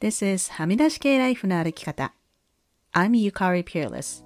[0.00, 2.14] This is はみ出し系ライフの歩き方。
[2.92, 4.24] I'm Yukari Peerless.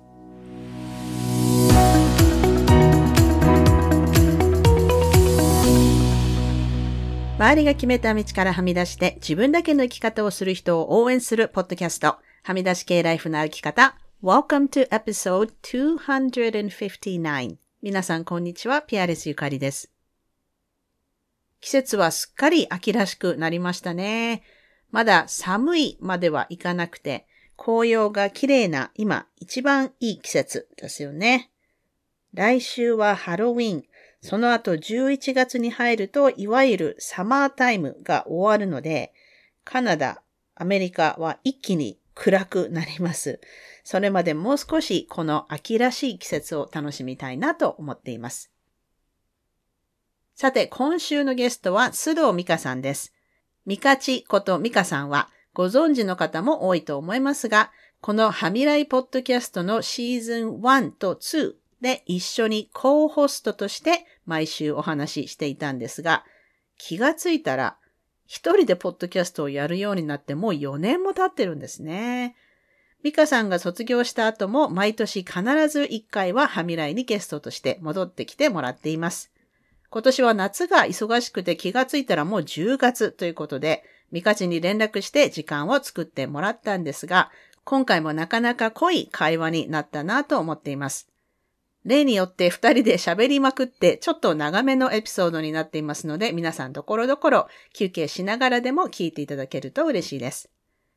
[7.39, 13.96] 周りが決めた道からはみ出して自分だけの生き方をする人を応援するポッドキャスト、はみ出し系ライフの歩き方。
[14.23, 17.57] Welcome to episode 259.
[17.80, 19.91] 皆さんこんにちは、ピアレスゆかりです。
[21.62, 24.43] 季節はすっかり秋らしくなりましたね。
[24.93, 31.51] まだ寒いまではいかなくて、紅葉が綺麗な今一番いい季節ですよね。
[32.34, 33.84] 来週はハロウィン。
[34.20, 39.12] その後11月に入ると、いわゆるサマータイムが終わるので、
[39.65, 40.23] カナダ、
[40.55, 43.40] アメリカは一気に暗くなります。
[43.84, 48.52] それまでもう少しこの秋らしい季節を楽しみたいなと思っています。
[50.34, 53.12] さて、今週のゲストは須藤美香さんです。
[53.66, 66.25] ミカチことミカさんはご存知の方も多いと思いますが、このハミライポッドキャストのシーズン1と2で一緒にコーホストとして毎週お話ししていたんですが、
[66.79, 67.77] 気がついたら
[68.27, 72.35] 一人でポッドキャストをやるようになってもう4年も経ってるんですね。
[73.03, 79.32] ミカさんが卒業した後も毎年必ず1回はハミライにゲストとして戻ってきてもらっています。
[79.93, 87.31] 今年は夏が忙しくて気がついたらもう10月ということで、ミカチに連絡して時間を作ってもらったんですが、
[87.65, 91.11] 今回もなかなか濃い会話になったなと思っています。
[91.85, 100.48] 例によって二人で喋りまくってちょっと長めのエピソードになっていますので皆さんところどころ休憩しながらでも聞いていただけると嬉しいです。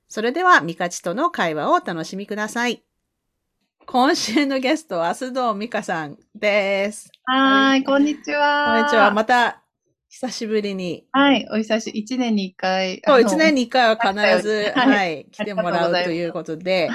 [0.08, 2.84] それではミカチとの会話をお楽しみください。
[3.88, 7.12] 今週のゲストは須藤美香さんです。
[7.26, 8.74] はい、こんにちは。
[8.74, 9.12] こんにちは。
[9.12, 9.62] また
[10.10, 11.06] 久しぶりに。
[11.12, 12.00] はい、お久しぶり。
[12.00, 13.02] 一年に一回。
[13.06, 16.90] そう、一年に一回は必ず、はい、はい、来てもらうということで、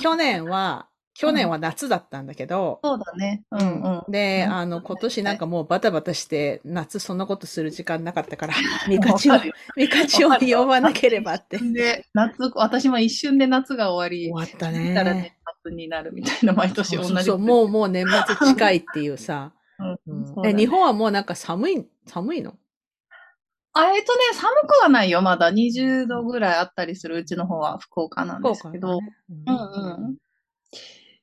[0.00, 3.42] 去年は去年は夏だったんだけど、そうだね。
[3.50, 4.12] うんうん。
[4.12, 8.54] で、あの、今年なんかもうバタバタして、夏そんなことする時間なかったから、
[8.86, 9.34] ミカチを、
[9.76, 11.56] ミカチを呼ばなければって。
[11.58, 14.94] で、夏、私も一瞬で夏が終わり、終わったね。
[14.94, 15.32] たら年
[15.66, 17.08] 末になるみたいな、毎年同じ。
[17.08, 19.52] そうそうもうもう年末近いっていうさ。
[19.78, 22.56] うん、え、日本はもうなんか寒い、寒いの？
[23.74, 25.52] あ、えっとね、寒くはないよ、まだ。
[25.52, 29.00] 20度ぐらいあったりするうちの方は福岡なんですけど。
[29.02, 29.14] ね、
[29.46, 30.16] うん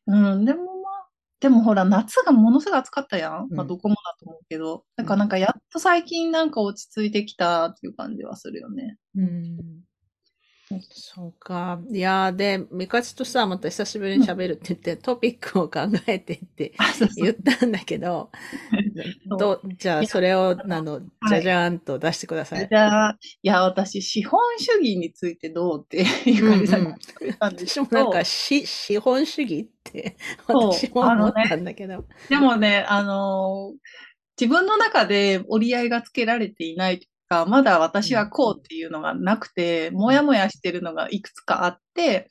[0.05, 0.33] うん。
[0.33, 1.07] うん、でもまあ、
[1.39, 3.47] でもほら、夏がものすごい暑かったやん。
[3.49, 4.85] まあ、どこもだと思うけど。
[4.95, 8.97] だからなんか、やっと最近なんか落ち着いてきたっていう感じはするよね。
[9.15, 9.57] うん。
[10.81, 11.79] そうか。
[11.89, 16.73] いやー、で、ミカチとさ、また久しぶりに喋るって言って、トピックを考えてって
[17.16, 18.31] 言ったんだけど、
[19.38, 22.67] どじゃあ、それを、あの、じゃじゃーんと出してください。
[22.69, 30.16] じゃあ、いや、私、資本主義についてどうっていう感じだったんですけど、私もなんか、し、資本主義って、
[30.47, 31.97] 私も思ったんだけど。
[31.97, 33.78] ね、でもね、あのー、
[34.39, 42.27] 自分の中で折り合いがつけられていないか、まだ私はこうっていうのがなくて、もやもやしてるのがいくつかあって、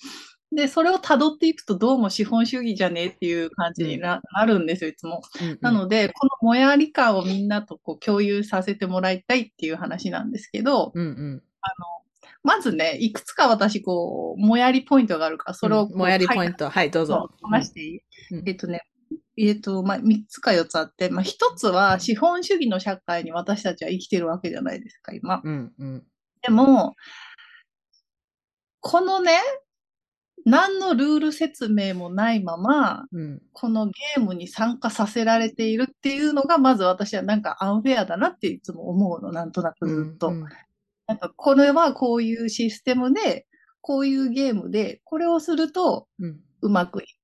[0.54, 5.22] で、それを辿っていくとどうも資本主義じゃねえっていう感じにな,、るんですよ、いつも。
[5.40, 17.30] うんうん、なので、このもやり感をみんなとこう共有させてもらいたいっていう話なんですけど、うんうん、あの、まずね、いくつか私、こう、もやりポイントがあるから、それを、うん、もやりポイント、はい、どうぞ。
[17.40, 18.00] 話していい、
[18.32, 18.82] うん、えっとね、
[19.36, 25.40] えっ、と、まあ、3つか4つあって、まあ、1つは資本主義の社会に私たちは生きてるわけじゃないですか、今。
[25.42, 26.02] うんうん、
[26.42, 26.94] でも、
[28.80, 29.38] このね、
[30.44, 40.28] 何のルール説明もないまま、うん、このゲームに参加させられているっていうのが、まず私はなんかアンフェアだなっていつも思うの、なんとなくずっと。
[40.28, 40.48] うんうん、
[41.06, 43.46] なんかこれはこういうシステムで、
[43.80, 46.08] こういうゲームで、これをすると
[46.60, 47.21] うまくいて、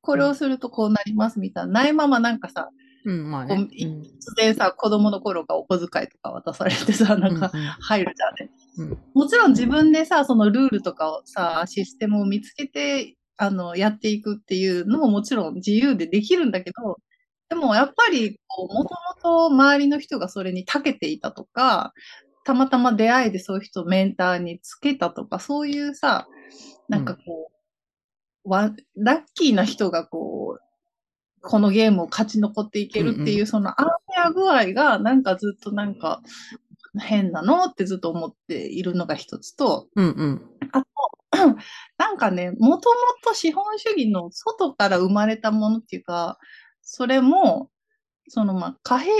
[0.00, 2.70] これをするとこうなりますみたいな、ないままなんかさ、
[3.04, 7.50] うんまあね、突然さ、子供の頃がお小遣いとか渡されてさ、なんか
[7.80, 8.90] 入るじゃん。
[8.90, 8.98] ね。
[9.14, 16.98] もちろん自分でさ、そのルールとかをさ、システムを見つけて、あの、やっていくっていうのももちろん自由でできるんだけど、
[17.48, 21.94] でもやっぱり、こう、もともと周りの人がそれに長けていたとか、
[22.44, 26.28] たまたま出会いでそういう人をメンターにつけたとか、そういうさ、
[26.88, 27.59] なんかこう、
[28.44, 30.62] わ、ラッキーな人がこう、
[31.42, 36.22] このゲームを勝ち残っていけるっていう、うんうん、そのアンフェア具合が、なんかずっとなんか、
[36.98, 40.86] 変なのってずっと思っているのが一つと、うんうん、あと、
[41.98, 46.38] なんかね、もともと資本主義の外から生まれたものっていうか、
[46.82, 47.70] それも、
[48.28, 49.10] そのまあ、貨幣、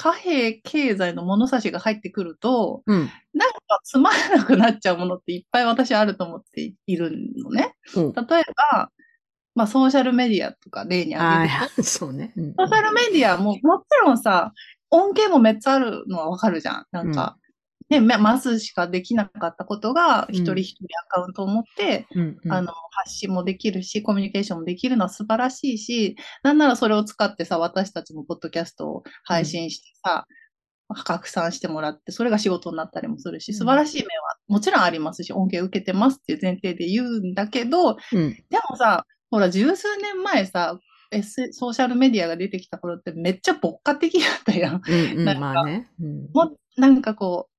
[0.00, 3.00] 貨幣経済の物差しが入ってくると、うん。
[3.34, 7.74] なんかつまらなくなっちゃうものっていっぱい私あると思っているのね。
[7.94, 8.90] うん例えば、
[9.54, 12.32] まあソーシャルメディアとか例に挙げる そうね。
[12.34, 14.54] うんソーシャルメディアももちろんさ、
[14.88, 16.86] 恩恵もめっちゃあるのはわかるじゃん。
[16.92, 17.36] なんか、
[17.90, 30.26] ね、まマスしかできなかったことが、うん一人一人アカウントを持って、うんうんあの、発信もできるし、コミュニケーションもできるのは素晴らしいし、なんならそれを使ってさ、私たちもポッドキャストを配信してさ、
[31.04, 37.96] 拡散してもらって、それが仕事になったりもするし、うん素晴らしい面はもちろんありますし、恩恵を受けてますっていう前提で言うんだけど、うん。
[38.50, 40.78] でもさ、ほら、十数年前さ、
[41.12, 44.82] S、ソーシャルメディアが出てきた頃ってめっちゃ牧歌的だったやん。
[44.86, 45.24] うんうん。
[45.24, 45.88] なんかまあね。
[46.00, 47.49] うんもう、なんかこう、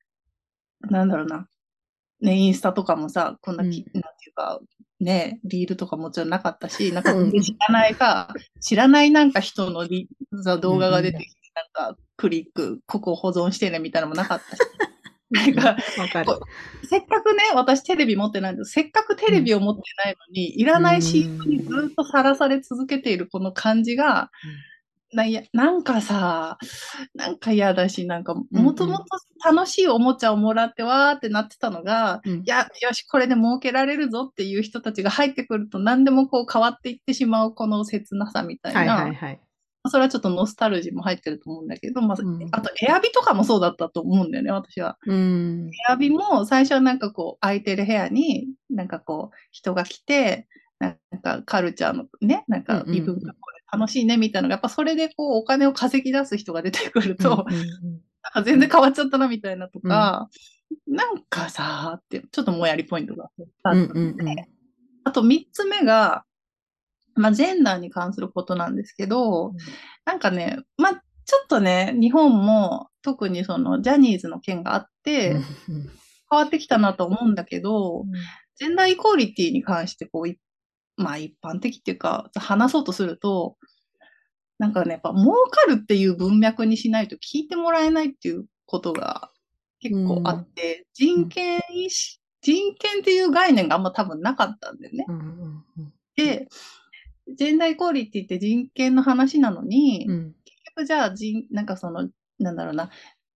[0.89, 1.47] なんだろうな。
[2.21, 4.59] ね、インスタとかもさ、こんなき、うんなんていうか、
[4.99, 10.07] ね、リールとかもちろんなかったし、 なんかうん知らないか、知らないなんか人のリ
[10.43, 14.59] さ動画が出てきて、なんかクリック、ここ保存してねみたいなのもなかったし。
[15.31, 15.77] なんか。
[16.83, 24.29] せっかくね、私テレビ持ってないんですせっかくテレビを持ってないのに、いらないシーンにずっとさらされ続けているこの感じが、
[25.13, 26.57] ないやなんかさ、
[27.15, 29.05] なんか嫌だし、なんか、もともと
[29.43, 39.39] 楽しいおもちゃをもらってわーってなってたのが、うんいや、よし、これで儲けられるぞっていう人たちが入ってくると、何でもこう変わっていってしまうこの切なさみたいはいな、はいはい。
[39.87, 44.97] それはちょっとノスタルジーも入ってると思うんだけど、まあうんあとエアビとかもそうだったと思うんだよね、私は。
[45.07, 45.69] うん。
[45.89, 50.47] エアビも最初はなんかこう空いてる部屋になんかこう人が来て、
[50.79, 57.61] なんかカルチャーのね、なんか異文化これ楽しいねみたいなのが、やっぱそれでこうお金を稼ぎ出す人が出てくると、うんうん
[58.23, 58.33] なん。
[58.33, 60.29] か全然変わっちゃったなみたいなとか、
[60.87, 64.35] なんかさーって、ちょっともやりポイントがあったうんんで、うんうん
[65.03, 66.23] あと三つ目が、
[67.15, 69.57] まあジェンダーに関することなんですけど、うん
[70.05, 75.43] なんかね、まあちょっとね、日本も特にそのジャニーズの件があって、うん
[76.33, 78.05] 変わってきたなと思うんだけど、
[78.55, 80.37] ジェンダーイコーリティに関してこうい、
[81.01, 83.57] まあ一般的っていうか、話そうとすると、
[84.57, 89.31] なんかね、やっぱ儲かるっていう文脈にしないと聞いてもらえないっていうことが
[89.79, 95.05] 結構あって、人権意識、人権っていう概念があんま多分なかったんだよね。
[95.07, 96.47] うんうんうんで、
[97.35, 102.09] ジェンダーイコーリティって人権の話なのに、うん結局じゃあ人、なんかその、
[102.39, 102.91] なんだろうな、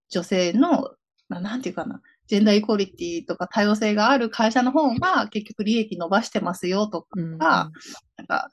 [0.10, 0.92] 女性の、
[1.30, 8.50] ななんていうかな、ジェンダーイコーリティとか多様性がある会社の方が結局利益伸ばしてますよとか、うんなんか、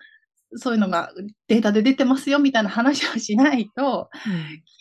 [0.57, 1.13] そういうのが
[1.49, 4.11] データで出てますよみたいな話をしないと、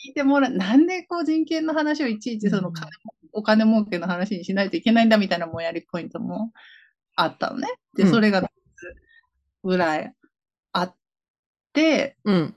[0.07, 2.89] 聞いてもらう、なんでこう人権の話をいちいちその金、
[3.31, 6.51] お金儲けの話にしないといけないんだみたいなもやりポイントも
[7.15, 7.69] あったのね。
[7.95, 8.11] で、うん。
[8.11, 8.49] それが3つ
[9.63, 10.13] ぐらい
[10.73, 10.95] あっ
[11.73, 12.55] て、うん。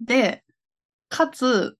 [0.00, 0.43] で、
[1.16, 1.78] かつ、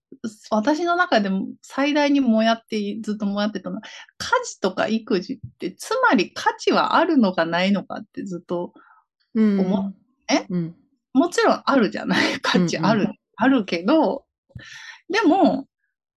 [0.49, 3.81] 私の中でも最大にもやって、ずっともやってたのは、
[4.17, 8.71] 家事とか育児って、つまり価値はあるのかないのかってずっと、
[9.33, 9.41] う。
[9.41, 9.59] ん。
[9.59, 9.93] 思
[10.29, 10.45] え？
[10.49, 10.75] うん。
[11.11, 12.39] もちろんあるじゃない？
[12.41, 14.23] 価値ある、うんうあるけど、
[15.09, 15.67] でも、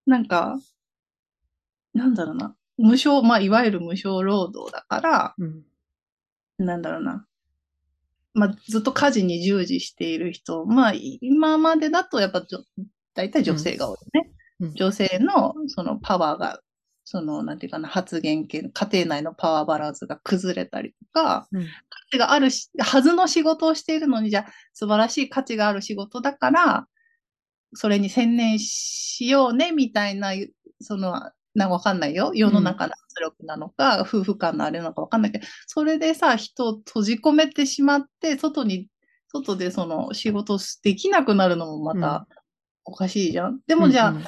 [0.06, 0.56] なんか、
[1.94, 5.64] なんだろうな、無償、まあ、いわゆる無償労働だから、うん。
[6.58, 7.26] なんだろうな。
[8.34, 12.42] まあ、ずっと家事に従事している人、まあ、今までだとやっぱ
[13.18, 14.30] 大体女性が多いね。
[14.60, 14.74] うん。
[14.74, 16.60] 女性のそのパワーが、
[17.04, 21.62] その、なんていうかな、発言権、家庭内のパワーバランスが崩れたりとか、うん。
[21.62, 21.68] 価
[22.12, 26.86] 値があるし、はずの仕事をしているのに、じゃあ、素晴らしい価値がある仕事だから、
[27.74, 30.32] それに専念しようね、みたいな、
[30.80, 32.30] その、なんかわかんないよ。
[32.34, 38.86] 世の中の圧力なのか、夫婦間のあれなのかわかんないけど、それでさ、人を閉じ込めてしまって、外に、
[39.26, 42.26] 外でその仕事をできなくなるのもまた
[42.88, 43.60] おかしいじゃん。
[43.66, 44.24] でもじゃあ、うんい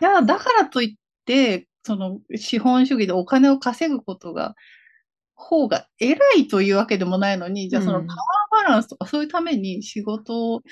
[0.00, 4.54] や、だからといって、その資本主義でお金を稼ぐことが、
[5.34, 10.70] 方が偉いというわけでもないのに、じゃあそのうんパワーバランスとかそういうために仕事をそ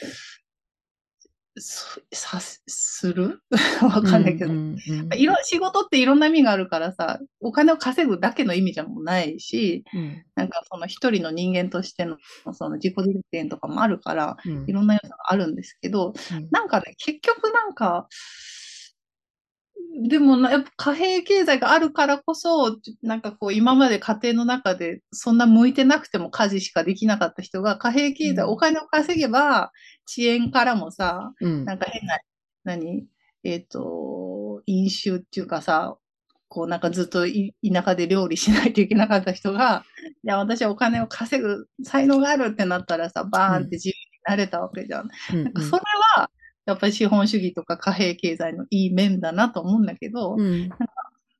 [1.60, 3.42] さする？
[3.82, 4.52] わかんないけど。
[4.52, 10.24] うんうんいろ仕事っていろんな意味があるからさ、お金を稼ぐだけの意味じゃもうないし、うん。
[10.34, 12.16] なんかその一人の人間としての
[12.52, 14.64] その自己実現とかもあるから、うん。
[14.68, 16.48] いろんな要素があるんですけど、うん。
[16.50, 18.08] なんかね、結局なんか、
[20.08, 28.48] でもな、やっぱ貨幣経済があるからこそ、なんかこう今まで家庭の中でそんな向いてなくても家事しかできなかった人が貨幣経済、うん。
[28.50, 29.72] お金を稼げば
[30.08, 31.64] 遅延からもさ、うん。
[31.64, 32.18] なんか変な、
[32.64, 33.06] 何？
[33.44, 35.96] えっ、と、飲酒っていうかさ、
[36.48, 39.84] こうなんかずっとい田舎で料理しないといけなかった人が、
[40.24, 45.08] いや、私はお金を稼ぐ才能があるってなったらさ、バーンって自由になれたわけじゃん。
[45.34, 45.84] うんなんかそれは、
[46.68, 50.78] やっぱり資本主義とか貨幣経済のいい面だなと思うんだけど、うん、なんか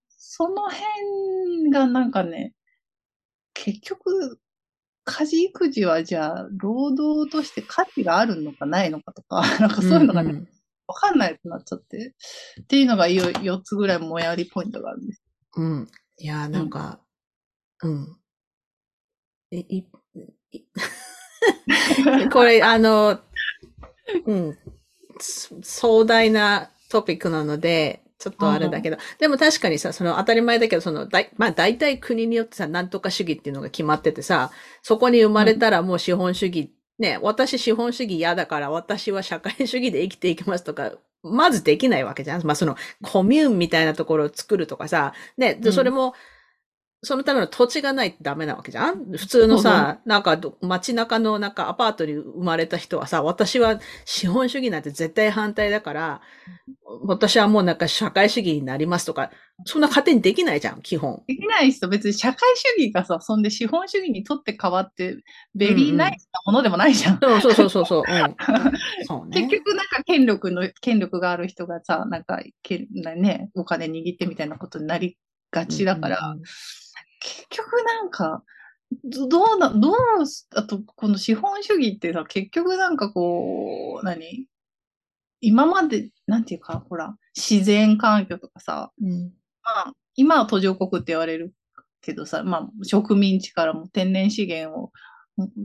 [0.08, 2.54] その辺がなんかね、
[3.52, 4.40] 結局、
[5.04, 10.47] 家事育児はじゃあ、労働として価値があるのかないのかとか、 なんかそういうのがね、わ、うんうん、
[10.94, 12.14] かんないくなっちゃって、
[12.62, 15.23] っていうのが4つぐらいもやりポイントがあるんです。
[15.56, 15.88] うん。
[16.16, 17.00] いや、なんか、
[17.82, 18.16] うん。
[19.50, 19.85] え、い、
[20.52, 20.64] い
[22.32, 23.20] これ、あの、
[24.25, 24.58] うん。
[25.20, 34.50] 壮大なトピックなので、ちょっとあれだけど、でも確かにさ、その当たり前だけど、その、だい、まあ大体国によってさ、なんとか主義っていうのが決まっててさ、
[34.82, 42.44] そこに生まれたらもう資本主義、ね、私資本主義嫌だから私は社会主義で生きていきますとか、まずできないわけじゃん。
[42.44, 46.12] まあそのコミューンみたいなところを作るとかさ、ね、それも、うん
[47.02, 49.05] そのための土地がないとダメなわけじゃん？
[49.17, 56.21] 普通のさ、なんか街中のなんかアパートに生まれた人はさ、私は資本主義なんて絶対反対だから、
[57.02, 59.31] 私はもうなんか社会主義になりますとか、
[59.64, 61.23] そんな勝手にできないじゃん、基本。
[61.28, 65.19] できない人、別に社会主義がさ、そんで資本主義にとって変わって、
[65.55, 67.19] ベリーナイスなものでもないじゃん。
[67.23, 68.02] うんうん、そうそうそうそう。
[68.09, 68.37] うん、
[69.07, 75.17] そうね、結局なんか権力の、権力がある人がさ、なんか、けね、お金握ってみたいなことになり
[75.52, 76.43] がちだから、うんうん
[77.20, 78.42] 結局なんか、
[79.04, 79.94] どうな、どう、
[80.54, 84.46] あと、この資本主義ってさ、結局なんかこう、何？
[85.40, 89.32] 今まで、なんていうか、ほら、自然環境とかさ、うん、
[89.62, 91.54] まあ、今は途上国って言われる
[92.00, 94.90] けどさ、まあ、植民地からも天然資源を、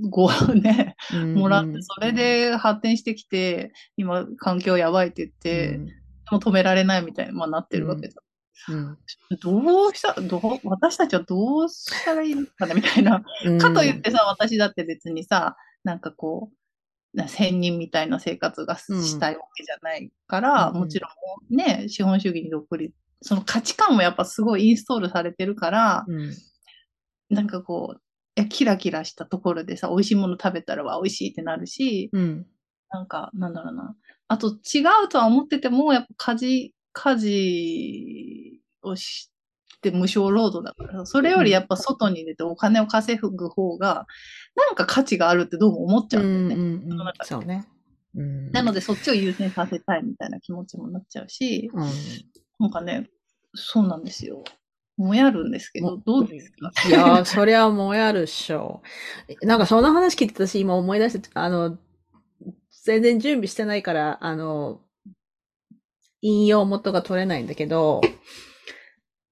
[0.09, 0.95] ご ね、
[1.35, 5.85] もらって、それで発展してきて、今、環境やばいって言って、うん、
[6.31, 8.23] も止められないみたいに、まあ、なってるわけじゃん。
[8.69, 8.97] うん、
[9.41, 13.23] どうした、どう、私たちはどうしたらいいのかなみたいな。
[13.45, 21.07] うん、かといってさ、私だって別にさ、なんかこう、な仙人みたいな生活がしたいわけじゃないから、うん、もちろ
[21.51, 26.05] んね、資本主義に独立、その価値観もやっぱすごいインストールされてるから、
[27.29, 28.01] なんかこう、
[28.35, 32.09] いやキラキラしたところでさ、美味しいもの食べたらは美味しいってなるし、
[32.89, 33.95] なんか、なんだろうな。
[34.27, 39.29] あと違うとは思ってても、やっぱ家事、家事をし
[39.81, 44.07] て無償労働だから、それよりやっぱ外に出てお金を稼ぐ方が、
[44.55, 46.65] なんか価値があるってどうも思っちゃうんだよね。
[46.65, 47.67] うんうんうん、そうね。
[48.15, 51.89] うん、なのでそっちを優先させたいみたいな気持ちもなっちゃうし、うん、
[52.59, 53.09] なんかね、
[53.55, 54.43] そうなんですよ。
[54.95, 56.71] もやるんですけど、どうですか？
[56.87, 58.83] いやそりゃもやるっしょ。
[59.41, 61.79] なんかその話聞いて私今思い出して、あの、
[62.83, 64.81] 全然準備してないから、あの、
[66.23, 68.01] 引用元が取れないんだけど、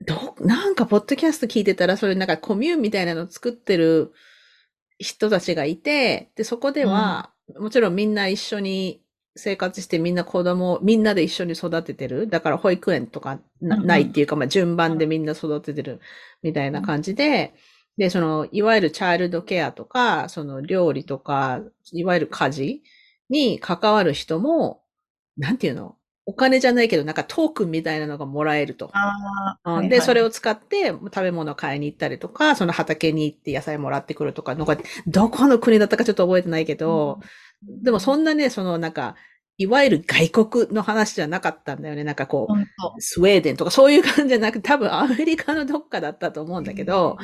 [0.06, 4.12] ど、なんか、ポッドキャスト聞いてたら、それなんかコミューンみたいなの作ってる
[5.00, 9.04] 人たちがいて、で、そこでは、うん、もちろんみんな一緒に
[9.36, 12.28] 生活してみんな子供、みんなで一緒に育ててる。
[12.28, 16.02] だから保育園とかないっていうか、まあ順番でみんな育ててる
[16.42, 17.54] みたいな感じで、
[17.98, 22.84] で、その、いわゆるチャイルドケアとか、その料理とか、いわゆる家事
[23.30, 24.82] に関わる人も、
[25.38, 25.96] なんていうの？
[26.26, 28.92] お金じゃないけど、なんかトークンみたいなのがもらえると。
[29.66, 37.20] うん、で、それを使って食べ物買いに行ったりとか、その畑に行って野菜もらってくるとかどこの国だったかちょっと覚えてないけど、
[37.68, 39.16] うん、でもそんなね、そのなんか、
[39.58, 42.04] いわゆる外国の話じゃなかったんだよね。
[42.04, 47.18] なんかこう、スウェーデンとかそういう感じじゃなくて、多分アメリカのどっかだったと思うんだけど、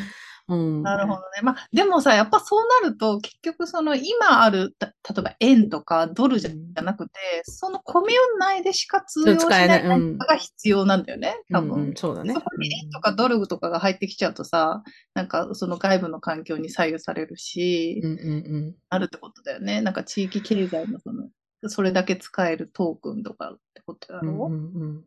[0.47, 1.41] なるほどね。
[1.43, 4.87] まあ、でもさ、やっぱそうなると、結局その今ある、例
[5.17, 7.11] えば円とかドルじゃなくて、
[7.45, 11.95] うん、そのコミューン内でしか通用しない何かが必要なんだよね、多分、うんうん。
[11.95, 12.33] そうだね。
[12.33, 19.81] そこに円とかドルとかが入ってきちゃうとさ、なんかその外部の環境に左右されるし、うんうんうん、あるってことだよね。
[19.81, 21.27] なんか地域経済のその、
[21.69, 24.31] それだけ使えるトークンとかってことだろ？
[24.31, 25.03] う、うんうんうん、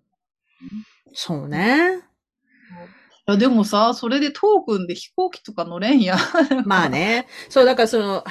[1.14, 2.02] そうね。
[3.27, 6.17] や、でもさ、それでトークンで飛行機とか乗れんや。
[6.67, 7.27] まあね。
[7.49, 8.25] そう、だからその、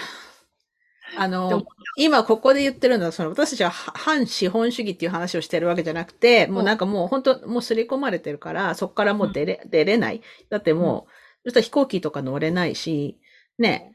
[1.17, 1.63] あの、
[1.97, 10.21] 今ここで言ってるのは、その私たちは反資本主義っていう話をしてるわけじゃなくて、もうなんかもう本当、もう刷り込まれてるから、そこからもう出れ、うん、出れない。
[10.49, 11.07] だっても
[11.45, 13.19] う、そしたら飛行機とか乗れないし、
[13.57, 13.93] ね。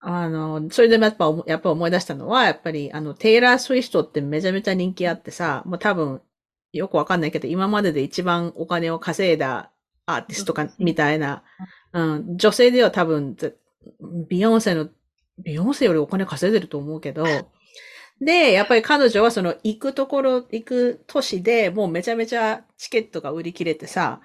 [0.00, 6.22] あの、それでやっぱ、やっぱ思い出したのは、やっぱり、あの、テイラー・スウィフトってめちゃめちゃ人気あってさ、もう多分、
[6.72, 9.72] よくわかんないけど、今までで一番お金を稼いだ
[10.06, 11.42] アーティストか、みたいな。
[11.92, 13.36] うん、女性では多分、
[14.28, 14.88] ビヨンセの、
[15.38, 17.24] ビヨンセよりお金稼いでると思うけど、
[18.20, 24.20] で、やっぱり彼女はその行くところ、行く都市でもうめちゃめちゃチケットが売り切れてさ、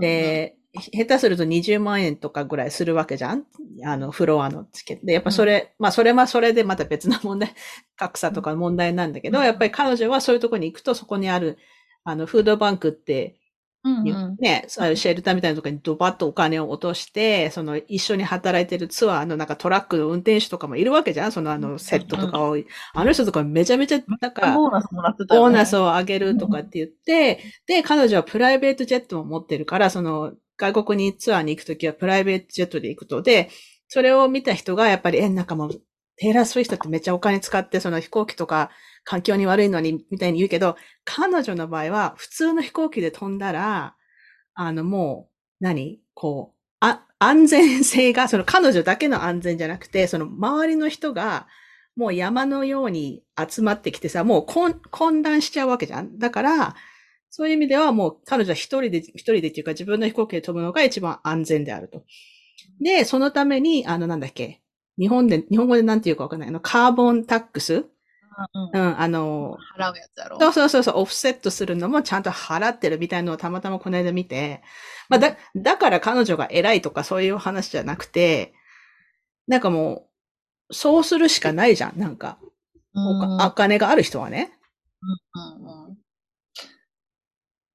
[0.00, 3.44] で、下手すると20万円とかぐらいするわけじゃん。
[3.84, 5.06] あの、フロアのチケット。
[5.06, 5.12] で。
[5.12, 7.54] やっぱそれ、うん、まあそれはそれでまた別な問題、
[7.96, 11.58] 格差とか問題なんだけど、うん、やっぱり彼女はそういうところに行くとそこにある、
[12.04, 13.36] あの、フードバンクって、
[13.84, 14.96] うんうん、ね、そういう。
[14.96, 22.56] シェルターみたいなところにドバッとお金を落として、その一緒に働いてるツアーのなんかトラックの運転手とかもいるわけじゃんそのあのセットとかを。
[22.94, 33.50] あの人とかめちゃめちゃなんか、ボーナスもらってた、ね、ボーナスを上げるとかって言って、で、彼女はプライベートジェットも持ってるから、その外国にツアーに行くときはプライベートジェットで行くと、で、
[33.88, 35.70] それを見た人がやっぱり、え、なんかもう、
[36.16, 38.70] テイラー・スウィフトってめっちゃお金使って、その飛行機とか
[39.04, 43.96] 環境に悪いのに、みたいに言うけど、彼女の場合は普通の飛行機で飛んだら、
[44.54, 45.28] あの、も
[45.60, 46.00] う、何？
[46.14, 51.46] こう、あ、安全性が、その彼女だけの安全じゃなくて、その周りの人が、
[51.96, 56.18] もう山のように集まってきてさ、もう混混乱しちゃうわけじゃん。
[56.18, 56.74] だから、
[57.30, 62.04] そういう意味ではもう彼女は一人で、一人でっていうか自分の飛行機で飛ぶのが一番安全であると。
[62.80, 64.62] で、そのために、あの、なんだっけ、
[64.98, 66.48] 日本で、日本語でなんて言うかわかんない。
[66.48, 67.84] あの、カーボンタックス？
[68.54, 70.38] うん、うん、あの、払うやつだろ？
[70.40, 74.62] そうそうそうそう、オフセットするのもちゃんと払ってるみたいのをたまたまこの間見て、
[75.08, 78.54] まあだ、だから彼女が偉いとかそういう話じゃなくて、
[79.48, 80.08] なんかも
[80.70, 82.38] う、そうするしかないじゃん、なんか。
[82.94, 84.52] お金がある人はね。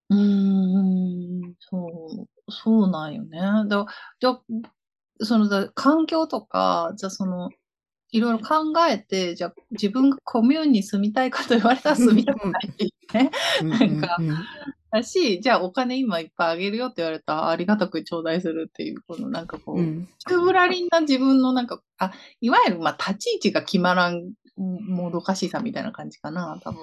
[0.10, 1.56] うん、うん、うん。
[1.60, 3.40] そう、そうなんよね。
[3.68, 3.86] だ
[4.20, 4.40] じゃ
[5.22, 7.50] そのだ、環境とか、じゃその、
[8.12, 13.32] いろいろ考えて、じゃあ自分がコミューンに住みたいかと言われたら住みたくないね。
[13.64, 14.18] なんか、
[14.92, 26.80] だし、じゃあお金今いっぱいあげるよって言われたらありがたく頂戴するっていう、このなんかこう、中ぶらりんな自分のなんか、あ、いわゆるまあ立ち位置が決まらんもどかしさみたいな感じかな、多分。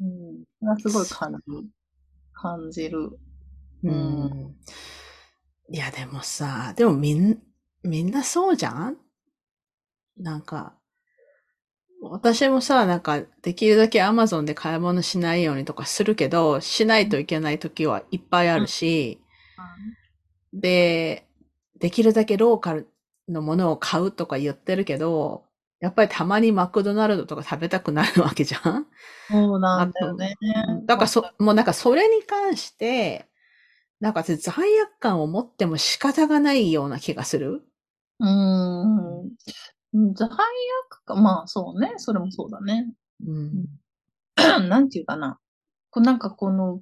[0.00, 0.04] う
[0.72, 0.78] ん。
[0.78, 1.68] すごい感じる。
[2.32, 3.18] 感じる。
[3.84, 4.56] うん。
[5.70, 7.38] いや、でもさ、でもみん、
[7.82, 8.96] みんなそうじゃん？
[10.20, 10.74] なんか、
[12.02, 19.20] 私もさ、なんか、できるだけアマゾンで買い物しないようにとかするけど、しないといけない時はいっぱいあるし、
[20.52, 21.26] うん、で、
[21.78, 22.88] できるだけローカル
[23.28, 25.44] のものを買うとか言ってるけど、
[25.80, 28.86] やっぱりたまにマクドナルドとか食べたくなるわけじゃん。
[29.30, 30.36] そうなんだよね。
[30.86, 33.26] だからそ、もうなんかそれに関して、
[33.98, 34.38] なんか罪
[34.80, 37.62] 悪感を持っても仕方がないような気がする。
[38.18, 40.14] うーん。
[40.14, 41.94] 罪悪感、まあそうね。
[41.96, 42.92] それもそうだね。
[43.26, 43.66] うん。
[44.68, 45.38] なんていうかな。
[45.90, 46.80] こなんかこの、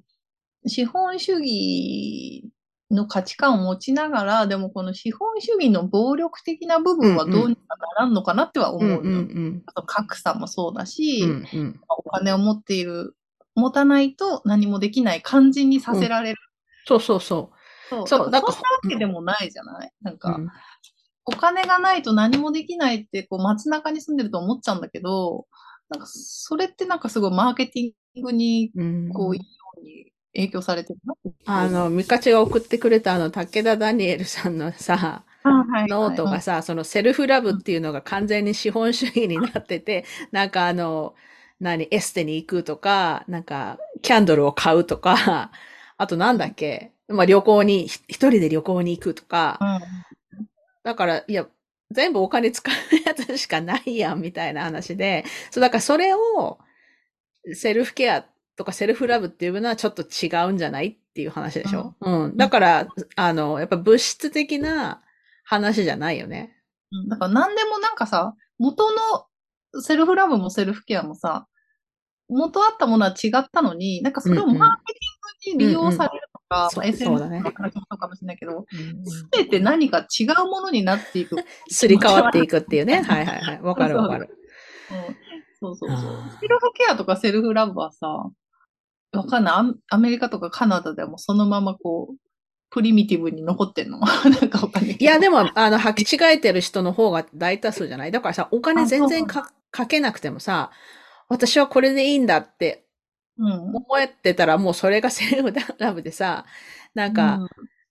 [0.67, 2.51] 資本主義
[2.91, 7.61] の価値観を持ちながら、でもこの資本主義の暴力的な部分はどうにか
[7.95, 8.99] ならんのかなっては思うよ。
[8.99, 13.15] うんうん、格差もそうだし、うんうん、お金を持っている、
[13.55, 16.37] 持たないと何もできない感じにさせられる。
[16.41, 17.59] うん、そうそうそう。
[17.89, 20.49] そう、そう、なんかそんなわけでもないじゃない、なんか、うん、
[21.25, 25.47] お金がないと何もできないって、こう街中に住んでると思っちゃうんだけど、
[25.89, 28.73] なんかそれってなんかすごいマーケティングに、
[29.13, 35.25] こう、いいように影響されてるな、あの、ミカチが送ってくれたあの、武田ダニエルさんのさ、
[35.87, 41.15] ノートがさ、そのセルフラブっていうのが完全に資本主義になってて、なんかあの、
[41.59, 45.51] 何、エステに行くとか、なんか、キャンドルを買うとか、
[45.97, 49.63] あとなんだっけ、まあ旅行に、一人で旅行に行くとか、
[50.83, 51.47] だから、いや、
[51.91, 52.73] 全部お金使う
[53.05, 56.59] やつしかないやん、みたいな話で、そう、だからそれを、
[57.53, 62.37] セルフケアとかセルフラブっていうのはちょっと違うんじゃないっていう話でしょ、うん、うん。
[62.37, 65.01] だから、あの、やっぱ物質的な
[65.43, 66.55] 話じゃないよね。
[66.91, 67.09] うん。
[67.09, 71.47] だから何でもなんかさ、元のセルフラブもセルフケアもさ、
[72.27, 78.65] 元あったものは違ったのに、なんかそれをマーケティングに利用されるとか、そうかもしれないけど、
[79.05, 81.35] すべ、て何か違うものになっていく。
[81.69, 83.01] すり替わっていくっていうね。
[83.07, 83.61] はいはいはい。
[83.61, 84.29] わかるわかる。
[85.61, 85.99] そうそうそう。
[86.41, 88.07] セルフケアとかセルフラブはさ、
[89.13, 89.95] わかんないア。
[89.95, 92.15] アメリカとかカナダでもそのままこう、
[92.71, 93.99] プリミティブに残ってんの？
[93.99, 94.05] な
[94.45, 94.91] んかお金。
[94.93, 98.11] いや、でも、あの、履き違えてる人の方が大多数じゃない？
[98.11, 100.71] だからさ、お金全然かかけなくてもさ、
[101.27, 102.85] 私はこれでいいんだって
[103.39, 106.45] 思ってたら、もうそれがセルフラブでさ、
[106.93, 107.47] なんか、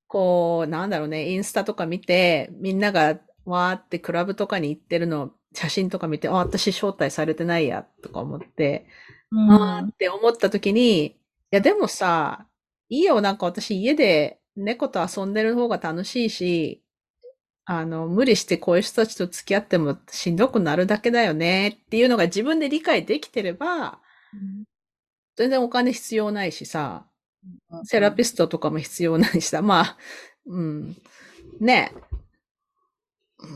[0.06, 8.86] こう、なんだろうね、インスタとか見て、みんながわーってクラブとかに行ってるの、写真とか見て、あ、私招待されてないや、とか思って、
[9.30, 11.16] うん、あーって思った時に、い
[11.50, 12.46] や、でもさ、
[12.88, 16.82] いいよ、なんか私家で猫と遊んでる方が楽しいし、
[17.64, 24.00] あの、無理してこういう人たちと付き合ってもしんどくなるだけだよねっていうのが自分で理解できてれば、
[24.32, 24.64] うん、
[25.38, 27.06] 全然お金必要ないしさ、
[27.84, 29.96] セラピストとかも必要ないしさ、まあ、
[30.46, 30.96] うん。
[31.60, 31.92] ね。
[33.38, 33.48] うん。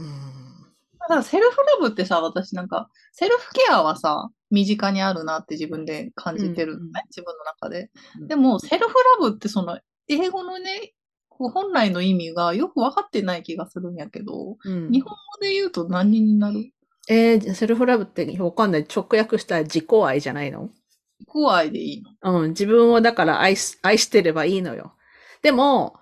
[1.01, 7.90] だからセルフラブってさ、私なんか、セルフケアはさ、身近にあるなって自分で感じてるのね、うん、自分の中で。
[8.29, 10.92] でも、セルフラブってその、英語のね、
[11.29, 16.71] 本来の意味がよく分かってない気がするんやけど、うん、日本語で言うと何になる？
[17.09, 18.87] えー、セルフラブってわかんない。
[18.87, 20.71] 直訳したら自己愛じゃないの？
[21.23, 22.41] 自己愛でいいの？
[22.41, 24.93] うん、自分をだから愛す、愛してればいいのよ。
[25.43, 25.97] でも、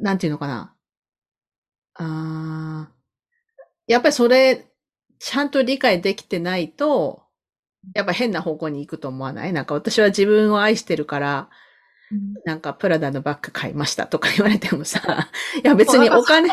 [0.00, 0.74] なんていうのかな。
[1.94, 2.90] あ
[3.86, 4.66] やっぱりそれ、
[5.18, 7.22] ちゃんと理解できてないと、
[7.94, 9.52] やっぱ変な方向に行くと思わない？
[9.52, 11.48] なんか私は自分を愛してるから、
[12.44, 15.28] なんかプラダのバッグ買いましたとか言われてもさ、
[15.62, 16.50] いや別にお金、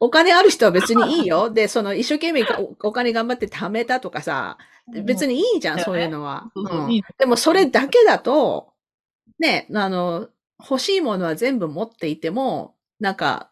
[0.00, 1.50] お金ある人は別にいいよ。
[1.50, 2.44] で、その一生懸命
[2.82, 4.58] お金頑張って貯めたとかさ、
[5.04, 6.50] 別にいいじゃん、そういうのは。
[6.54, 8.72] うん、でもそれだけだと、
[9.38, 10.28] ね、あの、
[10.58, 13.50] 欲しいものは全部持っていても、なんか、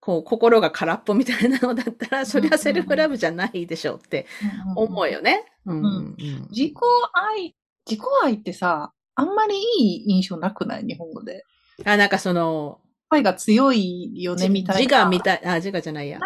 [0.00, 4.26] こう、心が空っぽみたいなのだったら、それはセルフラブじゃないでしょうって
[4.74, 5.44] 思うよね。
[5.64, 6.74] 自己
[7.12, 7.54] 愛、
[7.88, 10.84] 自己愛ってさ、あんまりいい印象なくない？
[10.84, 11.44] 日本語で。
[11.84, 12.80] あ、なんかその、
[13.12, 14.80] 愛が強いよね、みたいな。
[14.82, 16.18] 自我みたい、あ、自我じゃないや。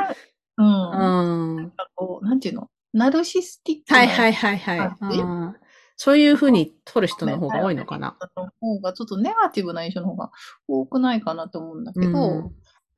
[0.59, 0.67] うん。
[0.67, 1.57] うん。
[1.57, 2.69] なんかこう、なんていうの？
[2.93, 5.57] ナルシスティックはいはいはいはい。
[5.97, 8.17] そういうふうに取る人の方が多いのかな。
[8.37, 10.31] の方がちょっとネガティブな印象の方が
[10.69, 12.53] 多くないかなと思うんだけど、うん、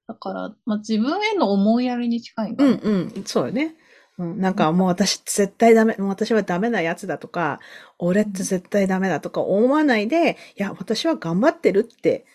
[0.06, 2.64] だから、まあ、自分への思いやりに近いんだ。
[2.64, 3.76] うんうん、そうよね。
[4.18, 7.60] うん、なんかもう私絶対ダメ、もう私はダメなやつだとか、
[7.98, 12.26] 俺って絶対ダメだとか思わないで、いや、私は頑張ってるって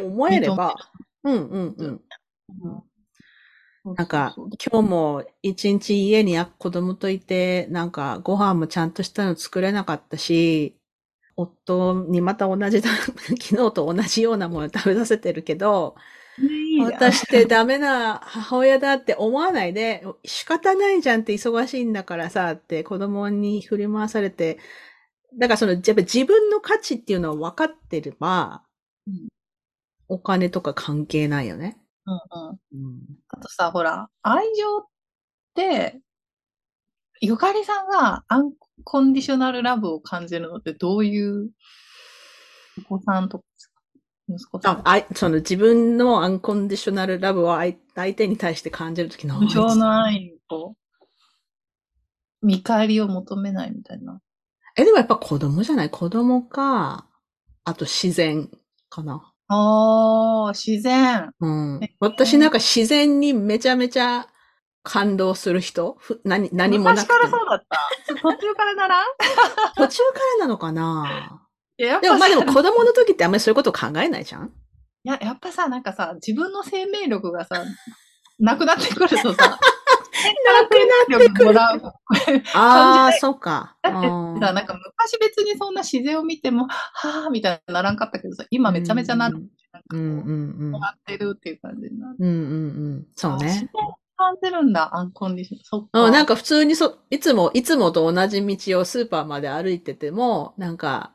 [0.00, 0.74] 思えれば、
[1.22, 2.00] うんうんうん。
[3.94, 10.76] なんか、今日も一日家に子供といて、なんかご飯もちゃんとしたの作れなかったし、
[11.36, 15.96] 夫にまた同じだ、昨日と同じようなもの食べさせてるけど、
[16.38, 24.58] いい私ってダメな母親だって思わないで、仕方ないじゃんって忙しいんだからさって子供に振り回されて、
[25.38, 28.62] だからその、やっぱ自分の価値っていうのを分かってれば、
[29.06, 29.28] うん、
[30.14, 31.76] お金とか関係ないよね。
[32.06, 32.88] うんうん。
[32.88, 34.86] うん、あとさ、ほら、愛情っ
[35.54, 36.00] て、
[37.20, 38.52] ゆかりさんがアン
[38.84, 41.50] コンディショナルラブを感じるのってどういう
[42.88, 43.44] お子さんとか
[44.28, 44.82] 息子さん。
[44.84, 47.76] あ、その自分のアンコンディショナルラブを相
[48.14, 50.74] 手に対して感じるときの無償の愛を、
[52.42, 54.20] 見返りを求めないみたいな。
[54.76, 55.90] え、でもやっぱ子供じゃない？
[55.90, 57.08] 子供か、
[57.64, 58.50] あと自然
[58.88, 59.32] かな。
[59.48, 61.30] ああ、自然。
[61.40, 61.80] うん。
[62.00, 64.26] 私なんか自然にめちゃめちゃ
[64.82, 65.96] 感動する人？
[66.00, 67.12] ふ何、何もなくて。
[67.12, 67.78] 昔からそうだった
[68.14, 69.04] 途中からなら？
[69.76, 71.40] 途中からなのかな？
[71.76, 74.46] いや、やっぱでもまあでも子供の時ってあんまりそういうこと考えないじゃん？
[75.06, 77.62] いや、やっぱさ、なんかさ、自分の生命力がさ、
[78.38, 79.58] なくなってくるとさ、
[80.44, 81.60] なくなってくる。
[82.54, 83.76] ああ、そうか。
[83.82, 89.36] だってさ、なんか昔別にそんな自然を見ても、はぁ、みたいなならんかったけどさ、今めちゃめちゃなる。
[89.90, 90.32] うんうんう
[90.68, 90.70] ん。
[90.72, 92.16] なってるっていう感じになる。
[92.18, 92.36] うんうんう
[92.98, 93.06] ん。
[93.14, 93.68] そうね。
[94.16, 95.60] 感じるんだ、アンコンディション。
[95.64, 96.10] そっか。
[96.10, 101.12] なんか普通にそ、いつも、いつもと同じ道をスーパーまで歩いてても、なんか、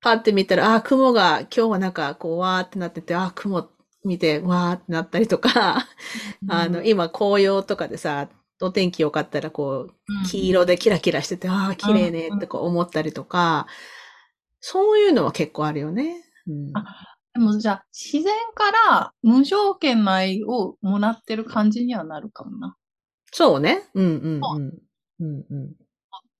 [0.00, 3.66] パって見たら、ああ、雲が、今日はなんか、こう、わーってなってて、ああ、雲
[4.04, 5.86] 見て、わーってなったりとか、
[6.48, 8.28] あの、今、紅葉とかでさ、
[8.60, 9.94] お天気良かったら、こう、
[10.28, 13.66] 黄色でキラキラしてて、ああ、綺麗ねってこう思ったりとか、
[14.60, 16.22] そういうのは結構あるよね。
[16.46, 22.76] うん、でもじゃあ、自然から無条件の愛をもらってる感じにはなるかもな。
[23.32, 23.82] そうね。
[23.94, 24.72] うんうんうん。
[25.20, 25.24] う。
[25.24, 25.72] んうん、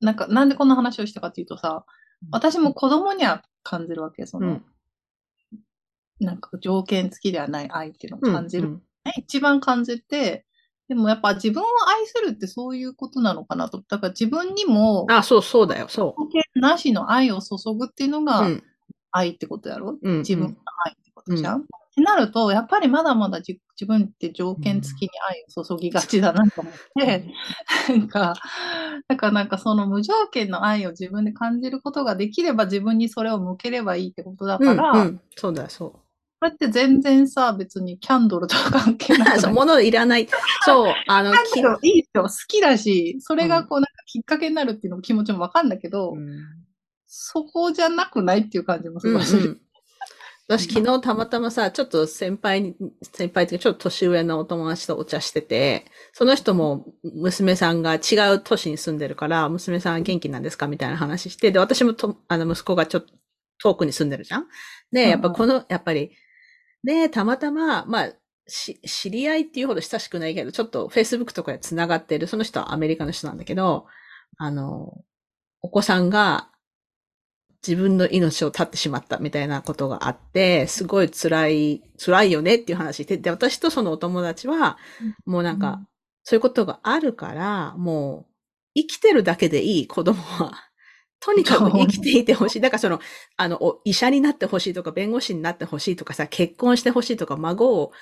[0.00, 1.84] なんか、なんでこんな話をしたかっていうとさ、
[2.30, 4.64] 私も子供には感じるわけ、その、うん、
[6.20, 8.68] なんか条件付きではない愛っていうのを感じる。
[8.68, 8.82] うんうん、
[9.18, 10.46] 一番感じて、
[10.88, 11.66] でもやっぱ自分を
[11.98, 13.82] 愛するってそういうことなのかなと。
[13.88, 16.22] だから自分にも、あ、そうそうだよ、そう。
[16.24, 18.46] 条件なしの愛を注ぐっていうのが
[19.10, 27.24] 愛ってことやろ、うん、自分の愛ってことじゃん、うん、ってなると、やっぱりまだまだ自分って条件付きに愛を注ぎがちだなと思って、
[27.90, 28.34] うん、なんか、
[29.08, 36.00] だからなんかその無条件の愛を自分で感じることができれば自分にそれを向ければいいってことだから、うんうん、そうだ、そう。
[36.44, 39.40] これって全然さ、別にキャンドルとか関係ない。
[39.40, 40.28] そう、物いらない。
[40.66, 42.22] そう、あの、 キャンドルいいですよ。
[42.24, 46.38] 好きだし、それがこうなんかきっかけになるっていうのも気持ちもわかんだけど、うん、
[47.06, 49.40] そこじゃなくないっていう感じもすごいする。
[49.40, 49.60] うんうん
[50.46, 52.76] 私昨日たまたまさ、ちょっと先輩に、
[53.14, 63.14] 先輩っていうかちょっと年上のお友達とお茶してて、その人も娘さんが違う都市に住んでるから、娘さん元気なんですかみたいな話して、で、私もと、あの息子がちょっと
[63.62, 64.46] 遠くに住んでるじゃん
[64.92, 66.10] で、やっぱこの、やっぱり
[66.84, 68.12] で、たまたま、まあ、
[68.46, 73.86] し、知り合いっていうほど親しくないけど、ちょっと Facebook とかで繋がってる、その人はアメリカの人なんだけど、
[74.38, 75.02] あの、
[75.62, 76.50] お子さんが
[77.66, 83.04] 自分の命を絶ってしまったみたいなことがあって、すごい辛い、辛いよねっていう話。
[83.06, 84.76] で、で、私とそのお友達は、
[85.24, 85.80] もうなんか、
[86.24, 88.32] そういうことがあるから、もう、
[88.76, 90.52] 生きてるだけでいい子供は。
[91.24, 92.60] とにかく生きていてほしい。
[92.60, 93.00] だからその、
[93.38, 97.92] あの、医者になってほしいとか、弁護士になってほしいとかさ、結婚してほしいとか、孫を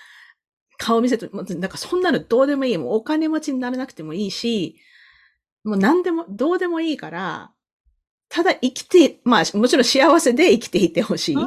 [0.77, 2.79] 顔見せて、なんかそんなのどうでもいい。
[2.79, 4.77] もうお金持ちにならなくてもいいし、
[5.63, 7.53] もう何でも、どうでもいいから、
[8.29, 11.39] ただ生きて、まあ、もちろん幸せで生きていてほしい、う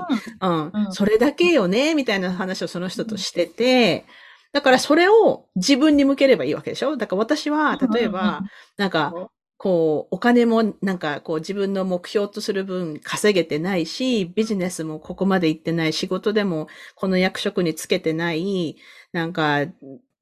[0.47, 0.71] ん。
[0.71, 0.93] うん。
[0.93, 4.05] それだけよね、みたいな話をその人としてて、
[4.53, 6.95] だからそれを自分に向ければいいわけでしょ？
[6.95, 8.43] だから私は、例えば、
[8.77, 9.13] なんか、
[9.57, 18.75] こう、お金もなんかこう自分の目標とする分稼げてないし、ビジネスもここまで行ってない、仕事でもこの役職につけてない、
[19.13, 19.65] なんか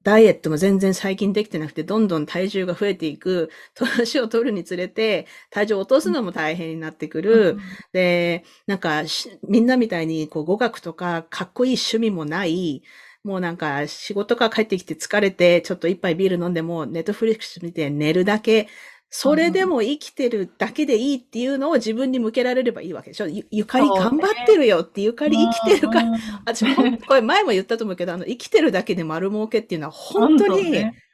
[0.03, 3.49] ダイエットも全然最近できてなくて、どんどん体重が増えていく。
[3.97, 7.51] 年を取るにつれて、体重を落とすのも大変になってくる。
[7.51, 7.59] うん、
[7.93, 9.03] で、なんか、
[9.47, 12.83] みんなみたいに、こう、語学とか、かっこいい趣味もない。
[13.23, 18.67] もうなんか、仕事から帰ってきて疲れて、ちょっと一杯ビール飲んでも、ネットフリックス見て寝るだけ。
[19.15, 23.27] それでも生きてるだけでいいっていうのを自分に向けられればいいわけでしょ？
[23.27, 26.01] ゆゆかり頑張ってるよって、ゆかり生きてるか？
[26.01, 26.11] ら、
[26.45, 26.75] 私も、
[27.07, 30.71] これ前も言ったと思うけど、あの、生きてるだけで丸儲けっていうのは本当に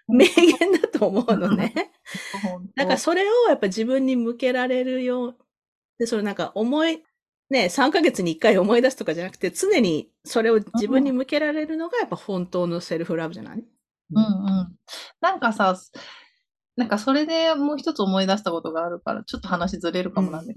[0.07, 1.91] 名言だと思うのね。
[2.75, 5.38] なんかそれをやっぱ自分に向けられるよう、
[5.99, 7.03] で、それなんか思い、
[7.49, 13.57] ね、3ヶ月に1回思い出すとかじゃなくて、常にそれを自分に向けられるのがやっぱ本当のセルフラブじゃない？
[13.57, 14.75] うんうん。
[15.19, 15.75] なんかさ、
[16.79, 20.55] なんかそれでもう一つ思い出したことがあるから、ちょっと話ずれるかもなんです。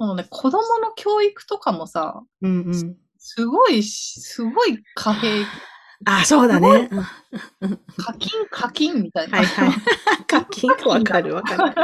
[0.00, 5.44] うん、そのね、子供の教育とかもさ、うんうん、すごい、すごい貨幣。
[6.06, 6.88] あ、そうだね。
[7.98, 9.36] 課金、課金みたいな。
[9.36, 9.70] はいはい。
[10.26, 11.74] 課金わかるわかる。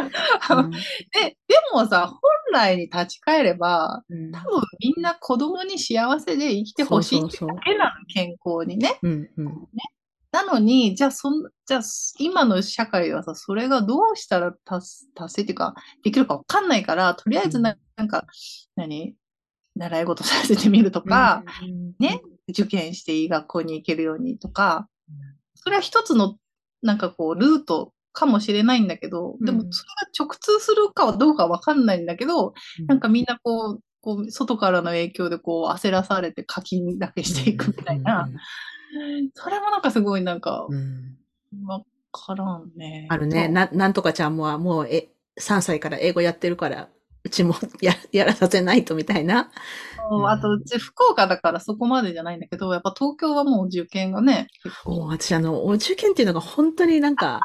[0.56, 0.78] うん、で、
[1.20, 1.36] で
[1.74, 2.20] もさ、本
[2.52, 8.98] 来に立ち返れば、うん、多分みんな子供に幸せで生きてほしいってだけなの、健康にね。
[9.02, 9.82] うんうん、ね
[10.32, 11.80] なのに、じゃあ、そん、じゃあ、
[12.18, 18.24] 今の社会はさ、それがどうしたら達達成っていうか、できるかわかんないから、とりあえずな、なんか、
[18.76, 19.14] 何？
[19.76, 21.44] 習い事させてみるとか、
[21.98, 24.88] ね、受験していい学校に行けるようにとか、
[25.54, 26.36] それは一つの、
[26.82, 32.54] なんかこう、ルートかもしれないんだけど、でも、それが直通するかはどうかわかんないんだけど、
[32.88, 38.28] なんかみんなこう、こう外からの影響でこう焦らされて課金だけしていくみたいな、
[39.34, 40.66] それもなんかすごいなんか、
[41.66, 43.06] わからんね。
[43.10, 43.48] あるね。
[43.48, 46.88] な、なんとかちゃんももう、え、3歳から英語やってるから、
[47.22, 49.50] うちも や、やらさせないとみたいな。
[50.28, 54.48] あと、うち福岡だからそこまでじゃないんだけど、やっぱ東京はもう受験がね。
[54.84, 57.40] もう私あの、お受験っていうのが本当になんか、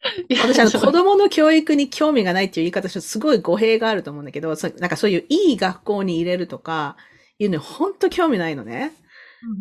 [0.30, 6.96] 私あの子供の教育に興味がないっていう言い方すごい語弊があると思うんだけど、なんかそういういい学校に入れるとか、
[7.38, 8.92] いうのに本当興味ないのね。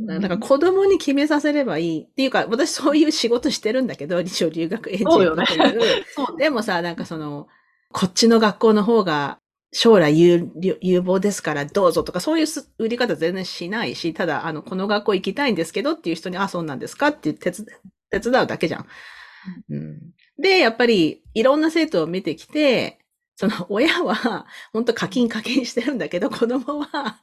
[0.08, 2.02] だから子供に決めさせればいい。
[2.04, 5.76] っていうか、私そういう仕事してるんだけど、 一応留学エージェントという。
[5.78, 6.06] ね、
[6.38, 7.48] でもさ、なんかその、
[7.92, 9.40] こっちの学校の方が
[9.72, 10.50] 将来有
[10.82, 12.48] 有望ですからどうぞとか、そういう
[12.80, 17.66] 売り方全然しないし、ただ、あの、この学校行きたいんですけどっていう人に、あ、そうなんですかって手伝
[18.10, 18.86] 手伝うだけじゃん。
[19.70, 20.00] うん、
[20.40, 23.00] で、やっぱり、いろんな生徒を見てきて、
[23.40, 27.20] その 親は、本当課金課金してるんだけど、子供は、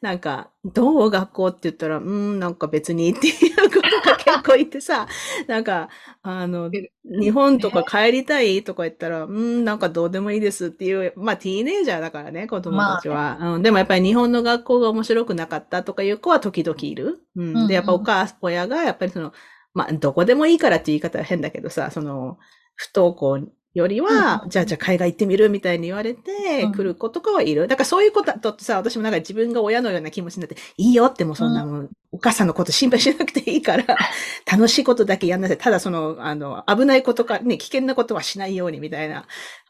[0.00, 5.06] なんか、どう学校って言ったら、うん、なんか別にっていうことが結構言ってさ、
[5.46, 5.90] なんか、
[6.22, 6.70] あの、
[7.04, 13.36] 日本とか帰りたいとか言ったら、うん、なんかどうでもいいですっていう、まあ、ティーネイジャーだからね、子供たちは。
[13.38, 13.62] まあ、うん。
[13.62, 17.26] でもやっぱり日本の学校が面白くなかったとかいう子は時々いる。
[17.36, 17.66] うん。
[17.66, 19.34] で、やっぱお母、親が、やっぱりその、
[19.74, 22.38] まあ、どこでもいいからって言い方は変だけどさ、その、
[22.74, 23.38] 不登校
[23.74, 27.68] よりは、うん、じゃあじゃあ海外行ってみるみたいに言われて、来る子とかはいる。
[27.68, 33.84] だからそういうこととってさ、私もなんか自分が親のような気持ちになって、いいよってもそんなもん、お母さんのこと心配しなくていいから、
[34.50, 35.58] 楽しいことだけやんなさい。
[35.58, 39.26] ただその、あの、危ないことか、ね、危険なことはしないようにみたいな、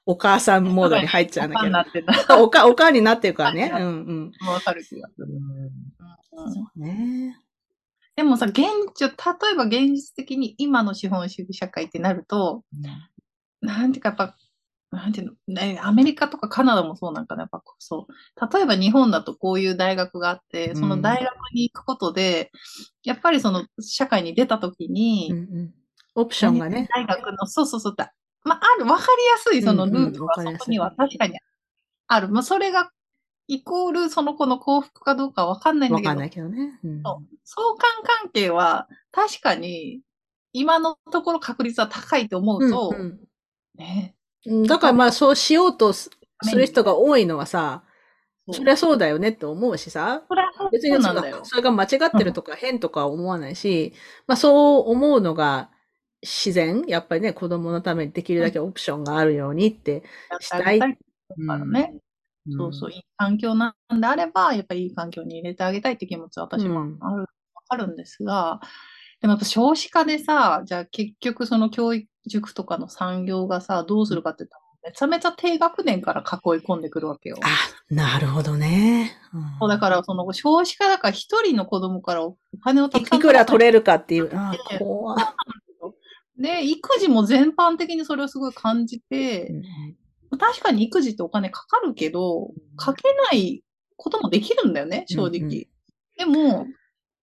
[0.06, 2.12] お母さんモードに入っちゃうんだけど。
[2.42, 3.70] お か、お母になってるからね。
[3.74, 4.48] うんうん。
[4.48, 5.28] わかる気がする。
[6.30, 6.44] そ
[6.76, 7.37] うね。
[8.16, 8.62] でもさ、現
[8.98, 9.14] 状、例
[9.52, 12.64] えば現実的に今の資本主義社会ってなると、
[13.60, 14.36] なんていうかやっぱ、
[14.90, 18.54] なんていうの、ね、アメリカとかカナダもそうなんかな、やっぱそう。
[18.54, 22.50] 例えば日本だとこういう大学があって、その大学に行くことで、
[23.04, 25.74] やっぱりその社会に出た時に、うんうん、
[26.14, 26.88] オプションがね。
[26.94, 27.96] 大学の、そうそうそう。
[28.44, 31.38] まあ、ある、わかりやすいそのルートがそこには確かに
[32.06, 32.28] ある。
[32.28, 32.90] まあ、それが
[33.48, 36.08] イコールその子の幸福かどうかわかんないんだけど。
[36.08, 36.78] わかんないけどね。
[36.84, 37.02] うん、
[37.44, 37.78] 相関
[38.22, 40.00] 関係は確かに
[40.52, 43.20] 今のところ確率は高いと思うと、うんうん、
[43.78, 44.14] ね。
[44.66, 46.10] だからまあそうしようとす
[46.54, 47.84] る人が多いのはさ、
[48.50, 50.22] そりゃそうだよねって思うしさ。
[50.72, 53.92] 別にそれが間違ってるとか変とか思わないし、
[54.26, 55.70] まあそう思うのが
[56.22, 60.02] 自然、やっぱりね、子供のためにできるだけオプションがあるようにって
[60.40, 60.78] したい。
[60.78, 60.86] か
[61.36, 61.94] らね。
[62.46, 67.26] うん、そうそう、いい環境なんであれば、やっぱりいい環境に入れてあげたいって気持ちは私もある、わ、
[67.68, 68.60] かるんですが、
[69.20, 77.36] でもやっぱ少子化でさ、じゃあ結局その教育塾とかの産業がさ、どうするかって言ったら、めちゃめちゃ低学年から囲い込んでくるわけよ。
[77.42, 77.48] あ、
[77.94, 79.12] なるほどね。
[79.60, 84.30] うん、だから、その少子化だから一人の子供からお金をたくさんいくら取れるかっていう。
[84.32, 85.16] あ怖
[86.38, 89.48] で、育児も全般的にそれをすごい感じて、
[90.30, 93.64] うん、確かに育児ってお金かかるけど、かけない
[93.96, 95.40] こともできるんだよね、正直。
[95.40, 95.48] うんうん、
[96.16, 96.66] でも、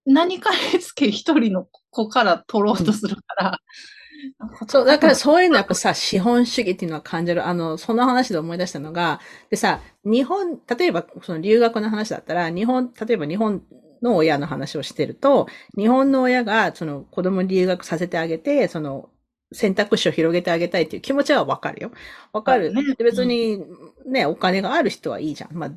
[0.05, 3.59] 何かにつけ一人の子から取ろうとするから、
[4.67, 7.45] そう、だからそういうのやっぱさ、資本主義っていうのは感じる。
[7.47, 13.63] あの、その話で思い出したのが、でさ、日本、例えばその留学の話だったら、日本、例えば日本
[14.01, 19.09] の親の話をしてると、日本の親がその子供に留学させてあげて、その
[19.53, 21.91] 選択肢を広げてあげたいっていう気持ちはわかるよ。
[22.33, 22.73] わかる。
[22.73, 23.63] ね、別に
[24.05, 25.53] ね、お金がある人はいいじゃん。
[25.55, 25.71] まあ、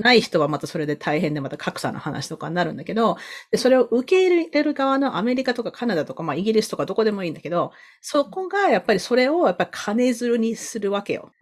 [0.00, 3.16] ない人はまたそれで大変でまた格差の話とかになるんだけど、
[3.50, 11.32] で、それを受け入れる側のアメリカとかカナダとか、まあイギリスとかどこでもいいんだけど、そこがやっぱりそれをやっぱり金づるにするわけよ。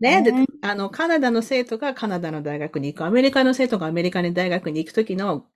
[0.00, 0.22] ね。
[0.22, 5.46] で、あの、カナダの生徒がカナダの大学に行く、アメリカの生徒がアメリカに大学に行くときの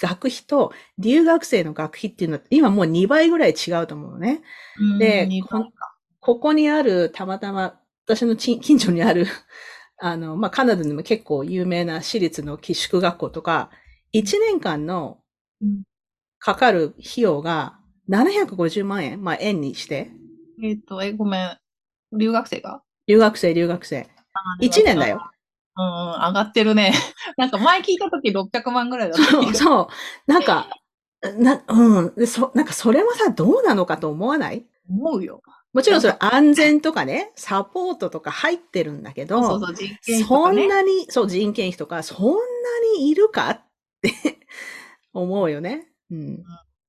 [0.00, 4.42] 学費と留学生の学費っていうのは今もう2倍ぐらい違うと思うのね。
[4.98, 5.28] で、
[6.20, 9.26] ここにある、たまたま、私の近所にある
[10.00, 13.70] あの、まあ、カナダでも結構有名な私立の寄宿学校とか、
[14.14, 15.18] 1年間の
[16.38, 20.10] かかる費用が750万円、まあ、円にして。
[20.62, 21.56] えっ、ー、と、え、ごめん。
[22.12, 22.82] 留学生が？
[23.06, 24.08] 留学生、留学生。
[24.62, 25.30] 1年だよ。
[25.76, 26.92] うん、上がってるね。
[27.36, 29.24] なんか前聞いたとき600万ぐらいだった。
[29.24, 30.32] そう、そう。
[30.32, 30.68] なんか、
[31.38, 32.26] な、うん。
[32.26, 34.66] そ、なんかそれはさ、どうなのかと思わない？
[34.88, 35.42] 思うよ。
[35.72, 42.34] もちろんそれ安全とかね、サポートとか入ってるんだけど、そうそう人件費とか、ね、そんなに、そう、人件費とか、そんな
[42.98, 43.64] にいるかっ
[44.02, 44.12] て
[45.14, 45.88] 思うよね。
[46.10, 46.42] うん。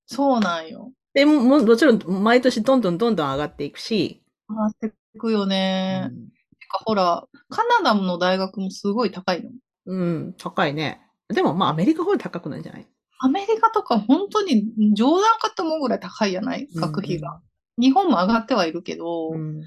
[0.08, 0.92] そうなんよ。
[1.14, 4.24] でも、ももちろん、毎年どんどんどんどん上がっていくし。
[4.50, 6.08] 上がっていくよね。
[6.10, 9.52] うん、てか、ほら、カナダの大学もすごい高いの。
[9.86, 11.02] うん、高いね。
[11.28, 12.88] でも、まあ、アメリカほど高くないんじゃない？
[13.20, 14.66] アメリカとか本当に
[14.96, 16.68] 冗談かって思うぐらい高いじゃない？
[16.76, 17.34] 学費が。
[17.36, 17.42] うん
[17.78, 19.62] 日本も上がってはいるけど、うん、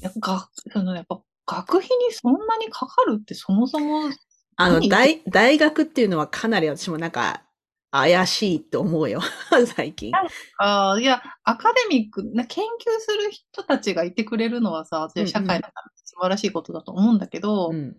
[0.00, 4.10] やっぱそのやっぱ学費にそんなにかかるってそもそも。
[4.58, 7.42] あの、大、大学っていうのはかなり私もなんか
[7.90, 9.20] 怪しいと思うよ、
[9.76, 10.12] 最近。
[10.58, 17.96] あいや、アカデミック、な研究する人たちがいてくれるのはさ、社会の素晴らしいことだと思うんだけど、うん、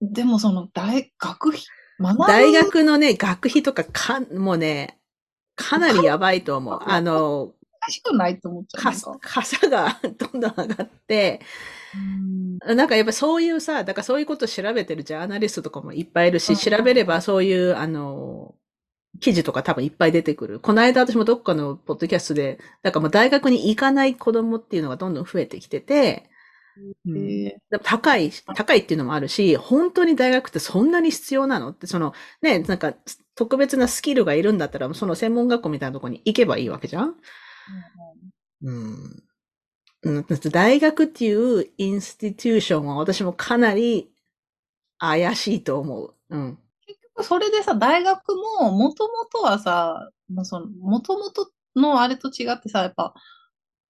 [0.00, 1.60] でもその大、学費、
[2.26, 5.00] 大学のね、学費とかか、もうね、
[5.56, 6.80] かなりやばいと思う。
[6.84, 7.52] あの、
[7.90, 9.18] しくないと思っちゃう。
[9.20, 11.40] か、さがどんどん上がって、
[11.96, 12.58] ん。
[12.76, 18.54] なんかやっぱそういうさ、だからそういうことを調べてるジャーナリストとかもいっぱいいるし、調べればそういう、あの、
[19.20, 20.60] 記事とか多分いっぱい出てくる。
[20.60, 26.30] この間私もどっかのポッドキャストで、だからもう大学に行かない子供っていうのがどんどん増えてきてて、
[27.06, 32.94] うん、高い、高いっていうのもあるし、本当に大学ってそんなに必要なのって、そのね、なんか
[33.34, 37.16] 特別なスキルがいるんだったら、その専門学校みたいなところに行けばいいわけじゃん
[38.62, 39.22] うん。
[40.02, 44.12] うん、大学っていうインスティテューションは私もかなり
[44.98, 46.14] 怪しいと思う。
[46.30, 46.58] うん。
[46.86, 53.14] 結局それでさ、大学ももともとはさ、まあ、その、もともとのあれと違ってさ、やっぱ、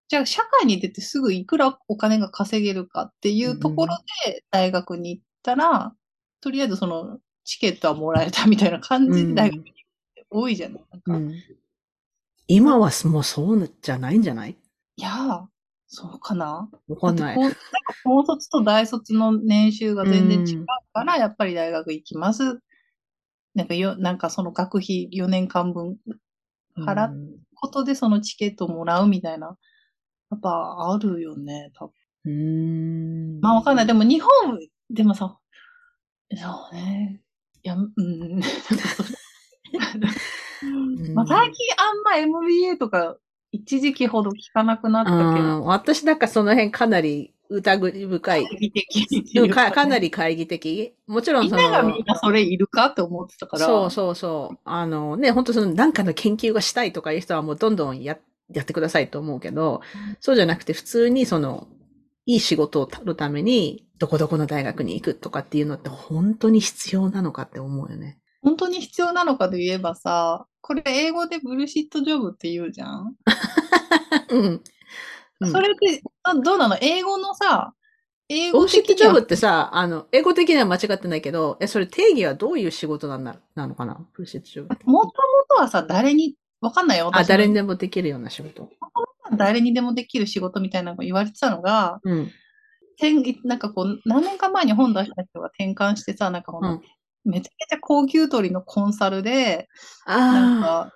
[0.08, 5.92] じゃあ社会に出てすぐいくらお金が稼げるかっていうところで大学に行ったら、うん、
[6.40, 9.72] とりあえずそのチケットはもらえたみたいな感じで大学に
[10.30, 11.34] 多いじゃない、うん、なんか、
[12.48, 14.56] 今はもうそうじゃないんじゃない？
[14.96, 15.46] いや
[15.86, 16.68] そうかな？
[16.88, 17.38] わかんない。
[18.04, 22.60] 高卒と大卒の年収が全然違うから、やっぱり大学行きます。
[23.54, 25.96] なんかよ、なんかその学費4年間分
[26.78, 29.56] 払うことでそのチケットをもらうみたいな、
[30.30, 31.92] やっぱあるよね、多分。
[32.24, 33.86] うんまあわかんない。
[33.86, 34.58] でも日本、
[34.90, 35.38] でもさ、
[36.34, 37.20] そうね。
[37.62, 38.40] いや、うん。
[41.14, 43.16] まあ、最近あんま MBA とか
[43.52, 45.64] 一時期ほど聞かなくなったけど。
[45.64, 48.46] 私なんかその辺かなり疑深い。
[48.46, 50.94] 会議的うんかかなり懐疑的。
[51.06, 53.66] もちろんそみんながのみん、なそれいるかって思ってたから。
[53.66, 54.58] そうそうそう。
[54.64, 58.18] あのね、本当そのなんかの研究がしたいとかいう人はもうどんどんや
[58.52, 59.80] やってくださいと思うけど、
[60.20, 61.68] そうじゃなくて普通にその、
[62.26, 68.18] いい仕事を取るために、どこどこの大学に行くとかっていうのって本当に必要なのかって思うよね。
[68.42, 73.16] 本当に必要なのかで言えばさ、これ英語でブルシットジョブって言うじゃん、
[74.30, 74.62] うん。
[75.40, 76.76] うんそれって、あどうなの？
[76.80, 77.72] 英語のさ、
[78.28, 83.94] 英語ボーシットジョブってさ、あの、英語的には間違ってないけど、え、それ定義はどういう仕事なんだなのかな？
[83.94, 84.68] ボーシットジョブ。
[84.84, 85.12] もとも
[85.48, 87.10] とはさ、誰に、わかんないよ。
[87.12, 88.68] あ、私誰にでもできるような仕事。
[89.36, 92.32] 誰にでもできる仕事みたいなのが言われてたのが、うん。
[93.00, 96.82] 転なんかこう、何年か前に本出した人が転換してさ、なんかこの、うん
[97.28, 99.68] めちゃめちゃ高級取りのコンサルで、
[100.06, 100.92] なんあか、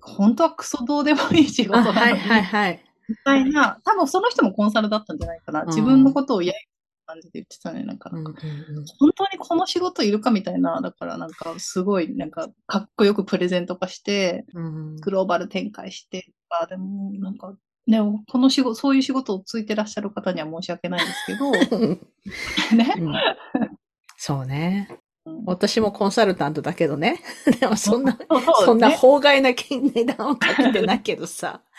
[0.00, 1.78] 本当はクソどうでもいい仕あ。
[1.78, 2.84] あ、事なのに、はいはいはい。
[3.08, 5.64] みたいな、多分その人もコンサルだったんじゃないかな。
[5.64, 6.58] ん自分のことをやる
[7.06, 7.84] 感じで言ってたね。
[7.84, 8.34] なんか、うんうんうん
[8.98, 17.54] 本当にこの仕事いるかみたいな、だからなんかすごいなんかかっこよくプレゼント化して、うんグローバル展開してとか、でもなんか、
[17.86, 18.00] ね、
[18.30, 21.50] この仕事、そういう仕事をついてらっしゃる方には申し訳ないんですけど、
[22.76, 22.94] ね。
[22.98, 23.12] うん
[24.20, 24.98] そうね。
[25.28, 25.44] うん。
[25.44, 27.20] 私もコンサルタントだけどね。
[27.60, 31.62] でもそんな、そうそんなね法外な金値段をかけてないけどさ。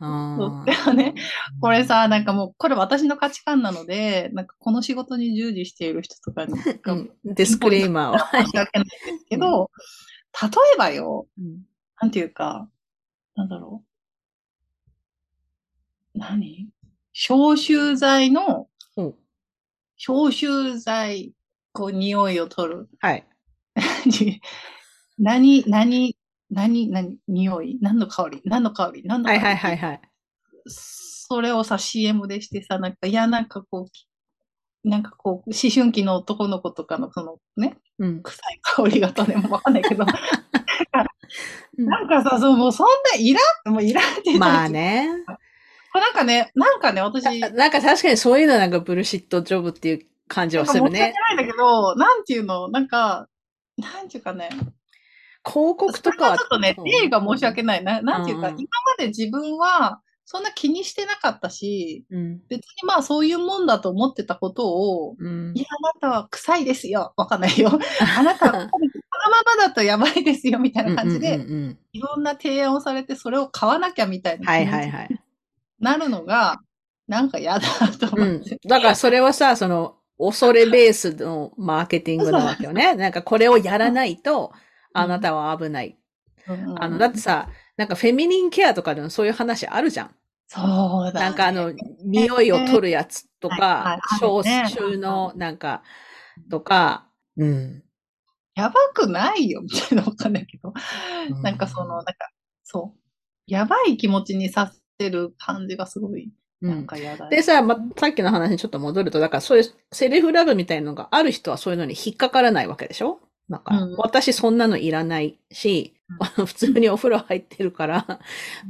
[0.00, 0.64] うん。
[0.84, 1.14] そうね、
[1.60, 7.10] これ、さ、なんかもう、これ私の価値観なので、なんかこの仕事に従事している人とかに、うん。
[7.24, 8.18] ディスクレーマーを。
[8.18, 9.70] 申し訳ないですけど、
[10.42, 11.62] 例えばよ、うん。
[12.00, 12.68] なんていうか、
[13.36, 13.84] なんだろ
[16.14, 16.18] う。
[16.18, 16.68] 何？
[17.12, 19.14] 消臭剤の、うん。
[19.96, 21.32] 消臭剤、
[21.74, 22.88] こう、匂いを取る。
[23.00, 23.26] はい。
[25.18, 26.16] 何、何、
[26.50, 27.78] 何、何、匂い？
[27.82, 28.42] 何の香り？
[28.44, 29.02] 何の香り？
[29.04, 29.40] 何の香り？
[29.40, 30.00] はいはいはいはい。
[30.66, 33.88] それをさ、CM でしてさ、なんか、いや、なんかこ
[34.84, 38.22] う、なんかこう、思春期の男の子とかの、そのね、うん。
[38.22, 40.04] 臭い香りがとね、もうわかんないけど、
[41.78, 45.08] うんなんかさ、そう、もうそんないらん、もういらんってまあね。
[45.92, 51.14] これなんかね、なんかね、私、なんか確かにそういうのなんかブルシットジョブっていう感じはか申し訳するね。
[51.28, 53.28] ないんだけど、なんていうの、なんか、
[53.76, 54.48] なんていうかね、
[55.46, 56.38] 広告とかは。
[56.38, 57.84] ちょっとね、例が申し訳ない。
[57.84, 62.40] ななんていうか、うんうん今まで自分は、そんな気にしてなかったし、うん。
[62.48, 67.12] 別にまあそういうもんだと思ってたことを、うんいや、あなたは臭いですよ。
[67.16, 67.68] わかんないよ。
[68.18, 68.68] あなたはこの
[69.30, 70.58] ままだとやばいですよ。
[70.58, 75.20] みたいな感じで、うんうんうんいろんな提案をされて、それを買わなきゃみたいなはいはいはい。
[75.78, 76.58] なるのが、
[77.06, 77.68] なんか嫌だ
[78.00, 78.58] とうん思って。。
[78.66, 82.94] だからそれはさ、その、恐れベースのマーケティングなわけよね。
[82.94, 84.52] なんかこれをやらないと、
[84.92, 85.98] あなたは危ない。
[86.48, 90.14] うんあの、だってさ、なんかフェミニンケアとかでもそういう話あるじゃん。
[90.46, 90.60] そ
[91.08, 91.26] うだ、ね。
[91.26, 91.72] なんかあの、
[92.04, 95.82] 匂いを取るやつとはいかはい、消はい臭のなんか、
[96.50, 97.82] とか、うん。
[98.54, 100.72] やばくないよ、みたいなわかんないけど。
[101.30, 102.14] うんなんかその、なんか、
[102.62, 103.00] そう。
[103.46, 106.32] やばい気持ちにさせる感じがすごい、うん。
[106.64, 113.20] なんか嫌だ、でさ、ま、さっきの話にちょっと戻ると、だからそういうセルフラブみたいなのがある人はそういうのに引っかからないわけでしょ？
[113.48, 113.96] なんか、うん。
[113.96, 115.94] 私そんなのいらないし、
[116.46, 118.20] 普通にお風呂入ってるから、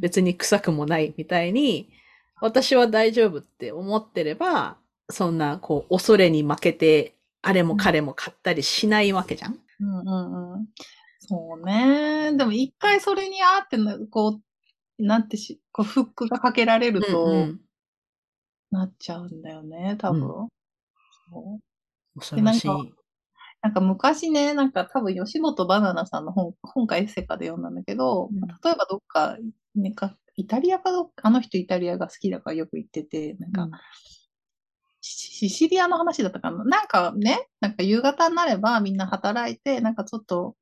[0.00, 1.88] 別に臭くもないみたいに、
[2.40, 4.76] 私は大丈夫って思ってれば、
[5.10, 9.58] そんな、こう、恐れに負けて、あれも彼も買ったりしないわけじゃん？
[9.80, 10.66] うんうんうん。
[11.20, 12.32] そうね。
[12.36, 14.40] でも一回それにあってな、こ
[14.98, 17.60] う、なんてし、こうフックがかけられると、うんうん
[18.74, 20.46] なっちゃうんだよね、多分。
[20.46, 20.48] う
[21.30, 21.60] そ
[22.16, 22.68] う恐ろしい。
[22.68, 22.92] で
[23.62, 29.38] なんか昔ね、なんか多分吉本バナナさんの本、本かエッセかで読んだんだけど、うん例えばどっか、
[29.74, 33.70] ね、かイタリアかどっか、あの人イタリアが好きだからよく行ってて、なんか、うん
[35.06, 36.64] シシシリアの話だったかな。
[36.64, 40.56] なんかね、なんか夕方になればみんな働いて、なんかちょっと、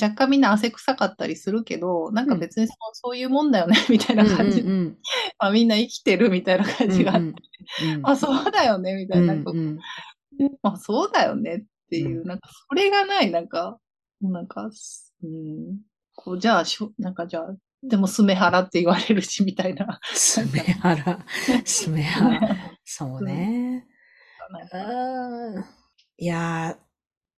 [0.00, 4.98] 若干みんな汗臭かったりするけど、なんか別にそう,、そういうもんだよね、 みたいな感じで、うんうん
[5.38, 7.34] まあ、みんな生きてるみたいな感じがあって、うんうん
[8.04, 9.34] あ、そうだよね、みたいな。
[9.34, 9.78] うんうん。
[10.62, 12.26] まあそうだよねっていう、うん。
[12.26, 13.78] なんかそれがない、なんか、
[14.20, 14.70] なんか、
[15.22, 15.80] うん、
[16.14, 20.00] こう、じゃあしょ、なんかじゃあ、でもスメハラって言われるし、みたいな。
[20.02, 21.24] スメハラ、
[21.64, 22.78] スメハラ。
[22.84, 23.86] そうね。
[24.72, 25.64] うん。
[26.16, 26.84] いやー、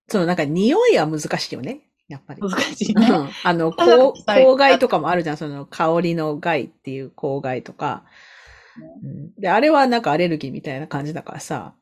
[0.08, 1.85] そのなんか匂いは難しいよね。
[2.08, 2.42] やっぱり。
[2.42, 3.08] 難しいね。
[3.08, 5.36] うんあの、公害とかもあるじゃん。
[5.36, 8.04] その香りの害っていう公害とか。
[9.02, 11.74] うんで、あれはなんかアレルギーみたいな感じだからさ、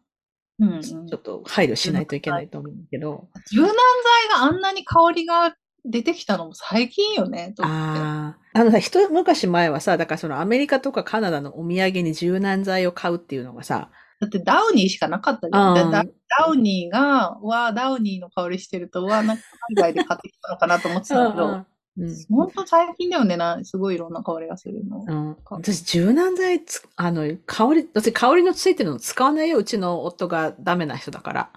[0.61, 3.29] うんうんちょっと配慮しないといけないと思うんだけど。
[3.51, 7.55] 柔軟剤があんなに香りが出てきたのも最近よね。
[7.61, 8.59] ああ。
[8.59, 13.91] あのさ、一昔前はさ、だからそのアメリカとかカナダのお土産に柔軟剤を買うっていうのがさ、
[14.21, 15.91] だってダウニーしかなかったじゃん。
[15.91, 16.05] ダ
[16.39, 19.43] ダウニーが、わダウニーの香りしてると、わなんか
[19.77, 21.65] 海外で買ってきたのかなと思ってたけど、
[21.97, 25.05] うん、本当最近だよねな、すごいいろんな香りがするの。
[25.07, 26.61] うん、私、柔軟剤
[26.97, 29.59] あの、香り、私、香りのついてるの使わないよ。
[29.59, 31.51] うちの夫がダメな人だから。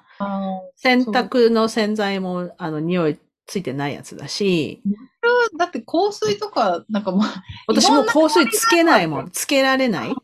[0.75, 4.81] 洗濯の洗剤も、あの、匂いついてないやつだし。
[5.57, 7.21] だって香水とか、なんかもう。
[7.67, 9.29] 私も香水つけないもん。
[9.31, 10.15] つけられない。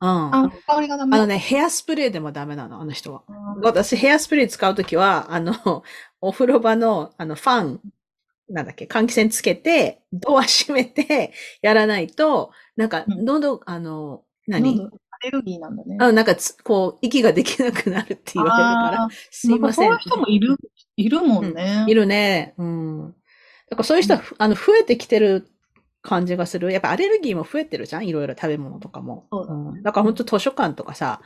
[0.00, 0.34] うん。
[0.34, 3.22] あ、香りがダメあのね、ヘアスプレーでもダメなの、あの人は。
[3.62, 5.52] 私、ヘアスプレー使うときは、あの、
[6.20, 7.80] お風呂場の、あの、ファン
[8.48, 11.32] なんだっけ、換気扇つけて、ドア閉めて、
[11.62, 14.88] やらないと、なんか、喉、うん、あの、何？
[15.20, 15.96] アレルギーなんだね。
[16.00, 19.86] あなんかこう、息ができなくなるって言われるから、すいません。
[19.86, 20.56] そういう人もいる、
[20.96, 21.80] いるもんね。
[21.82, 22.54] うん、いるね。
[22.56, 23.14] うん。
[23.68, 25.50] だからそういう人は、あの、増えてきてる
[26.08, 26.72] 感じがする。
[26.72, 28.06] やっぱアレルギーも増えてるじゃん？
[28.08, 29.26] いろいろ食べ物とかも。
[29.30, 31.20] そうだ、ね、だから本当図書館とかさ、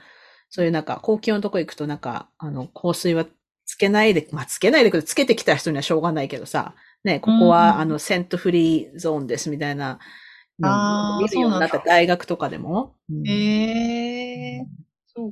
[0.51, 3.25] そういうなんか、高気温のとこ行くとなんか、あの、香水は
[3.65, 6.75] つけないで、まあ、つけないでくど、つけてきた人にはしょうがないけどさ、
[7.05, 9.99] ね、ここは、あの、セントフリーゾーンですみたいな、
[10.63, 11.83] ああ、そうなんだ。
[11.87, 12.95] 大学とかでも。
[13.25, 14.67] へえ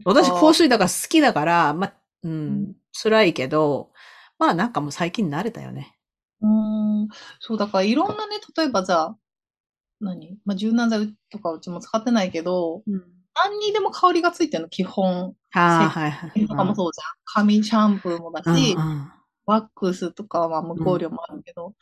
[0.05, 1.92] 私、香水だから好きだから、ま、
[2.22, 3.90] うん、辛いけど、
[4.38, 5.94] まあなんかもう最近慣れたよね。
[6.40, 7.09] うん、
[7.40, 9.16] そう、だからいろんなね、例えばじゃあ、
[10.01, 10.38] 何？
[10.44, 13.03] まあ、柔軟剤とかうちも使ってないけど、うん、
[13.44, 15.34] 何にでも香りがついてるの、基本。
[15.53, 16.46] はいはいはい。
[16.46, 17.14] とかもそうじゃん。
[17.24, 19.12] 髪シャンプーもだし、うんうん
[19.46, 21.74] ワックスとかは無香料もあるけど、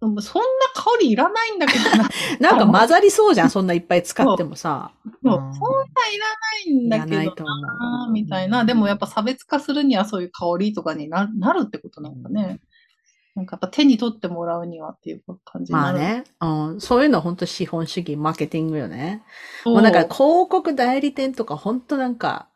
[0.00, 2.08] うん、そんな香りいらないんだけどな。
[2.40, 4.92] なんか混ざりそうじゃん、そんないっぱい使ってもさ。
[5.04, 5.84] そう、うん、そんな
[6.70, 8.64] いらないんだけどな、みたいな。
[8.64, 12.60] でもやっぱ差別化するにはそういう香りとかにななるってことなんだね。
[13.34, 16.80] なんかやっぱ手に取ってもらうにはっていう感じまあね、うん。
[16.80, 19.24] そういうのは本当資本主義、マーケティングよね。
[19.64, 22.48] もうなんか広告代理店とか本当なんか、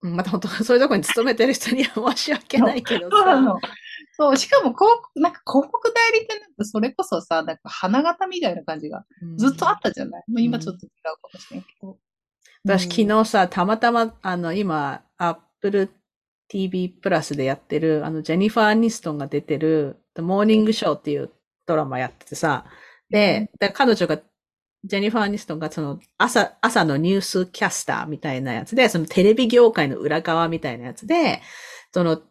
[0.00, 3.56] また本当 そういうとこに勤めてる人には申し訳ないけどさ。
[4.16, 9.04] そう、しかも広告、なんか広告代理店なんてそれこそさ、なんか花形みたいな感じが
[9.36, 11.98] ずっとあったじゃない、うん、もう今ちょっと違うかもしれんけど。
[12.64, 15.90] 私、昨日さ、たまたま、あの、今、Apple
[16.54, 21.32] TV プラスでやってる、あの、ジェニファー・アニストンが出てる、The Morning Show っていう
[21.66, 22.64] ドラマやっててさ、
[23.10, 24.20] で、で彼女が、
[24.84, 31.40] ジェニファー・アニストンがその朝、朝のニュースキャスターみたいなやつで、そのテレビ業界の裏側みたいなやつで、
[31.92, 32.22] その、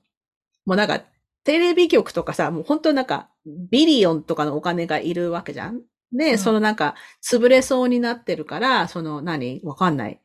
[0.65, 1.01] もうなんか
[1.43, 5.81] テレビ局とかさ、もう本当なんか、ビリオンとかのお金がいるわけじゃん？
[6.13, 9.59] で、うん、そのなんか、潰れそうになってるから、その何？
[9.65, 10.21] わかんない。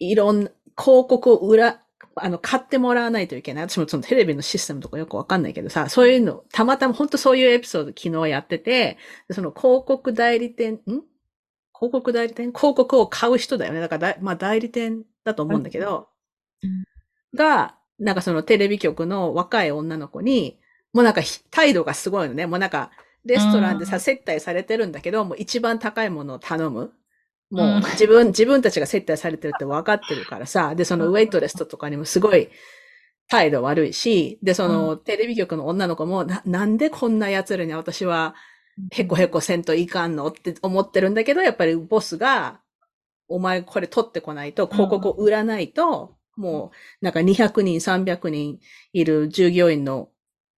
[0.00, 1.80] いろんな、広告を裏、
[2.16, 3.68] あの、買ってもらわないといけない。
[3.68, 8.98] 私もそのテレビのシステムとかよくわかんないけどさ、そういうの、たまたま本当そういうエピソード昨日やってて、
[9.30, 10.78] その広告代理店、ん？
[10.86, 12.52] 広告代理店？
[12.52, 13.80] 広告を買う人だよね。
[13.80, 16.08] だからまあ代理店だと思うんだけど、
[16.62, 16.84] うん、
[17.34, 20.58] が、なんかそのテレビ局の若い女の子に、
[20.92, 22.46] もうなんか態度がすごいのね。
[22.46, 22.90] もうなんか、
[23.24, 26.92] レストランでさ、接待されてるんだけど、もう一番高いものを頼む。
[27.50, 32.48] もう自分、自分たちが接待されてるって分かってるからさ、で、そのウェイトレストとかにもすごい
[33.28, 38.34] 態度悪いし、で、そのテレビ局の女の子も、な、なんでこんな奴らに私は
[38.92, 42.60] へこへこせんといかんのって思ってるんだけど、やっぱりボスが、
[43.28, 48.58] お前これ取ってこないと、広告を売らないと、もう、なんか200人、300人
[48.92, 50.10] いる従業員の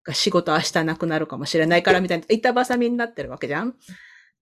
[0.05, 3.75] が仕事明日なくなるかもしれないからみたいな、板挟みになってるわけじゃん。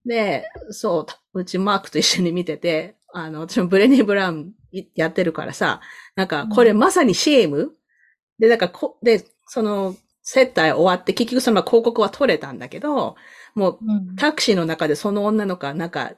[0.05, 4.51] で、そう、うちマークと一緒に見てて、あの、私もブレニー・ブラウン
[4.93, 5.81] やってるからさ、
[6.15, 7.71] なんか、これまさにシェーム、
[8.39, 13.15] で、なんかこ、で、その、接待終わって、結局その広告は取れたんだけど、
[13.53, 13.79] もう、
[14.17, 16.13] タクシーの中でその女の子はなんか、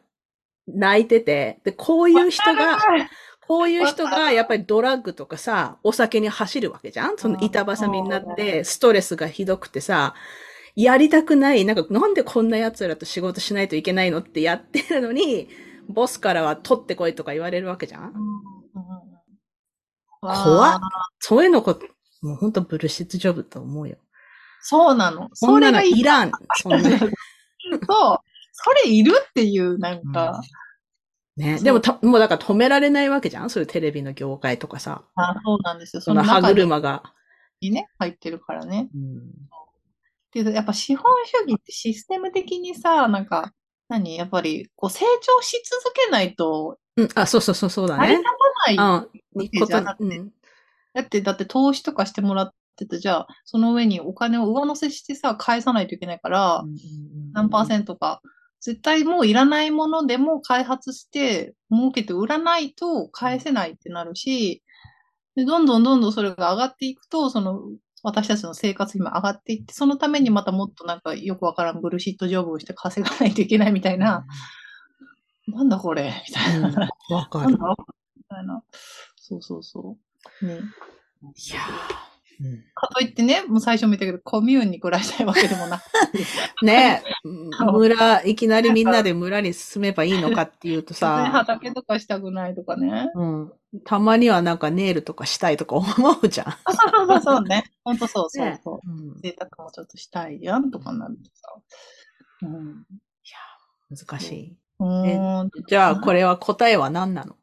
[0.67, 2.77] 泣いてて、で、こういう人が、
[3.47, 7.17] こういう人がやっぱりドラッグとかさ、お酒に走るわけじゃん？
[7.17, 10.15] その板挟みになって、ストレスがひどくてさ、
[10.77, 15.49] やりたくない、なんかなんでこんな奴らと仕事しないといけないのってやって るのに、
[15.89, 18.13] ボスからは取ってこいとか言われるわけじゃん
[20.21, 20.79] 怖っ。
[21.19, 21.79] そういうのこ、
[22.21, 23.97] もう本当ブルシットジョブと思うよ。
[24.61, 25.29] そうなの。
[25.33, 26.31] それがいらん。
[26.57, 26.79] そんな。
[26.99, 27.09] そう。
[28.51, 30.41] それいるっていう、なんか、
[31.37, 31.59] ね。
[31.59, 33.49] でもた、もうだから止められないわけじゃん？
[33.49, 35.03] そういうテレビの業界とかさ。
[35.15, 36.01] あそうなんですよ。
[36.01, 37.13] その歯車が。
[37.61, 38.89] にね、入ってるからね。
[38.93, 39.21] うん。
[40.33, 43.53] で、やっぱ資本主義ってシステム的にさ、なんか、
[43.87, 48.07] 何やっぱり、こう成長し続けないと、うん、あ、そうそうそう、そうだね。
[48.07, 49.07] 成り立たないわ
[49.51, 50.31] けじゃなくて、うん、
[50.93, 56.63] だって、だって投資とかしてもらってて、じゃあ、その上にお金を上乗せしてさ、返さないといけないから、
[57.33, 58.21] 何パーセントか。
[58.59, 64.63] 絶対もういらないものでも開発して、儲けて売らないと返せないってなるし、
[65.35, 67.61] で、どんどんどんどんそれが上がっていくと、その、
[68.07, 74.25] 私たちの生活費も上がっていって、そのためにまたもっとなんかよくわからんブルシットジョブをして稼がないといけないみたいな、
[75.47, 76.23] なんだこれ？
[76.27, 76.89] みたいな。
[77.09, 77.49] わ、かる。
[77.49, 77.57] み
[78.29, 78.63] たいな。
[79.17, 79.97] そうそうそ
[80.41, 80.45] う。
[80.45, 80.53] ね。
[80.53, 80.63] いやう
[81.23, 81.33] ん、
[82.75, 85.83] かといってね、もう最初も言ったけど、コミューンに暮らしたいわけでもなく
[86.65, 91.23] ね村、いきなりみんなで村に住めばいいのかっていうとさ。
[91.23, 93.09] ね、畑とかしたくないとかね。
[93.15, 93.53] うん。
[93.83, 95.85] たまにはなんかネイルとかしたいとか思
[96.21, 96.51] うじゃん。
[96.51, 97.63] そうそうそうね。
[97.83, 98.87] ほんとそうそうそう。
[98.87, 101.53] ね、うん、贅沢もちょっとしたいじゃんとかなるとさ。
[102.43, 102.85] うん。
[103.23, 103.29] い
[103.91, 104.57] や、難しい。
[104.79, 107.35] うんじゃあ、これは答えは何なの？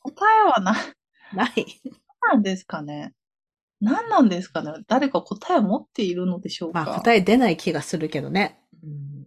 [0.00, 0.74] 答えはな、
[1.34, 1.66] ない。
[2.22, 3.12] 何なんですかね。
[3.86, 4.72] 何なんですかね？
[4.88, 6.84] 誰か答えを持っているのでしょうか？
[6.84, 8.60] まあ答え出ない気がするけどね。
[8.82, 9.24] うん、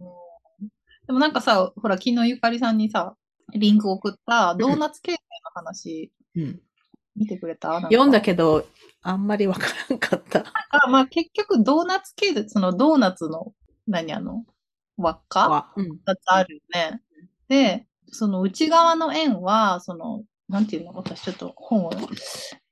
[1.06, 3.16] でもなんかさ、ほら、昨日ゆかりさんにさ、
[3.54, 6.60] リンク送ったドーナツ経済の話、うん、
[7.16, 7.80] 見てくれた？
[7.82, 8.66] 読んだけど、
[9.02, 10.44] あんまりわからんかった。
[10.70, 13.52] あまあ結局ドーナツ経済、そのドーナツの、
[13.86, 14.44] 何あの、
[14.98, 17.00] 輪っか、うん、2つあるよね。
[17.48, 20.92] で、その内側の円は、その、なんていうの？
[20.92, 21.90] 私ちょっと本を、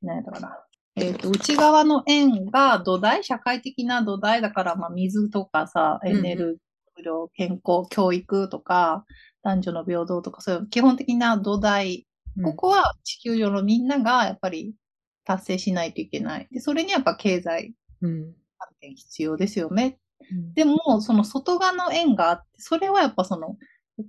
[0.03, 0.59] 何だかな？
[1.01, 6.59] えっ、ー、と、内側の円が土台、社会的な土台だから、まあ、水とかさ、エネル
[6.97, 9.05] ギー、健康、教育とか、
[9.43, 12.07] 男女の平等とか、そういう基本的な土台。
[12.45, 14.75] ここは地球上のみんながやっぱり
[15.25, 16.49] 達成しないといけない。
[16.53, 19.99] で、それにやっぱ経済発展必要ですよね。
[20.31, 23.57] うん、でも、その外側の円があって、それはやっぱその、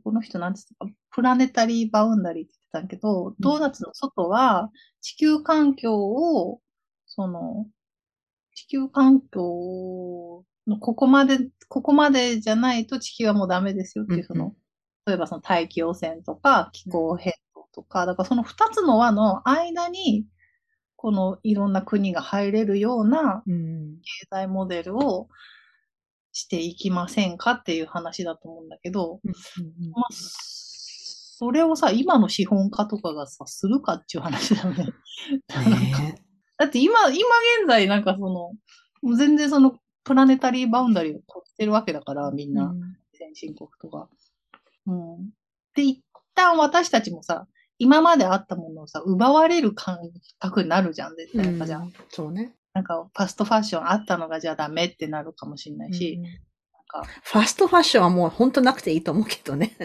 [0.03, 4.69] この人なんて言ったか、プラネタリーバウンダリーって言ってたけど、ドーナツの外は
[5.01, 6.61] 地球環境を
[7.09, 7.65] その、
[8.55, 14.55] 地球環境のここまで、ここまでじゃないと地球はもうダメですよっていう、その、
[15.05, 20.25] 例えばその大気汚染とか気候変動とか、だからその二つの輪の間に、
[20.95, 25.29] このいろんな国が入れるような経済モデルを
[26.33, 29.21] していきませんかっていう話だと思うんだけど、
[29.95, 34.85] まあ、それをさ、今の資本家とかがさ、するかっていう話だよね。
[34.85, 36.28] ね
[36.59, 38.53] だって今、今現在なんかその、も
[39.03, 42.73] う全然そのプラネタリーバウンダリーを取ってるわけだから、みんな、
[43.17, 44.09] 先進国とか。
[44.85, 45.29] うん。
[45.73, 46.03] で、一
[46.35, 47.47] 旦私たちもさ、
[47.77, 49.99] 今まであったものをさ、奪われる感
[50.37, 51.45] 覚になるじゃん、絶対。
[51.45, 52.53] やっぱじゃ、うん、そうね。
[52.73, 56.33] なんか、ファストファッションあったのがじゃあダメってなるかもしれないし、うん、なん
[56.87, 57.03] か。
[57.23, 59.75] ファストファッションはもう本当なくていいと思うけどね。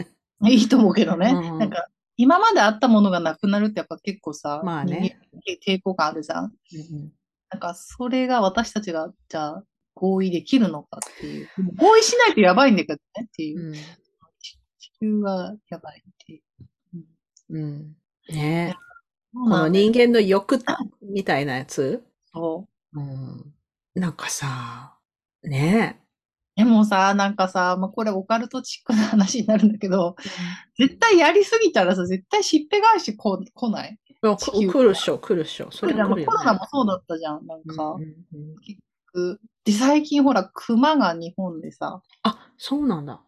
[0.42, 1.30] いいと思うけどね。
[1.30, 1.86] うん、なんか、
[2.16, 5.18] 今まであったものがなくなるってやっぱ結構さ、まあね、
[5.66, 6.44] 抵抗感あるじゃん。
[6.44, 6.52] うん、
[7.50, 11.48] なんかそれが私たちがじゃあ合意できるのかっていう。
[11.76, 13.68] 合意しないとやばいんだけどねっていう。
[13.68, 13.80] うん、地
[15.00, 16.42] 球はやばいっていう。
[17.50, 17.96] うん。
[18.28, 18.74] ねえ。
[19.34, 20.60] この人間の欲
[21.02, 22.04] みたいなやつ？
[22.32, 23.00] そう。
[23.00, 23.54] うん。
[23.94, 24.96] なんかさ、
[25.42, 26.03] ねえ。
[26.56, 30.14] でもさ、なんかさ、まあ、これオカルトチックな話になるんだけど、
[30.78, 33.98] 絶対やりすぎたらさ、絶対しっぺ返しこ来ない？
[34.22, 35.68] 来るっしょ、来るっしょ。
[35.72, 37.94] それ、ね、コロナもそうだったじゃん、なんか。
[37.94, 38.80] うんうんうん、結
[39.12, 39.40] 局。
[39.64, 42.00] で、最近ほら、熊が日本でさ。
[42.22, 43.20] あ、そうなんだ。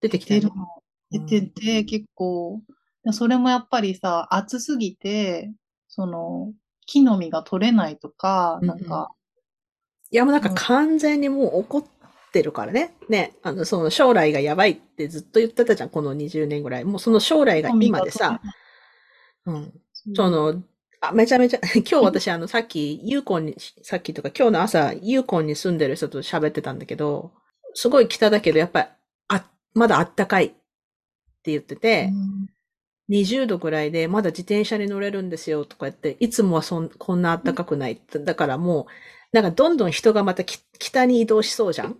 [0.00, 0.68] 出てきてるの。
[1.10, 2.62] 出てて、結構、
[3.10, 5.52] それもやっぱりさ、暑すぎて、
[5.88, 6.52] その、
[6.86, 9.06] 木の実が取れないとか、なんか、うんうん、
[10.12, 11.88] いや、もうなんか完全にもう怒って、
[12.28, 12.94] ってるからね。
[13.08, 16.84] ね、あの、その将来がやばいってずっと言ってたじゃん、この20年ぐらい。
[16.84, 18.40] もうその将来が今でさ、
[19.46, 19.72] うん。
[20.14, 20.62] その、
[21.00, 27.32] あ、めちゃめちゃ、 今日私あの、さっき、ユーコンに、さっきとか今日の朝、ユーコンに住んでる人と喋ってたんだけど、
[27.74, 28.88] すごい北だけど、やっぱり、
[29.28, 30.48] あ、まだあったかいっ
[31.42, 32.14] て言ってて、う
[32.44, 32.48] ん
[33.10, 37.98] 20度ぐらいでまだ自転車に乗れるんですよとか言って、いつもはそんこんな暖かくない。
[38.06, 38.86] だからもう、
[39.32, 41.98] なんかどんどん人がまた北に移動しそうじゃん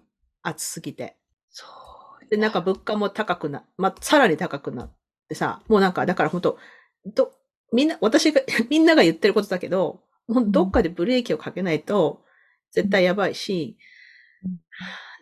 [0.48, 1.16] 暑すぎて。
[1.50, 1.64] そ
[2.22, 2.28] う。
[2.30, 4.96] で、なんか物価も高くな、まあ、さらに高くなっ
[5.28, 6.58] てさ、もうなんか、だから本当
[7.06, 7.32] ど、
[7.72, 8.40] みんな、私が、
[8.70, 12.24] みんなが言ってることだけど、もうどっかでブレーキをかけないと、
[12.72, 13.78] 絶対やばいし、
[14.44, 14.48] う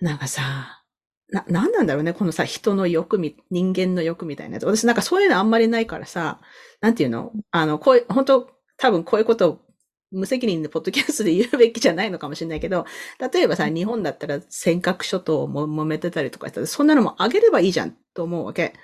[0.04, 0.82] ん、なんかさ、
[1.28, 4.66] な、なんなんだろうね、このさ、人の欲み、人間の欲みたいなやつ。
[4.66, 6.40] 私なんかそういうのあんまりないからさ、
[6.80, 7.32] なんていうの？
[7.50, 9.65] あの、こういう、本当多分こういうことを
[10.12, 12.86] 無責任でポッドキャストで言うべきじゃないのかもしれないけど、
[13.32, 18.74] 例えばさ、日本だったら尖閣諸島も揉めてたりとかしたら、そんなのもあげればいいじゃんと思うわけ。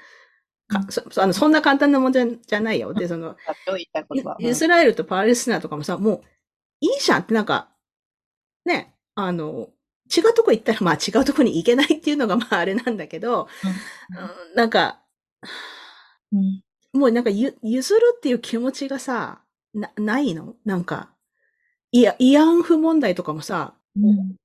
[0.69, 2.95] かそあのそんな簡単なもんじゃじゃないよ。
[2.95, 3.37] で、その、
[4.41, 6.23] イスラエルとパレスチナとかもさ、もう
[6.81, 7.71] いいじゃんってなんか、
[8.65, 9.69] ね、あの、
[10.15, 13.49] 違うとこ行ったらまあ違うとこに行けないっていうのがまああれなんだけど、
[14.51, 15.01] うん、なんか、
[16.33, 16.63] うん、
[16.99, 19.43] もうなんかゆ譲るっていう気持ちがさ、
[19.75, 20.55] な、ないの？
[20.65, 21.12] なんか、
[21.93, 24.37] いや、慰安婦問題とかもさ、うん。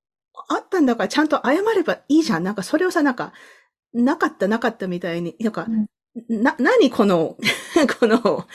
[0.49, 2.43] あったんだからちゃんと謝ればいいじゃん。
[2.43, 3.33] なんかそれをさ、なんか、
[3.93, 5.67] なかったなかったみたいに、なんか、
[6.29, 7.37] な、何この、
[7.99, 8.47] この、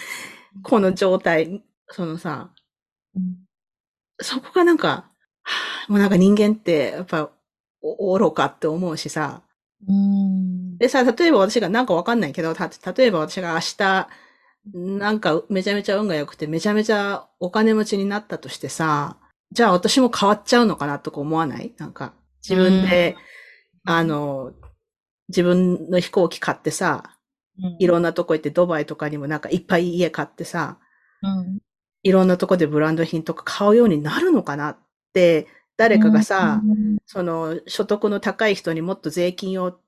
[0.63, 2.51] この状態、そのさ、
[3.17, 3.37] うん
[4.21, 5.05] そこがなんか、は
[5.89, 7.31] あもうなんか人間って、やっぱ、
[7.83, 9.43] お愚かって思うしさ。
[9.89, 10.79] うん。
[10.79, 14.09] でさ、例えば私がなんかわかんないけど、た、例えば私が明日、
[14.73, 19.17] なんかめちゃめちゃ運が良くて、めちゃめちゃお金持ちになったとしてさ、
[19.51, 21.75] じゃあ私も変わっちゃうのかなとか思わない？
[21.79, 22.15] なんか、
[22.49, 23.17] 自分で、
[23.85, 24.53] あの、
[25.29, 27.19] 自分の飛行機買ってさ、
[27.59, 30.79] うん、いろんなとこ行ってドバイとかにもなんかいっぱい家買ってさ、
[31.23, 31.59] うん。
[32.05, 34.79] いろんなとこでブランド品とか買うようになるのかなっ
[35.13, 35.47] て、
[35.77, 36.99] 誰かがさ、うん。
[37.07, 39.79] その所得の高い人にもっと税金を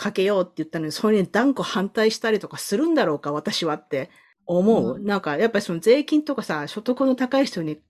[0.00, 4.10] かけようって言ったのに、それに断固反対したりとかするんだろうか、私はって
[4.46, 4.94] 思う。
[4.94, 7.80] うんなんか、やっぱりその税金とかさ、所得の高い人に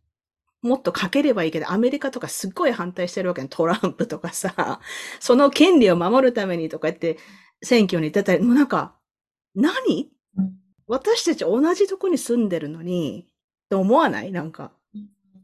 [0.61, 3.49] もっとかければいいけど、アメリカとかすっごい反対してるわけね。
[3.49, 4.81] トランプとかさ、
[5.21, 7.17] その権利を守るためにとか言って
[7.63, 8.97] 選挙に出たり、もうなんか、
[9.55, 10.11] 何？
[10.37, 10.57] うん
[10.89, 13.29] 私たち同じとこに住んでるのに、
[13.67, 14.33] って思わない？
[14.33, 14.73] なんか。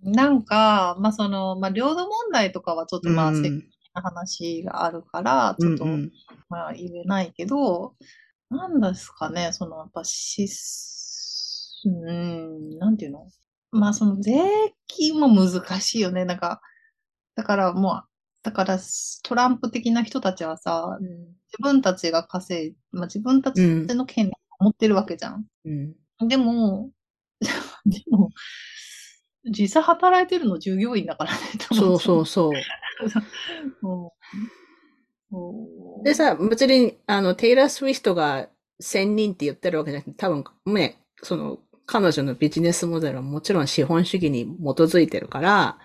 [0.03, 3.65] なんか、まあ、その、まあ、領土問題とかはちょっとまあ、うん
[3.97, 6.13] な話があるから、ちょっと、うんうん
[6.49, 7.95] まあ、言えないけど、
[8.51, 10.49] なんですかね、その、やっぱ、し、
[11.85, 13.29] うん、なんていうの？
[13.73, 14.35] まあ、その、税
[14.87, 16.25] 金も難しいよね。
[16.25, 16.61] なんか、
[17.35, 18.05] だからもう、
[18.43, 18.79] だから、
[19.25, 25.45] トランプ的な人たちはさ、自分たちが稼い、まあ、自分たちの権利を持ってるわけじゃん。
[25.65, 25.95] うん
[26.29, 26.91] でも、
[27.85, 28.31] でも、
[29.45, 31.39] 実際働いてるの従業員だからね。
[31.73, 32.53] そうそうそう。
[36.05, 38.49] でさ、別に、あの、テイラー・スウィフトが
[38.83, 44.49] 1000人って言ってるわけじゃなくて、多分、ね、その、彼女のビジネスモデルはもちろん資本主義に基
[44.83, 45.79] づいてるから、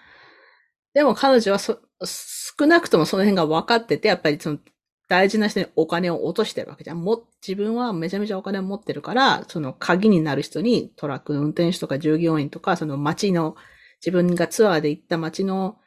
[0.93, 4.59] でも彼女はそ少なくともその辺が分かってて、やっぱりその
[5.07, 7.03] 大事な人にお金を落としてるわけじゃん。
[7.03, 13.55] も、自分はめちゃめちゃお金を持ってるから、その鍵になる人にトラックの運転手とか従業員とか、その街の、
[14.03, 15.77] 自分がツアーで行った街の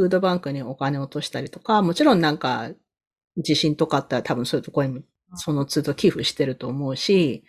[0.00, 2.70] フードバンクにお金を落としたりとか、もちろんなんか、
[3.36, 5.00] 地震とかあったら多分そういうところにも
[5.34, 7.44] その都度寄付してると思うし、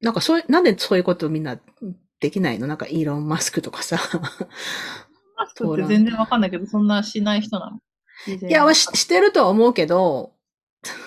[0.00, 1.60] なんかそういう、なんでそういうことみんな
[2.20, 2.66] できないの？
[2.66, 3.98] なんかイーロン・マスクとかさ。
[5.36, 7.80] マスクって全然わかんないけど、そんなしない人なの？
[8.48, 10.32] いや、ししてるとは思うけど、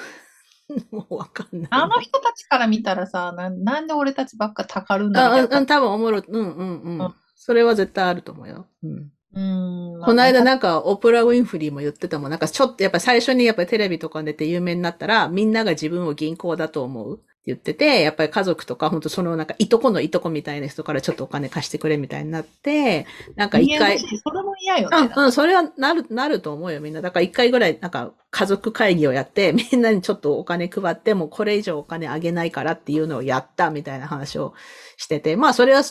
[0.91, 1.67] もうわかんない。
[1.71, 5.57] あの人たちから見たらさ、ななんで俺たちばっかたかるんだあ、みたいな。
[5.57, 6.23] うん、多分思う。
[6.27, 7.01] うんうんうん。
[7.01, 8.67] うんそれは絶対あると思うよ。
[8.83, 9.11] うん。
[9.33, 10.01] うん。
[10.03, 12.31] この間ななんか、オプラ・ウィンフリーも言ってたもん。
[12.31, 23.05] なんかちょっと、やっぱ最初にやっぱりテレビとか出て有名になったら、みんなが自分を銀行だと思うって言ってて、やっぱり家族とか、本当そのなんか、いとこのいとこみたいな人からちょっとお金貸してくれみたいになって、
[23.35, 25.11] なんか一回、それも嫌よね。
[25.15, 27.01] うん、うん、それはなる、なると思うよ、みんな。
[27.01, 34.55] だから一回ぐらい、なんか、家族会議をやって、 みんなにちょっとお金配って、もうこれ以上お金あげないからっていうのをやった、みたいな話を
[34.97, 35.83] してて、まあ、それは、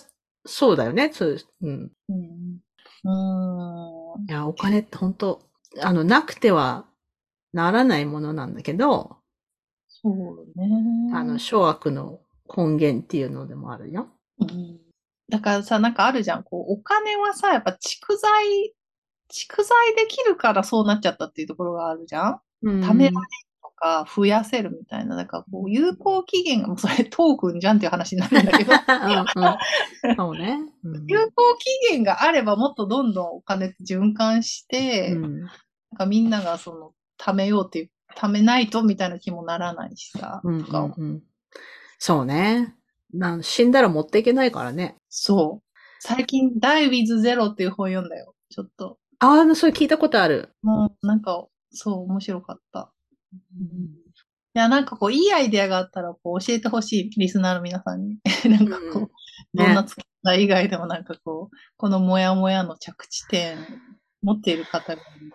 [0.44, 1.10] そうだよね。
[1.12, 1.92] そう、うん。
[2.08, 2.58] うん。
[3.08, 4.24] うん。
[4.28, 5.42] いや、お金って本当
[5.82, 6.86] あの、なくては
[7.52, 9.16] ならないものなんだけど、
[9.88, 11.12] そうね。
[11.14, 12.20] あの、諸悪の
[12.54, 14.08] 根源っていうのでもあるよ。
[14.40, 14.78] うん
[15.30, 16.42] だからさ、なんかあるじゃん。
[16.42, 18.74] こう、お金はさ、やっぱ蓄財、
[19.30, 22.40] 蓄財できるからそうなっちゃったっていうところがあるじゃん。
[22.62, 23.26] うん貯められ
[23.78, 25.16] か、増やせるみたいな。
[25.16, 30.60] だからこう、有効期限が、もうそれトークンじゃんっていう話になるんだけど、 うんうんそうね。
[30.84, 35.50] うん有効期限があればもっとどんどんお金循環して、うんなん
[35.96, 41.22] かみんながその、貯めようっていう、貯めないとみたいな気もならないしさ、うんうんうん
[41.98, 42.74] そうね。
[43.12, 44.96] なん死んだら持っていけないからね。
[45.08, 45.68] そう。
[46.00, 48.34] 最近、Die with Zero っていう本読んだよ。
[48.50, 48.98] ちょっと。
[49.18, 50.50] ああ、それ聞いたことある。
[50.62, 52.92] もう、なんか、そう、面白かった。
[53.32, 58.18] いや、なんかこう、いいアイデアがあったら、こう、教えてほしい、リスナーの皆さんに。
[58.48, 59.08] なんかこう、うん
[59.54, 63.56] どんな付き合い以外でもなんかこう、このモヤモヤの着地点、
[64.22, 65.02] 持っている方が。
[65.02, 65.32] いる。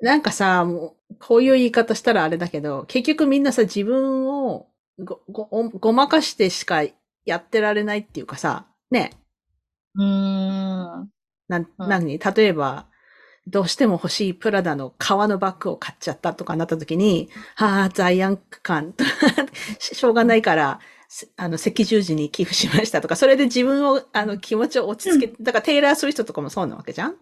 [0.00, 4.68] なんかさ、もう、こういう言い方したらあれだけど、結局みんなさ、自分を
[4.98, 6.82] ご、ご、ごまかしてしか
[7.24, 9.12] やってられないっていうかさ、ね、
[9.94, 11.10] うーん。
[11.48, 12.18] なん、うん何？
[12.18, 12.86] 例えば、
[13.46, 18.94] どうしても欲しいプラダの革のバッグを買っちゃったとかなった時に、はあ、罪悪感、
[19.78, 27.16] し しょうがないから、せあの、赤十字に寄付しましたとか、それで自分を、あの、気持ちを落ち着けて、だからテイラー・スウィフトとかもそうなわけじゃん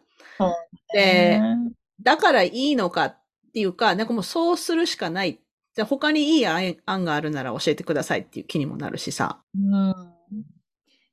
[0.92, 3.18] で、ねだからいいのかっ
[3.52, 5.40] ていうか、なんかもうそうするしかない。
[5.74, 9.40] じゃあ他にいい案案があるなら教えてくださいっていう気にもなるしさ。
[9.56, 10.12] うん。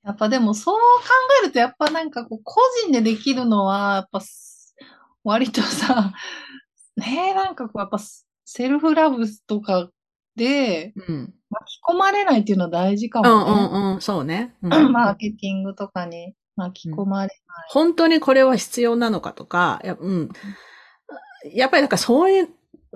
[0.03, 0.79] やっぱでもそう考
[1.43, 4.21] えると、やっぱなんかこう、個人でできるのは、やっぱ、
[5.29, 6.11] 割とさ、
[6.97, 7.99] ねえ、なんかこう、やっぱ、
[8.45, 9.89] セルフラブとか
[10.35, 10.91] で、
[11.51, 13.31] 巻き込まれないっていうのは大事かもね。
[13.31, 14.55] うんうんうん、そうね。
[14.63, 17.41] うん、 マーケティングとかに巻き込まれない、うん。
[17.69, 20.29] 本当にこれは必要なのかとか、や,、うん、
[21.53, 22.49] やっぱりなんかそういう、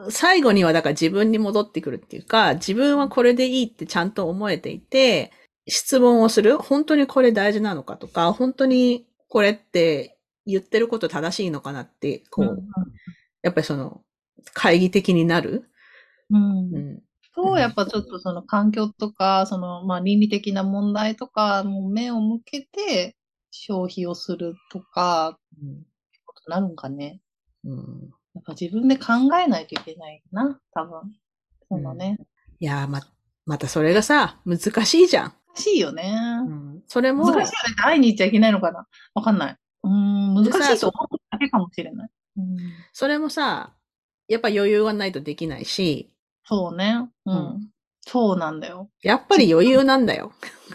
[0.09, 5.31] 最後にはだから自分に戻ってくるっていうか、自分はこれでいいってちゃんと思えていて、
[5.67, 10.12] 質問をする本当にこれ大事なのかとか、本当にこれって
[10.45, 12.57] 言ってること正しいのかなって、こう、うん
[13.43, 14.01] やっぱりその、
[14.53, 15.69] 会議的になる。
[16.29, 16.73] うん。
[16.73, 17.03] うん、
[17.35, 23.15] と、やっぱちょっとその環境とか、その、まあ倫理的な問題とかも目を向けて
[23.51, 25.83] 消費をするとか、うん、
[26.25, 27.21] ことなるんかね。
[27.65, 28.09] うん。
[28.35, 31.01] やっぱ自分で考えないといけないな、多分。
[31.67, 32.17] そのね。
[32.19, 32.25] うん、
[32.59, 33.01] いやま、
[33.45, 35.33] またそれがさ、難しいじゃん。
[35.53, 36.15] 難しいよね。
[36.47, 36.83] うん。
[36.87, 37.25] それも。
[37.25, 37.75] 難しいよね。
[37.77, 39.57] 会いに行っちゃいけないのかなわかんない。
[39.83, 42.09] うん、難しいと思うだけかもしれない。
[42.37, 42.57] うん、
[42.93, 43.73] それもさ、
[44.27, 46.11] やっぱ余裕がないとできないし。
[46.45, 47.09] そうね。
[47.25, 47.35] うん。
[47.35, 47.69] うん、
[48.01, 48.89] そうなんだよ。
[49.01, 50.33] やっぱり余裕なんだよ。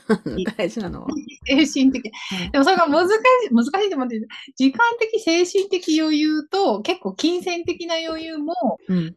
[0.56, 1.08] 大事なのは。
[1.46, 2.10] 精神的。
[2.52, 3.12] でもそれが難し
[3.50, 4.20] い、難しいって思って、
[4.56, 8.54] 時間的、精神的余裕と、結構金銭的な余裕も、
[8.88, 9.16] うん、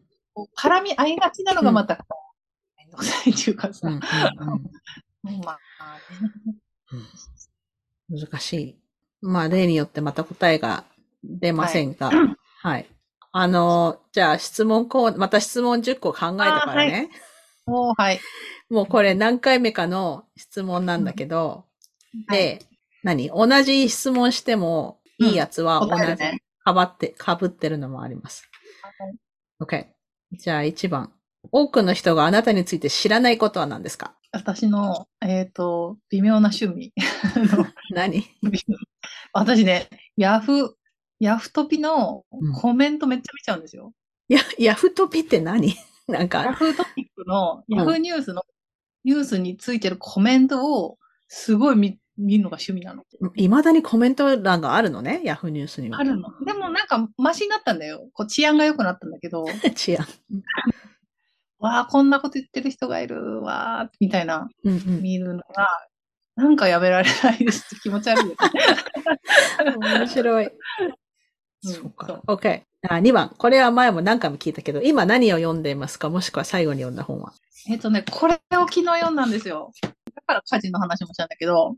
[0.57, 2.05] 絡み合いがちなのがまた、
[2.77, 3.87] めんどくさいっていうかさ。
[3.87, 5.97] うんうんうん、 まあ、
[8.09, 8.80] うん、難しい。
[9.21, 10.83] まあ、例によってまた答えが
[11.23, 12.35] 出ませんが、はい。
[12.63, 12.85] はい、
[13.31, 17.09] あの、じゃあ質問こう、また質問10個考えたからね。
[17.65, 18.19] もう、はい。
[18.69, 21.65] もうこれ何回目かの質問なんだけど、
[22.13, 22.37] うん、で、
[23.03, 23.29] はい、何？
[23.29, 26.17] 同じ質問しても、いいやつは同じ、
[26.63, 28.49] かばって、かぶってるのもあります。
[29.59, 29.85] はい、OK。
[30.33, 31.11] じゃあ1番。
[31.51, 34.15] 多くの人があなたについて知らないことは何ですか？
[34.31, 36.93] 私の、えっ、ー、と、微妙な趣味。
[37.91, 38.23] 何？
[39.33, 40.77] 私ね、ヤフ、
[41.19, 42.23] ヤフトピの
[42.55, 43.93] コメントめっちゃ見ちゃうんですよ。
[44.27, 45.75] や、ヤフトピって何？
[46.07, 46.43] なんか。
[46.43, 48.43] ヤフトピックの、ヤフニュースの、
[49.03, 53.03] ニュースについてるコメントをすごい見見るのが趣味なの。
[53.35, 55.99] いまだにコメント欄があるのね、ヤフーニュースには。
[55.99, 56.29] あるの。
[56.45, 58.07] でもなんかマシになったんだよ。
[58.13, 59.45] こう治安が良くなったんだけど。
[59.75, 60.05] 治安。
[61.61, 65.67] わあ、こんなこと言ってる人がいるわー、みたいな、うんうん、見るのが、
[66.35, 68.35] なんかやめられないですって気持ち悪いね。
[69.77, 70.49] 面白い。
[71.61, 72.21] そうか。
[72.27, 72.63] OK。
[72.89, 73.29] あ2番。
[73.37, 76.09] これは前も何回も聞いたけど、今何を読んでいますか？
[76.09, 77.33] もしくは最後に読んだ本は
[77.69, 79.71] えっ、とね、これを昨日読んだんですよ。
[79.83, 79.89] だ
[80.25, 81.75] から家事の話もしたんだけど、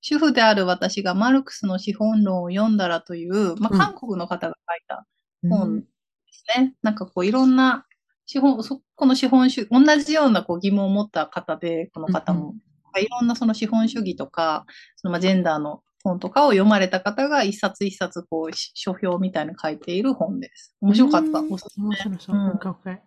[0.00, 5.06] 主婦である私がマルクスの資本論を読んだらという、まあ、韓国の方が書いた
[5.46, 5.86] 本で
[6.32, 6.64] すね。
[6.64, 7.84] うん、なんかこういろんな
[8.30, 12.54] 資本、そこの資本主義、同じようなこう疑問を持った方で、この方も、
[12.94, 20.76] うん、いろんなその資本主義とか、そのまあジェンダーの本とかを読まれた方が一冊一冊こう書評みたいに書いている本です。
[20.80, 21.40] 面白かった。
[21.40, 22.36] 面白そう。
[22.36, 22.98] うん、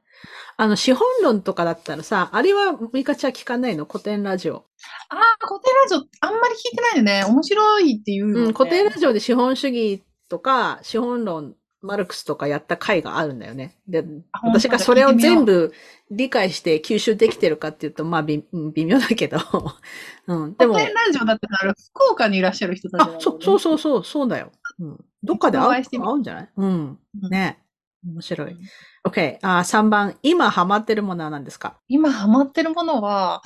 [0.57, 3.86] あの、資本論とかだったらさ、あれはミカちゃん聞かないの？
[3.86, 4.65] 古典ラジオ。
[5.07, 7.24] ああ、古典ラジオあんまり聞いてないよね。
[7.34, 13.75] 面白いっていう、ね、うん、古典ラジオで資本主義とか資本論マルクスとかやった回があるんだよね。
[13.88, 14.05] で、
[14.41, 15.73] 私がそれを全部
[16.09, 19.38] 理解して吸収できてるかっていうと、まあ微妙だけど。
[20.27, 20.55] うん。
[20.55, 20.75] でも。
[20.75, 24.51] ラジオだってあ福岡にいらっしゃる人たち、ね、そうそうそう、そうだよ。
[24.79, 25.05] うん。
[25.23, 26.49] どっかで会う会うんじゃない？
[26.55, 26.99] うん。
[27.29, 27.59] ね。
[28.05, 28.57] 面白い。
[29.05, 29.39] OK。
[29.41, 30.17] あ、3番。
[30.23, 31.77] 今ハマってるものは何ですか？
[31.89, 33.41] 今ハマってるものは、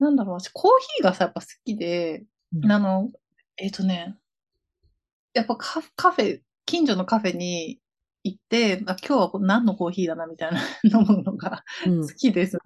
[0.00, 3.10] なんだろう、私コーヒーがさ、やっぱ好きで、うん、あの、
[3.56, 4.16] えっ、ー、とね、
[5.34, 6.40] やっぱカカフェ、
[6.70, 7.80] 近所のカフェに
[8.22, 12.60] 行って、あ今日は何のコーヒーだなみたいな 飲むのが好きですね。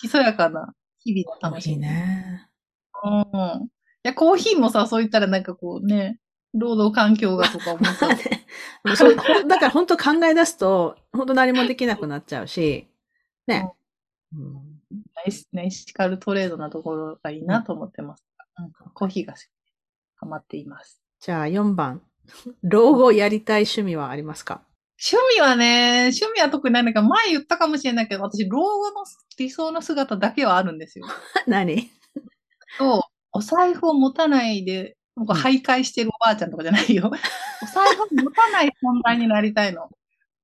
[0.00, 1.76] ひそやかな日々の楽しみ。
[1.76, 2.48] ね。
[3.04, 3.64] うん。
[3.64, 3.68] い
[4.02, 6.18] や、コーヒーもさ、そう言ったらなんかこうね、
[6.54, 8.96] 労働環境がとか思っちゃう。
[8.96, 9.14] そう
[9.46, 12.88] だから本当考え出すと、本当何もできなくなっちゃうし、
[13.46, 13.70] ね。
[14.34, 18.24] うん、ナイス、ナイシカルトレードなところがいいなと思ってます。
[18.58, 19.34] うん、コーヒーが
[20.16, 21.02] ハマっています。
[21.20, 22.02] じゃあ4番。
[22.62, 24.62] 老後やりたい趣味はありますか？
[25.02, 29.04] 趣味はね、趣味は特にないんだけど、前言ったかもしれないけど、私、老後の
[29.38, 31.06] 理想の姿だけはあるんですよ。
[31.46, 31.90] 何？
[32.78, 33.02] と、
[33.32, 37.10] お財布を持たないで、僕、徘徊してるおばあちゃんとかじゃないよ。
[37.62, 38.70] お財布を持たない存
[39.02, 39.88] 在になりたいの。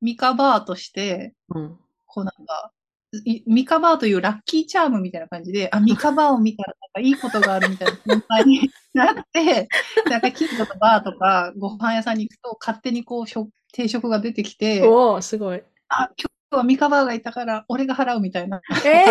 [0.01, 2.72] ミカバーとして、うん、こうなんか、
[3.47, 9.69] ミカバーというラッキーチャームみたいな感じで、あ、ミカバーを見たらなんかいいことがあるみたいな存在になって、
[10.11, 13.27] なんか近所とバーとかご飯屋さんに行くと勝手にこう
[13.73, 15.62] 定食が出てきて、おすごい。
[15.89, 18.61] あ、今日はミカバーがいたから俺が払うみたいな。
[18.85, 19.05] え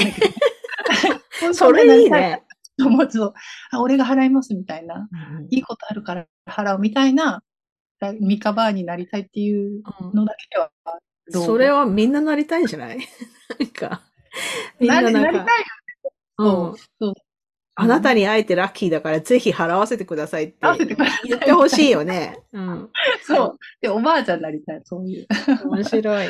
[1.48, 2.44] ー、 それいいね。
[2.78, 3.34] 友達と、
[3.72, 5.08] あ、俺が払いますみたいな、
[5.50, 7.42] いいことあるから払うみたいな、
[8.20, 9.82] ミカバーになりたいっていう
[10.14, 10.70] のだけは、
[11.34, 13.00] うん、それはみんななりたいんじゃない？
[13.60, 14.02] なんか、
[14.80, 15.46] みんなななりたいよね。
[16.38, 16.76] うん。
[17.00, 17.14] そう。
[17.78, 20.58] あなたに会えてラッキーだからぜひ払わせてくださいって
[21.26, 22.40] 言ってほしいよね。
[22.54, 22.90] うん。
[23.24, 23.58] そう。
[23.82, 25.28] で、おばあちゃんになりたい、そういう。
[25.66, 26.28] 面白い。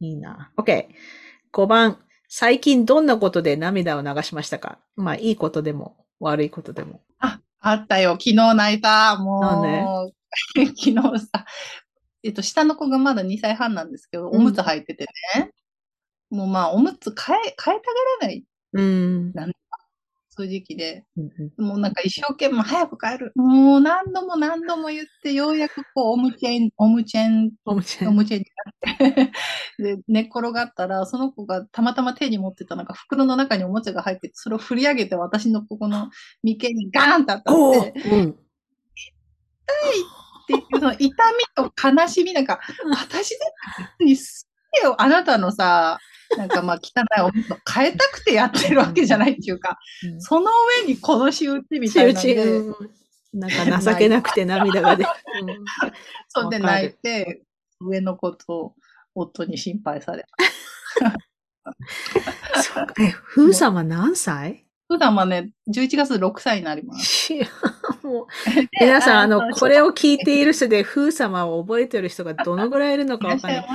[0.00, 0.52] いいな。
[0.58, 0.88] OK。
[1.52, 1.98] 5番。
[2.28, 4.78] 最近どんなことで涙を流しましたか？
[4.96, 7.00] まあ、いいことでも、悪いことでも。
[7.18, 8.12] あ、あったよ。
[8.12, 9.16] 昨日泣いた。
[9.16, 9.42] もう。
[9.42, 9.62] なん
[10.54, 10.66] で？
[10.66, 11.46] 昨日さ、
[12.22, 15.52] えっと、下の子がまだ2歳半なんですけど、おむつ履いててね。
[16.30, 17.76] うん、もうまあ、おむつ変え、変えたが
[18.22, 18.44] らない。
[18.74, 19.32] うん。
[19.32, 19.52] なん
[20.38, 21.04] そういう時期で、
[21.56, 23.32] もうなんか一生懸命早く帰る。
[23.34, 28.46] もう何度も何度も言って、ようやくこう、おむちェン、おむちェン、おむちェン、おむチェンに
[28.84, 29.32] なって、
[29.82, 36.08] で、寝っ転がったら、その子がたまたま手に持ってたなんか袋の中におもちゃが入ってて、それを振り上げて私のここの
[36.44, 38.36] 眉間にガーンって当たって、うん、痛い
[40.44, 41.12] っていう、その痛み
[41.56, 41.72] と
[42.02, 42.60] 悲しみなんか、
[42.96, 43.32] 私
[43.98, 44.48] にす
[44.80, 45.98] げえあなたのさ、
[46.36, 50.50] なんかまあ汚いおむつを変えたくてやってるわけじゃないっていうか、うん、その
[50.84, 52.62] 上に殺し打ちみたいなで。
[53.32, 55.10] なんか情けなくて涙が出る。
[56.28, 57.42] そんで泣いて、
[57.80, 58.74] 上のことを
[59.14, 60.24] 夫に心配され
[60.98, 61.12] た。
[62.62, 64.64] そうえ、風様何歳？
[64.88, 67.34] 普段はね、11月6歳になります。
[68.02, 68.26] もう
[68.80, 73.66] 皆さん、あの、これを聞いている人で、風様を覚えてる人がどのぐらいいるのかわかんない。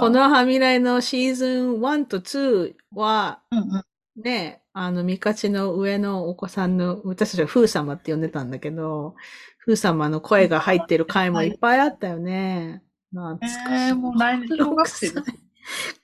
[0.00, 9.14] このはみらいのシーズン1と2は、うんうん、ね、あの、ミカチの上のお子さんの、私たちは風様って呼んでたんだけど、
[9.64, 12.82] 風様の声が入ってる回もいっぱいあったよね。
[13.12, 13.56] 懐かしい。
[13.88, 15.45] えー、もう来年小学生です。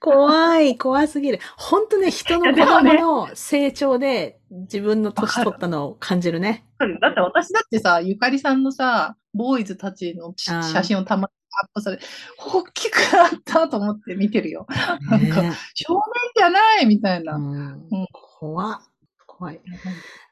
[0.01, 1.41] 怖い、怖すぎる。
[1.57, 6.67] 本当ね、 人の子供の成長で自分の年取ったのを感じるね。
[7.01, 11.27] だって私だってさ、ゆかりさんのさ、ボーイズたちの写真をたまに
[11.63, 11.99] アップされ、
[12.39, 14.67] 大きくなったと思って見てるよ。
[15.09, 15.43] なんか、
[15.75, 16.03] 少年
[16.37, 17.35] じゃないみたいな。
[17.37, 17.55] うん、
[17.91, 18.81] うん、怖
[19.27, 19.61] 怖い。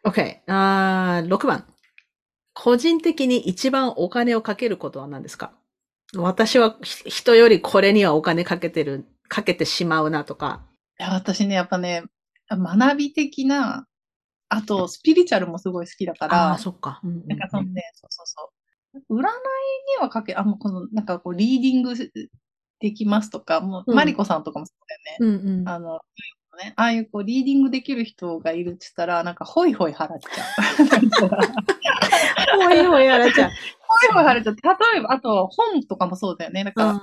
[0.04, 0.38] OK。
[0.46, 1.64] あ6番。
[2.52, 5.52] 個人的に一番お金をかけることは何ですか？
[6.16, 10.66] 私は人よりこれにはお金かけてるかけてしまうなとか。
[10.98, 12.04] いや、私ね、やっぱね、
[12.50, 13.86] 学び的な、
[14.48, 16.52] あと、スピリチュアルもすごい好きだから。
[16.52, 17.00] あそっか。
[17.04, 18.52] うんうんうん、なんかそのね、そうそうそ
[18.94, 19.14] う。
[19.14, 19.28] 占いに
[20.00, 21.94] はかけ、あ、もうこの、なんかこう、リーディング
[22.80, 25.44] できますとか、もう、うん、マリコさんとかもそうだよね。
[25.44, 26.00] うんうん、あの、
[26.58, 31.28] ね、ああいうこう、リーディングできる人がいるって言ったら、なんか、ホイホイ払っちゃう。
[32.66, 33.50] ホイホイ払っちゃう。
[34.10, 34.56] ホイホイ払っちゃう。
[34.56, 36.64] 例えば、あと、本とかもそうだよね。
[36.64, 37.00] なんか、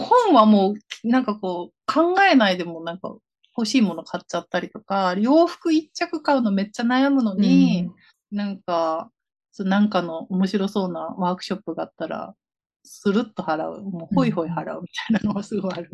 [0.00, 0.74] 本はも
[1.04, 3.14] う、なんかこう、考えないでもなんか
[3.56, 7.90] 欲しいもの買っちゃったりとか、洋服一着買うのめっちゃ悩むのに、
[8.30, 9.10] うん、なんか、
[9.58, 12.34] なんかの面白そうなワークショップがあったら、
[12.82, 13.82] スルッと払う。
[13.82, 15.90] もうホイホイ払うみたいなのがすごいある。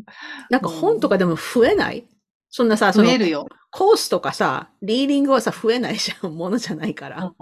[0.50, 2.06] なんか本とかでも増えない、
[2.48, 3.46] そんなさ、増えるよ。
[3.72, 6.32] コースとかさ、リーディングはさ、増えないじゃん。
[6.32, 7.24] ものじゃないから。
[7.24, 7.32] うん、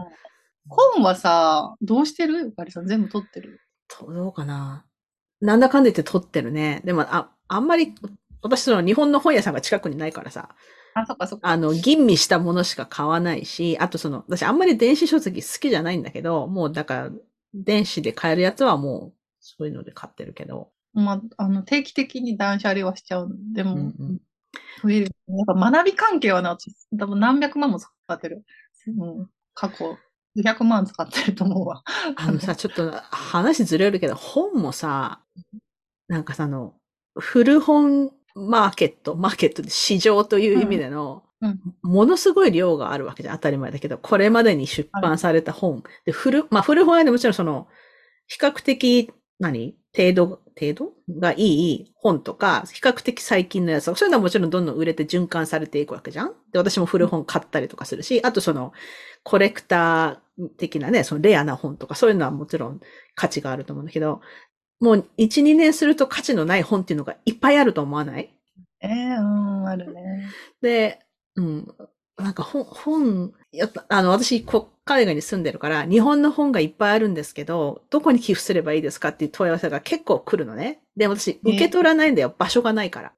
[0.68, 2.38] 本はさ、どうしてる？
[2.38, 3.60] ゆかりさん全部取ってる？
[4.08, 4.86] どうかな
[5.44, 6.80] なんだかんだ言って取ってるね。
[6.84, 7.94] でも、あ、あんまり、
[8.40, 10.54] 私その日本の本屋さんが近くにないからさ。
[10.94, 11.48] あ、そっかそっか。
[11.48, 17.10] あの、吟味したものしか買わないし、あとその、私あんまり電子書籍好きじゃないんだけど、もうだから、
[17.52, 20.70] 電子で買えるやつはもう、そういうので買ってるけど。
[20.94, 23.28] まあ、あの、定期的に断捨離はしちゃう。
[23.52, 24.20] でも、うんうん、
[24.82, 25.10] 増える。
[25.28, 28.44] やっぱ学び関係はね、私、多分何百万も使ってる。
[28.86, 29.98] うん、過去
[30.36, 31.82] 200万使ってると思うわ。
[32.16, 35.23] あのさ、ちょっと話ずれるけど、本もさ、
[36.08, 36.74] なんかさ、の、
[37.16, 43.36] 古本マーケット、マーケットで市場という意味での、うんうん、ものすごい量があるわけじゃん。
[43.36, 45.82] 当たり前だけど、これまでに出版された本。
[46.04, 47.68] で、古、まあ古本屋でもちろんその、
[48.26, 49.76] 比較的、何？
[49.96, 50.26] 程度、
[50.58, 58.72] 程度がいい本とか、比較的最近のやつとか、そういうのはもちろんどんどん売れて循環されていくわけじゃんで、私も古本買ったりとかするし、あとその、
[59.22, 62.80] コレクター的なね、そのレアな本とか、そういうのはもちろん
[63.14, 64.20] 価値があると思うんだけど、
[64.84, 68.28] もう1、2年すると価値のない本っていうのがいっぱいあると思わない？
[68.82, 70.28] ええー、うん、あるね。
[70.60, 71.00] で、
[71.36, 71.74] うん、
[72.18, 80.80] なんか本、本、やあの、私、こ海外に住んでるから、日本の本がいっぱいあるんですけど、どこに寄付すればいいですかっていう問い合わせが結構来るのね。
[80.98, 82.34] で、私、受け取らないんだよ。
[82.36, 83.12] 場所がないから。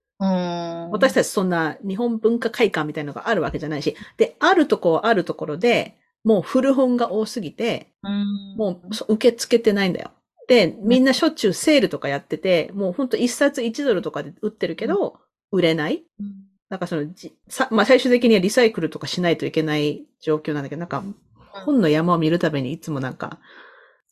[0.92, 7.88] 私たちそんな日本文化会館みたいなのがあるわけじゃないし、で、あるとこあるところで、もう古本が多すぎて、
[8.56, 10.12] もう受け付けてないんだよ。
[10.48, 15.18] で、みんなしょっちゅうセールとかやってて、もうほんと一冊一ドルとかで売ってるけど、
[15.50, 16.04] 売れない。
[16.68, 21.04] なんかそのじさ、まあ最終的にはリサイクルとかしないといけない状況なんだけど、なんか
[21.64, 23.38] 本の山を見るたびにいつもなんか、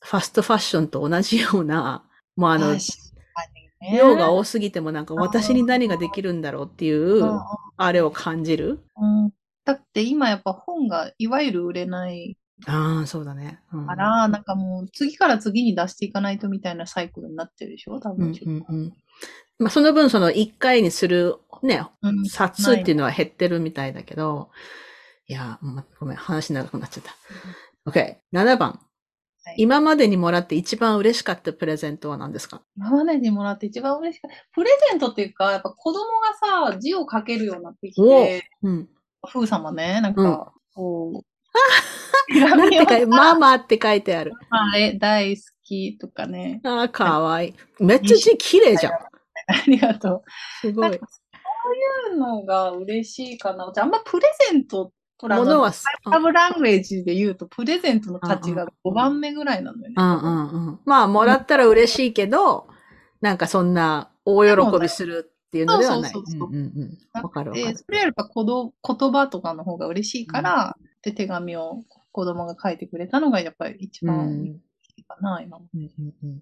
[0.01, 2.05] ファストファッションと同じような、
[2.37, 2.76] もうあの、
[3.93, 7.22] 量が多すぎてもなんか私に何ができるんだろうっていう、
[7.76, 8.80] あれを感じる。
[8.97, 9.32] うん、
[9.64, 13.61] だって今やっぱ本がいわゆる売れないああ、そうだね。
[13.72, 18.92] うん、から、なんかもう次から次に出していかないとみたいなサイクルになってるでしょ多分、うんうんうん。
[19.59, 21.84] まあ、その分、その1回にするね、
[22.28, 24.50] 冊数っていうのは減ってるみたいだけど、
[25.26, 27.90] いや、ま、ごめん、話長くなっちゃった。
[27.90, 28.16] OK。
[28.32, 28.80] 7番。
[29.46, 32.62] はい、今までにもらって一番嬉しかったプレゼントは何ですか？
[32.76, 34.36] 今までにもらって一番嬉しかった。
[34.55, 38.88] プレゼントっていうか、やっぱ子供がさ、字を書けるようになってきて、うん、
[39.26, 41.26] ふう様ね、なんか、こう、
[42.40, 44.32] なんて書いて、ママって書いてある。
[44.50, 46.61] はい、大好きとかね。
[46.64, 47.55] ああ、かわいい。
[47.82, 48.92] めっちゃ字綺麗じゃん。
[48.92, 48.98] あ
[49.66, 50.22] りがとう。
[50.61, 50.90] すごい。
[50.90, 53.72] そういうのが嬉しいかな。
[53.74, 54.92] あんまプレゼント
[55.22, 55.72] ものは、
[56.11, 59.94] ラブラングエージで言うと、プレゼントの価値が5番目ぐらいなのよね。
[59.96, 60.80] うんうんうん。
[60.84, 62.66] まあ、もらったら嬉しいけど、
[63.20, 66.12] なんかそんな大喜びするっていうのではない。
[66.12, 66.48] そうそうそう。
[66.48, 66.72] うんうん
[67.14, 67.22] うん。
[67.22, 67.78] わかるわかる。
[67.78, 70.76] それよりか言葉とかの方が嬉しいから、
[71.07, 71.82] うん、で、手紙を
[72.12, 74.61] 子供が書いてくれたのがやっぱり一番
[74.96, 75.66] いいかな、うん、今も。
[75.74, 76.40] うんうんうん、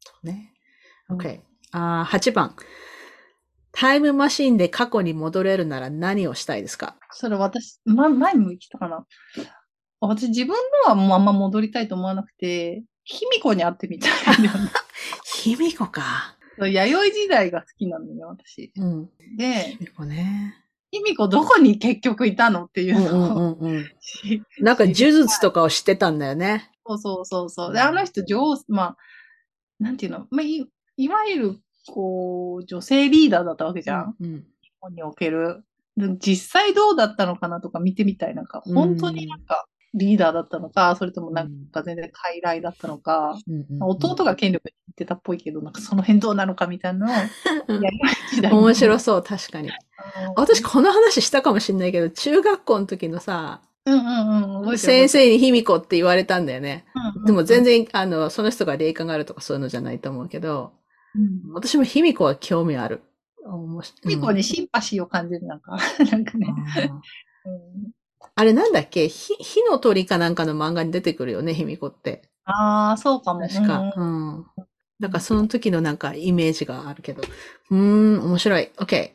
[0.00, 0.52] そうね。
[1.10, 1.40] OK。
[1.72, 2.54] あ8番。
[3.72, 6.96] タイムマシンで過去に戻れるなら何をしたいですか？
[7.10, 9.04] それ私、ま、前も言ったかな。
[10.00, 10.54] 私自分
[10.84, 14.10] のはもうあんま戻りたいと思わなくて、卑弥呼に会ってみたい。
[15.42, 16.36] 卑弥呼か。
[16.58, 18.72] 弥生時代が好きなのよ、私。
[18.76, 19.10] うん。
[19.36, 20.63] で、卑弥呼ね。
[20.94, 23.90] 卑弥呼どこに結局いたのっていうのを、うんうんうん、
[24.64, 26.70] なんか呪術とかを知ってたんだよね。
[26.86, 27.72] そうそうそうそう。
[27.72, 28.96] で、あの人上、まあ、
[29.80, 30.66] なんていうの、まあ、い
[30.96, 34.16] いわゆる、こう、女性リーダーだったわけじゃん。
[34.20, 35.64] うん、日本における。
[35.96, 38.34] 実際どうだったのかなとか見てみたい。
[38.34, 47.06] なんか、本当になんか、リーダーだったのか、それともなんか全然傀儡だったのか、うん弟が権力に言ってたっぽいけど、なんかその辺どうなのかみたいな
[47.68, 49.70] のを 面白そう、確かに。
[50.36, 56.84] 私この話したかもしれないけど、中学校の時のさ、うんうんうん、先生に卑弥呼って言われたんだよね。
[56.94, 60.72] うんうん、でも全然、あの、その人が霊感があるとかそういうのじゃないと思うけど、
[61.14, 63.02] うん、私も卑弥呼は興味ある。
[64.02, 65.76] 卑弥呼にシンパシーを感じる、なんか、
[66.10, 66.46] なんかね。
[67.46, 67.93] うん
[68.36, 69.08] あれなんだっけ？
[69.08, 69.36] 火
[69.70, 72.22] の鳥かなんかの漫画に出てくるよね、卑弥呼って。
[72.44, 73.40] ああ、そうかも。
[73.48, 73.92] 確か。
[73.96, 74.36] うん。
[74.38, 74.46] うん、
[74.98, 77.22] なんかその時のなんかイメージがあるけど。
[77.70, 78.70] うーん、面白い。
[78.76, 79.12] OK。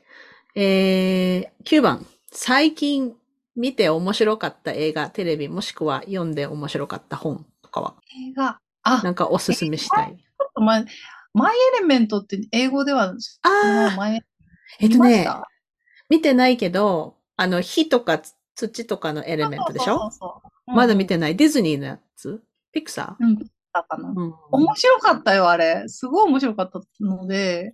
[0.56, 2.06] えー、9番。
[2.32, 3.16] 最近
[3.56, 7.96] 見て面白かった映画、テレビ、もしくは読んで面白かった本とかは？
[8.30, 8.60] 映画。
[8.84, 10.16] あなんかおすすめしたい。
[10.18, 10.86] ちょっと前、
[11.34, 13.14] マイエレメントって英語では、
[13.44, 14.10] ああ、
[14.80, 15.28] えっとね、
[16.10, 18.22] 見てないけど、あの、火とか
[18.68, 20.00] 土とかのエレメントでしょ？
[20.00, 21.36] そうそうまだ見てない？
[21.36, 22.44] ディズニーのやつ？
[22.72, 24.34] ピクサーうん、だかな、うん。
[24.52, 25.86] 面白かったよ、あれ。
[25.88, 27.74] すごい面白かったので、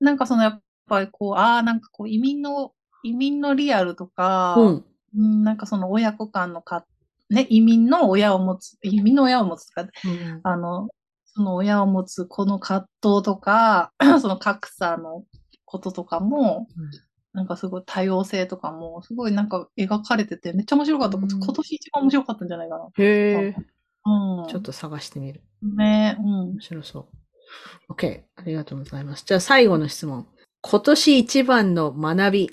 [0.00, 2.72] なんかそのやっぱりこう、ああ、なんかこう移民の、
[3.02, 4.84] 移民のリアルとか、う
[5.20, 6.84] ん、なんかその親子間のか、
[7.30, 10.88] ね、移民の親を持つ、移民の親を持つとか、うん、あの、
[11.26, 15.24] その親を持つこの葛藤とか、 その格差の
[15.64, 17.07] こととかも、うん
[17.38, 21.16] なんかすごい多様性とかも、すごいなんか描かれてて、めっちゃ面白かった。
[21.16, 22.88] うん、今年一番面白かったんじゃないかな。
[22.98, 23.56] へえ。
[24.04, 24.48] うん。
[24.48, 25.42] ちょっと探してみる。
[25.62, 26.26] ねうん。
[26.52, 27.08] 面白そ
[27.88, 27.92] う。
[27.92, 28.22] OK。
[28.36, 29.24] ありがとうございます。
[29.24, 30.26] じゃあ最後の質問。
[30.60, 32.50] 今年一番の学び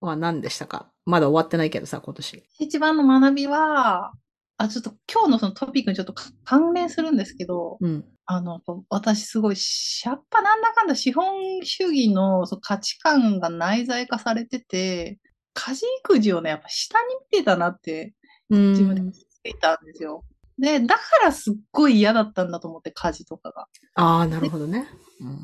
[0.00, 0.90] は何でしたか？
[1.04, 2.44] まだ終わってないけどさ、今年。
[2.58, 4.12] 一番の学びは、
[4.58, 8.60] あ、ちょっと今日のそのトピックにちょっと関連するんですけど、うん、あの、
[8.90, 9.56] 私すごい、
[10.04, 15.18] やっぱなんだかんだ資本主義の価値観が内在化されてて、
[15.54, 18.12] 家事育児をね、やっぱ下に見てたなって、
[18.50, 20.24] 自分で気づいたんですよ。
[20.58, 23.66] で、だからすっごい嫌だったんだと思って、家事とかが。
[23.94, 24.86] ああ、なるほどね。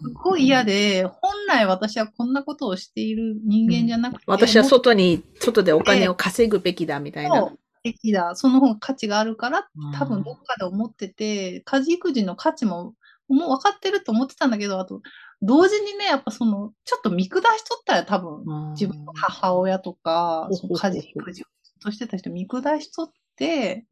[0.02, 4.24] すごい嫌で、本来私はこんなことをしている人間じゃなくて。
[4.27, 7.51] うん、私は外に、外でお金を稼ぐべきだみたいな。
[7.85, 8.35] 的だ。
[8.35, 12.94] その方が価値があるから、多分どっかで思ってて、家事育児の価値も、
[13.28, 15.02] もう分かってると思ってたんだけど、あと、
[15.43, 21.47] 同時にね、やっぱその、ちょっと見下しとったら多分、自分の母親とか、その家事育児を
[21.82, 23.86] としてた人見下しとって、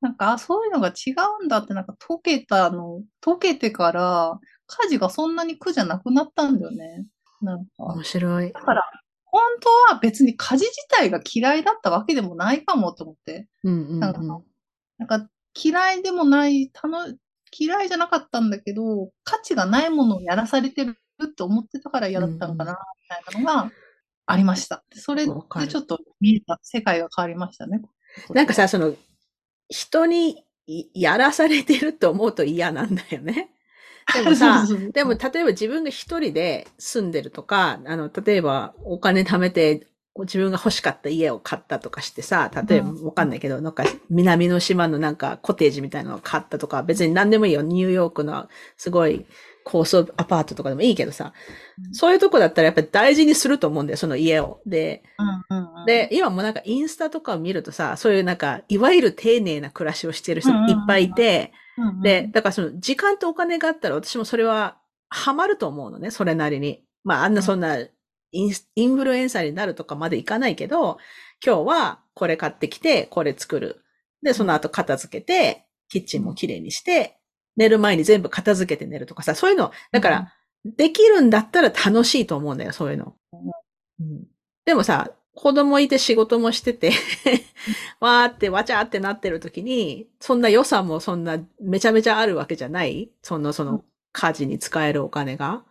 [0.00, 7.06] なんか、あ、そういうのが違うんだって、なんか解けたの、解けてから、家事がそんなに苦じゃなくなったんだよね。
[7.40, 7.70] なんか。
[7.78, 8.52] 面白い。
[8.52, 8.84] だから、
[9.30, 13.48] 本当は別に家事自体が嫌いだったわけでもないかもと思って。
[13.64, 14.20] うんうんうん、なんか
[14.98, 16.70] なんか嫌いでもない、
[17.58, 23.72] 嫌いじゃなかったんだけど、価値がないものをやらされてるって思ってたから嫌だったのかな、みたいなのが、
[24.30, 24.84] ありました。
[24.92, 27.82] それでちょっと見えた、世界が変わりましたね。
[28.30, 28.94] なんかさ、その、
[29.70, 30.44] 人に
[30.94, 33.50] やらされてると思うと嫌なんだよね。
[34.14, 39.86] でもさ、 でも例えば自分が一人で住んでるとか、あの、例えばお金貯めて
[40.18, 47.62] 自分が欲しかった家を買ったとかしてさ、例えばわかんないけど、なんか南の島のなんかコテージみたいなのを買ったとか、別に何でもいいよ。
[47.62, 49.26] ニューヨークのすごい
[49.64, 51.32] 高層アパートとかでもいいけどさ、
[51.92, 54.60] そういうとこだったらやっぱり大事にすると思うんだよ、その家を。
[54.66, 55.02] で、
[55.86, 61.52] で、今もなんかインスタとかを見るとさ、そういうなんか、いわゆる丁寧な暮らしをしてる人いっぱいいて、
[62.02, 64.78] で、だからその時間とお金があったら私もそれは
[65.08, 66.84] ハマると思うのね、それなりに。
[67.04, 70.98] まああんなそんなインインフルエンサーになるとかまでいかないけど、
[71.44, 73.84] 今日はこれ買ってきて、これ作る。
[74.22, 77.18] で、その後片付けて、キッチンもきれいにして、
[77.56, 80.32] 寝る前に全部片付けて寝るとかさ、そういうの、だから、
[80.64, 83.14] できるんだったら楽しいと思うんだよ、そういうの。
[84.00, 84.24] うん、
[84.64, 85.10] でもさ、
[85.40, 86.90] 子供いて仕事もしてて
[88.00, 93.08] わーってわちゃーってなってる時に、そんな予算もそんなめちゃめちゃあるわけじゃない？
[93.22, 95.64] その、その、家事に使えるお金が。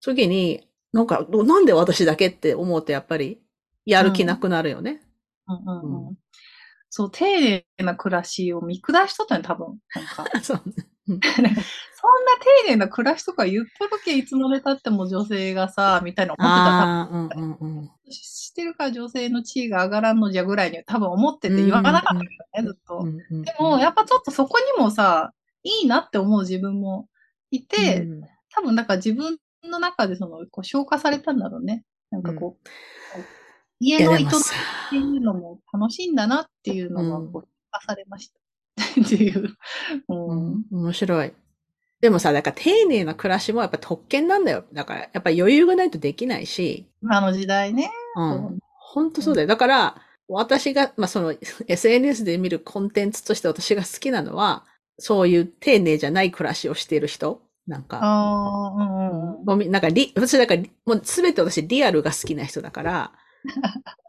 [0.00, 3.40] 時に、なんか、なんで私だけって思うとやっぱり、
[3.84, 5.00] やる気なくなるよね。
[6.90, 9.78] そう、丁寧な暮らしを見下しとったね、多分。
[9.94, 10.26] なんか。
[10.42, 10.62] そう、
[11.08, 11.58] そんな
[12.64, 17.38] 丁寧な暮らしとか言っとるけ、いつまで経っても女性がさ、みたいな思ってた。
[17.38, 22.28] うんうんうん、してるから女性の地位が上がらんのじゃぐらいに多分思ってて言わなかったよね、
[22.62, 23.04] ずっと。
[23.30, 27.08] でも、やっぱちょっとそこにもさ、いいなって思う自分も
[27.50, 28.20] いて、うん、
[28.50, 31.84] 多分なんか自分の中でその、こう消化されたんだろうね。
[32.10, 33.24] なんかこう、うん、
[33.80, 34.30] 家の営みっ
[34.90, 38.45] ていうのも楽しいんだなっていうのが、こう、消化されました。
[39.04, 39.56] っていう。
[40.08, 41.32] うん、面白い。
[42.00, 44.64] でもさ、だから丁寧な暮らしもやっぱ特権なんだよ。
[44.72, 46.86] だから、やっぱ余裕がないとできないし。
[47.02, 47.90] 今の時代ね。
[48.16, 48.58] うん。
[48.78, 49.46] 本当そうだよ。
[49.46, 49.96] だから、
[50.28, 51.34] 私が、まあ、その
[51.68, 54.64] SNS で見るコンテンツとして私が好きなのは、
[54.98, 57.40] そういう丁寧じゃない暮らしをしている人。
[57.66, 57.98] なんか。
[58.02, 59.70] ああ、うんうん。
[59.70, 63.12] なんかリ、私だから、もうすべて私リアルが好きな人だから、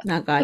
[0.06, 0.42] なんか、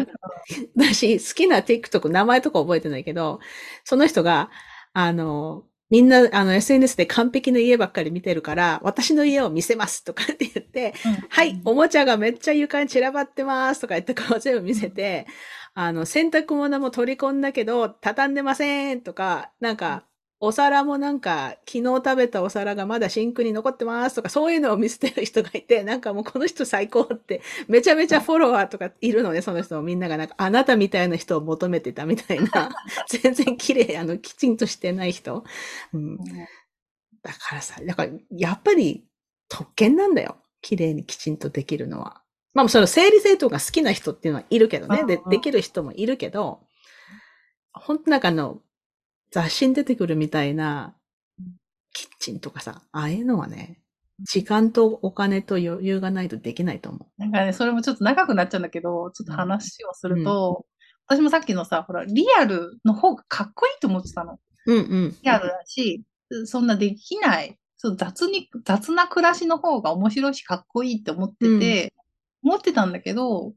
[0.76, 3.40] 私好きな TikTok、名前とか覚えてないけど、
[3.84, 4.50] その人が、
[4.92, 15.26] あの、みんな、あの、SNS で完璧な家ばっかり見てるから、私の家を見せますとかって言って、うん、はい、おもちゃがめっちゃ床に散らばってますとか言ってこう全部見せて、
[15.74, 20.06] あの、洗濯物も取り込んだけど、畳んでませんとか、なんか、
[20.44, 32.70] お皿もなんか、昨日食べたお皿がまだシンクに残ってますとか、そういうのを見せてる人がいて、なんかもうこの人最高って、めちゃめちゃフォロワーとかいるのね、その人もみんながなんか、あなたみたいな人を求めてたみたいな、
[33.08, 35.44] 全然綺麗、あの、きちんとしてない人。
[35.92, 36.18] うん。
[36.18, 39.06] だからさ、だから、やっぱり
[39.48, 40.36] 特権なんだよ。
[40.60, 42.22] 綺麗にきちんとできるのは。
[42.54, 45.04] まあ、その整理整頓が好きな人っていうのはいるけどね。
[45.04, 46.60] で、できる人もいるけど、
[47.72, 48.60] 本当なんかあの、
[49.34, 50.94] 雑誌に出てくるみたいな、
[51.92, 53.80] キッチンとかさ、ああいうのはね、
[54.20, 57.20] 時間とお金と余裕がないとできないと思う。
[57.20, 60.64] なんかね、それもちょっと長くなっちゃうんだけど、ちょっと話をすると、
[61.08, 64.38] うん、私もさっきのさ、ほら、リアルの方がかっこいいと思ってたの。
[64.66, 65.16] うんうん。
[65.20, 66.04] リアルだし、
[66.44, 71.92] そんなできない、そう雑に、雑な暮らしの方が面白いしかっこいいって思ってて、
[72.44, 73.52] うん、思ってたんだけど、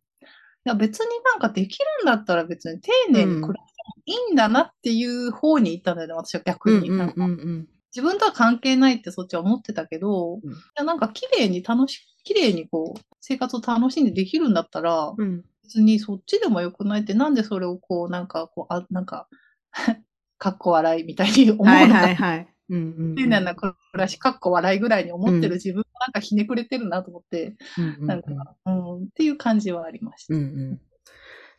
[0.65, 3.63] いや別になんかできるんだったら別に丁寧に暮ら
[4.05, 6.89] いいんだなっていう方に行ったんだよね、私は逆に。
[6.89, 19.27] 自分とは関係ないってそっちは思ってたけど、うん、いやなんか綺麗に楽し、綺麗にこう、生活を楽しんでできるんだったら、うん、別にそっちでもよくないって、なんでそれをこう、なんかこう、あ、なんか
[20.38, 21.73] かっこ笑いみたいに思うのか。
[21.73, 22.53] はいはいはい。
[22.69, 30.35] うんうん丁寧な暮らし、かっこ笑いぐらいに思ってる自分もなんかひねくれてるなと思って、うんなんか、うん、っていう感じはありました。
[30.35, 30.81] うんうん、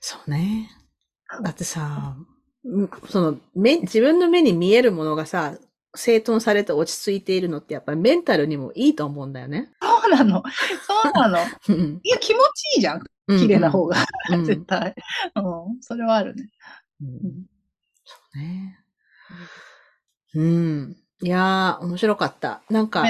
[0.00, 0.70] そうね。
[1.42, 2.16] だってさ、
[3.08, 5.56] その、目、自分の目に見えるものがさ、
[5.94, 9.70] 整頓されて落ち着いているのってやっぱりメンタルにもいいと思うんだよね。
[9.82, 10.42] そうなの。
[10.86, 11.38] そうなの。
[12.02, 13.02] いや、気持ちいいじゃん。
[13.26, 13.96] 綺麗な方が。
[14.44, 14.94] 絶対、
[15.34, 15.40] う
[15.76, 15.80] ん。
[15.80, 16.50] それはあるね。
[17.02, 17.46] うん、
[18.04, 18.78] そうね。
[20.34, 20.96] うん。
[21.20, 22.62] いやー、面白かった。
[22.70, 23.02] なんか、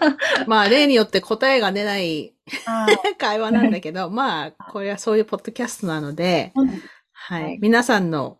[0.46, 2.34] まあ、例によって答えが出ない
[3.18, 7.58] 会話なんだけど、 まあ、これはそういうポッドキャストなので、はい、はい。
[7.62, 8.38] 皆さんの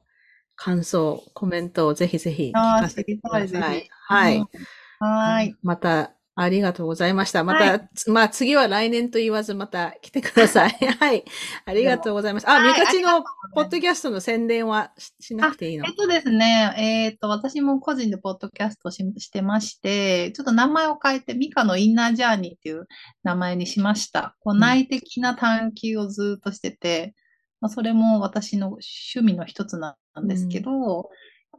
[0.54, 3.88] 感想、コメントをぜひぜひ聞かせてください。
[3.90, 4.44] はい。
[4.98, 5.56] はい。
[5.62, 7.44] またありがとうございました。
[7.44, 10.70] また、はい、まあ次は来年と言わずまた来てください。
[11.00, 11.24] はい。
[11.64, 12.50] ありがとうございます。
[12.50, 15.86] あ、みかちのポッドキャストの宣伝はしなくていいの？
[15.86, 22.86] えっとですね、えー、っと、私も個人でポッドキャストししてまして、ちょっと名前を変えて、ミカのインナージャーニーっていう
[23.22, 24.36] 名前にしました。
[24.40, 27.14] こう内的な探求をずっとしてて、
[27.62, 31.08] まあ、それも私の趣味の一つなんですけど、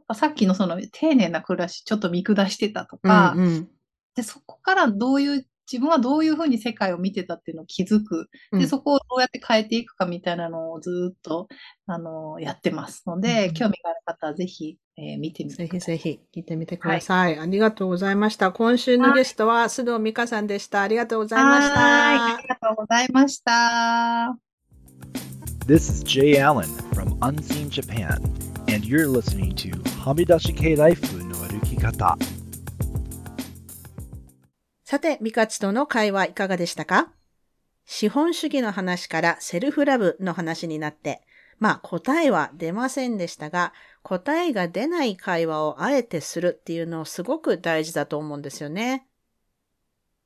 [0.08, 3.68] うん、さっきのその丁寧な暮らしちょっと見下してたとか、うんうん
[4.14, 8.30] で、そこからどういう、自分はどういうふうに世界を見てたっていうのを気づく。
[8.52, 11.46] で、そこをどうやって変えていくかみたいなのをずっと、
[11.86, 18.50] あの、やってますので、うん、興味がある方はぜひ、えー、見てみてぜひぜひ聞いてみてくださいはい、ありがとうございました。
[18.50, 20.82] 今週のゲストは須藤美香さんでした。
[20.82, 22.34] ありがとうございました。
[22.34, 24.38] ありがとうございました。
[25.68, 26.64] This is Jay Allen
[26.94, 28.16] from Unseen Japan,
[28.74, 29.70] and you're listening to
[30.00, 32.16] はみ出し系ライフの歩き方。
[34.90, 37.12] さて、ミカチとの会話いかがでしたか？
[37.84, 41.20] 資本主義の話からセルフラブの話になって、
[41.58, 49.06] まあ答えは出ませんでしたが、答えが出ない会話をあえてするっていうのをすごく大事だと思うんですよね。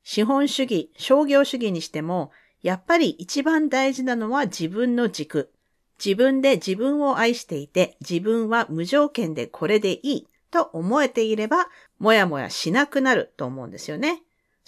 [0.05, 2.31] 資本主義、商業主義にしても、
[2.63, 5.51] やっぱり一番大事なのは自分の軸。
[5.99, 11.67] 自分で自分を愛していて、自分は無条件でこれでいいと思えていれば、
[11.99, 14.23] もやもやしなくなると思うんですよね。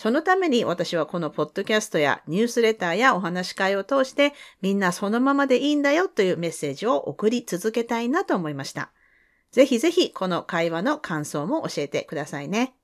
[0.05, 8.91] そのために私はこのポッドキャストやニュースレターやお話し会を通してみんなそのままでいいんだよというメッセージを送り続けたいなと思いました。
[9.51, 12.75] ぜひぜひこの会話の感想も教えてくださいね。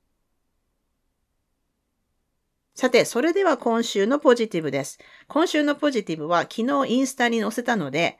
[2.74, 4.98] さて、それでは今週のポジティブです。
[5.28, 8.18] 今週のポジティブは昨日インスタに載せたので、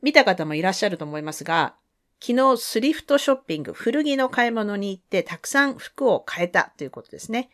[0.00, 1.74] 見た方もいらっしゃると思いますが、
[2.18, 7.50] 昨日スリフトショッピング、古着の買い物に行ってたくさん服を買えたということですね。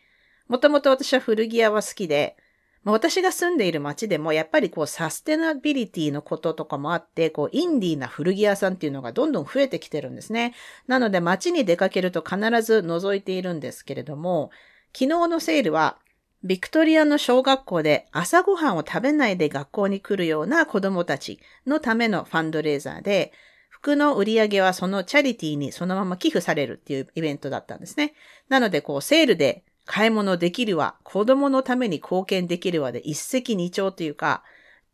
[0.47, 2.35] もともと私は古着屋は好きで、
[2.83, 10.53] 私が住んでいる街でもやっぱりこうサステナビリティのこととかもあって、こうインディーな古着屋さんっていうのがどんどん増えてきてるんですね。
[10.85, 14.51] なので街に出かけると必ず覗いているんですけれども、
[14.93, 15.97] 昨日のセールは
[16.43, 23.33] ビクトリアの小学校で朝ごはんを食べないで学校に来るような子供たちのためのファンドレーザーで、
[23.69, 28.13] 服の売り上げはそのチャリティーにそのまま寄付されるっていうイベントだったんですね。
[28.47, 34.43] なのでこうセールで買い物できるわ、子供のために貢献できるわで一石二鳥というか、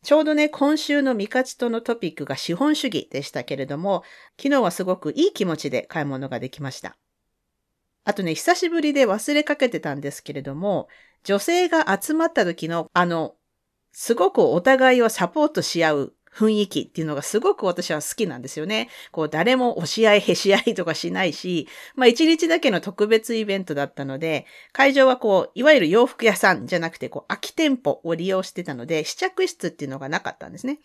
[0.03, 4.03] ちょうどね、今週のミカチとのトピックが資本主義でしたけれども、
[4.37, 6.97] 昨日はすごくいい気持ちで買い物ができました。
[8.03, 10.87] あとね、久しぶりで忘れかけてたんですけれども、
[11.23, 13.35] 女性が集まった時の、あの、
[13.91, 18.89] すごくお互いをサポートし合う雰囲気っていうのがすごく私は好きなんですよね。
[19.11, 30.79] こう誰も押し合いへし合いとかしないし、まあ一日だけの特別イベントだったので、会場はこう、いわゆる洋服屋さんじゃなくて、こう空き店舗を利用してたので、試着室っていうのがなかったんですね。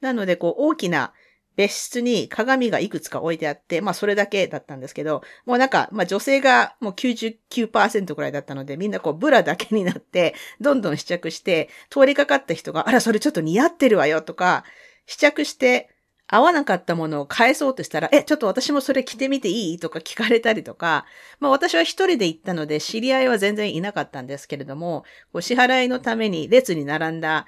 [0.00, 1.12] なので、こう大きな
[1.56, 14.64] 別室に鏡がいくつか置いてあって、まあそれだけだったんですけど、もうなんか、まあ女性がもう99%くらいだったので、みんなこうブラだけになって、どんどん試着して、通りかかった人が、あら、それちょっと似合ってるわよとか、
[15.06, 15.90] 試着して
[16.26, 21.04] 合わなかったものを返そうとしたら、え、ちょっと私もそれ着てみていいとか聞かれたりとか、
[21.38, 27.46] まあ私は一人で行ったので知り合いは全然いなかったんですけれども、こう支払いのために列に並んだ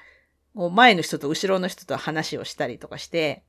[0.54, 3.44] 前の人と後ろの人と話をしたりとかして、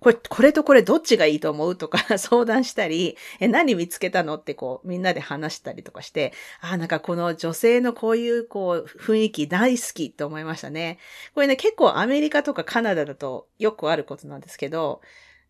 [0.00, 10.98] これ、これとこれどっちがいいと思うとか 相談したり、え、何見つけたのってこう、みんなで話したりとかして、あ、なんかこの女性のこういうこう、雰囲気大好きって思いましたね。
[11.34, 15.02] これね、結構アメリカとかカナダだとよくあることなんですけど、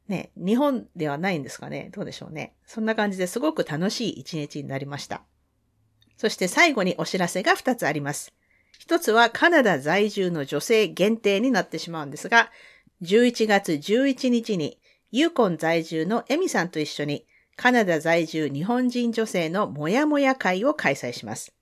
[0.08, 2.56] ね、日本ではないんですかねどうでしょうね。
[2.66, 5.22] そんな感じですごく楽しい一日になりました。
[6.16, 8.32] そして最後にお知らせが2つあります。
[8.80, 12.50] 一つはカナダ在住の女性限定になってしまうんですが、
[13.02, 14.78] 11月11日に
[15.10, 17.24] ユーコン在住のエミさんと一緒に
[17.56, 21.54] カナダ在住日本人女性のもやもや会を開催します。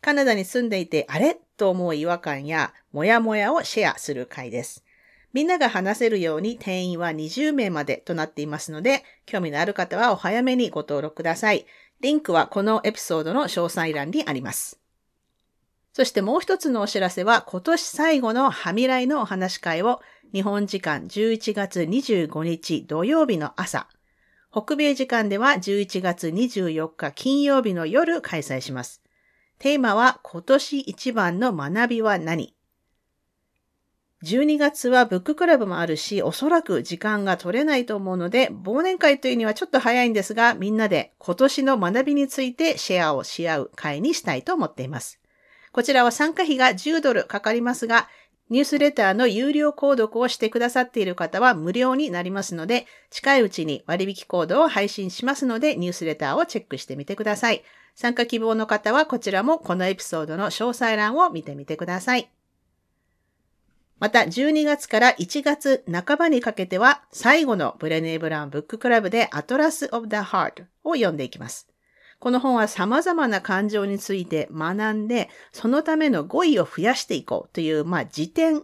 [0.00, 1.36] カナダに住んでいてあれ？
[1.58, 4.82] と思う違和感やもやもやをシェアする会です。
[5.34, 11.66] みんなが話せるように定員は20名までとなっていますので、興味のある方はお早めにご登録ください。
[12.00, 14.80] リンクはこのエピソードの詳細欄にあります。
[15.92, 20.00] そしてもう一つのお知らせは今年最後のはみらいのお話会を
[20.32, 23.88] 日本時間11月25日土曜日の朝、
[24.52, 29.02] 北米時間では11月24日金曜日の夜開催します。
[29.58, 32.54] テーマは今年一番の学びは何
[34.22, 45.18] ？12月はブッククラブもあるし、おそらく時間が取れないと思うので、忘年会というにはちょっと早いんですが、みんなで今年の学びについてシェアをし合う会にしたいと思っています。
[45.72, 48.08] こちらは参加費が10ドルかかりますが、
[48.50, 57.62] ニュースレターの有料購読をしてくださっている方は無料になりますので、近いうちに割引コードを配信しますので、ニュースレターをチェックしてみてください。
[57.94, 62.28] 参加希望の方はこちらもこのエピソードの詳細欄を見てみてください。
[64.00, 71.69] また、12月から1月半ばにかけては、最後のブレネー・ブランブッククラブでアトラス・オブ・ザ・ハートを読んでいきます。
[72.20, 78.62] この本は様々な感情について学んで、そのための語彙を増やしていこうという、まあ、辞典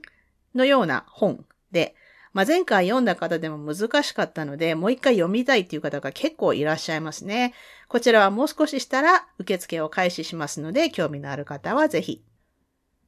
[0.55, 1.97] のような本で、
[2.33, 7.55] まあ、前回読んだ方でも難しかったので、もう一回読みたいという方が結構いらっしゃいますね。
[7.89, 12.23] こちらはもう少ししたら受付を開始しますので、興味のある方はぜひ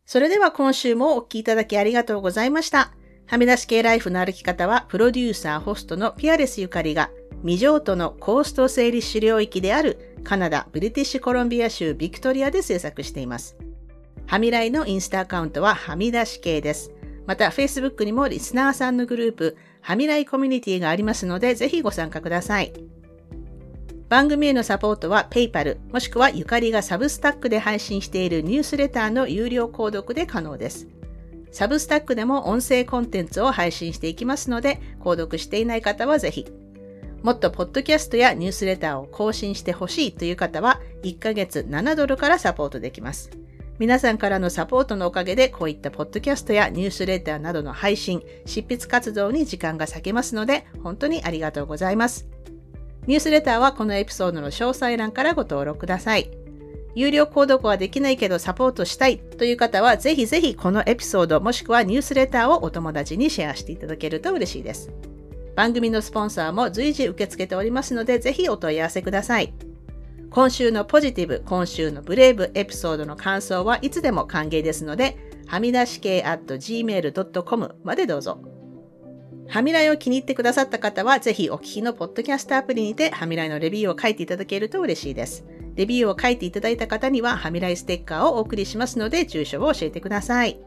[0.09, 2.93] それでは今週もお聴きいただきありがとうございました。
[3.27, 7.11] はみ出し系ライフの歩き方は、プロデューサー、ホストのピアレスゆかりが、
[7.43, 13.57] 未譲渡のコースト整理主領域であるカナダ・ブリティッシュコロンビア州ビクトリアで制作しています。
[14.27, 16.93] はみらいのインスタアカウントははみ出し系です。
[17.27, 22.73] また、Facebook にもリスナーさんのグループ、はみらいコミュニティがありますので、ぜひご参加ください。
[24.09, 30.89] 番組へのサポートは PayPal もしくはゆかりがサブスタックで配信しているニュースレターの有料購読で可能です。
[31.51, 36.47] サブスタックでも音声コンテンツを配信していきますので、購読していない方はぜひ。
[37.23, 43.31] もっとポッドキャストやニュースレターを更新してほしいという方は、1ヶ月7ドルからサポートできます。
[43.79, 52.27] 皆さんからのサポートのおかげで、こういったポッドキャストやニュースレターなどの配信、執筆活動に時間が割けますので、本当にありがとうございます。
[53.07, 56.31] ニュースレターはこのエピソードの詳細欄からご登録ください。
[56.95, 64.91] 有料購読はできないけどサポートしたいという方はぜひぜひこのエピソードもしくはニュースレターをお友達にシェアしていただけると嬉しいです。
[65.59, 69.53] 番組のスポンサーも随時受け付けておりますのでぜひお問い合わせください。
[70.31, 75.17] 今週のポジティブ、今週のブレイブエピソードの感想はいつでも歓迎ですので、
[75.49, 78.41] はみ出し系 at gmail.com までどうぞ。
[79.49, 85.45] ハミライを気に入ってくださった方は、ぜひお聞きのポッドキャストアプリにて、ハミライのレビューを書いていただけると嬉しいです。
[85.75, 90.61] レビューを書いていただいた方には、ハミライステッカーをお送りしますので、住所を教えてください。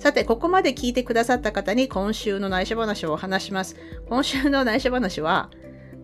[0.00, 3.76] さて、ここまで聞いてくださった方に今週の内緒話をお話します。
[4.08, 5.50] 今週の内緒話は、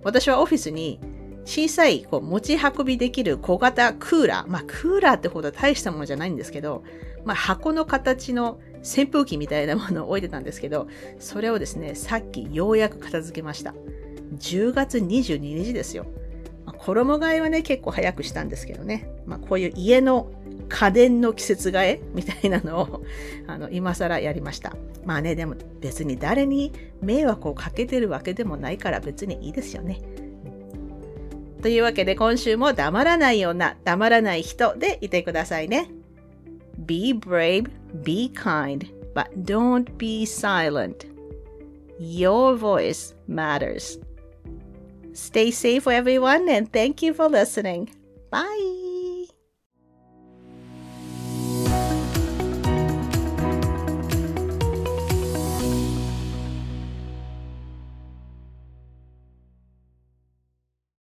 [0.04, 1.00] 私はオフィスに
[1.46, 4.50] 小さいこう持ち運びできる小型クーラー。
[4.50, 6.84] まあ、クーラーってほど大したものじゃないんですけど、
[7.24, 13.72] まあ、箱の形の扇風機みたいなものを置いてたんですけど、それをですね、さっきようやく片付けました。
[14.34, 16.04] 10月22日ですよ。
[16.66, 19.08] ま、衣替えはね、結構早くしたんですけどね。
[19.24, 20.30] まあ、こういう家の
[20.68, 23.04] 家電の季節替えみたいなのを、
[23.46, 24.76] あの、今更やりました。
[25.04, 30.00] まあね、でも別に誰に迷惑をかけてるわけでもないから別にいいですよね。
[31.62, 35.90] というわけで今週も黙らないような黙らない人でいてくださいね。
[36.84, 37.70] Be brave,
[38.04, 41.06] be kind, but don't be silent.
[41.98, 43.98] Your voice matters.
[45.14, 47.88] Stay safe, everyone, and thank you for listening.
[48.30, 48.85] Bye.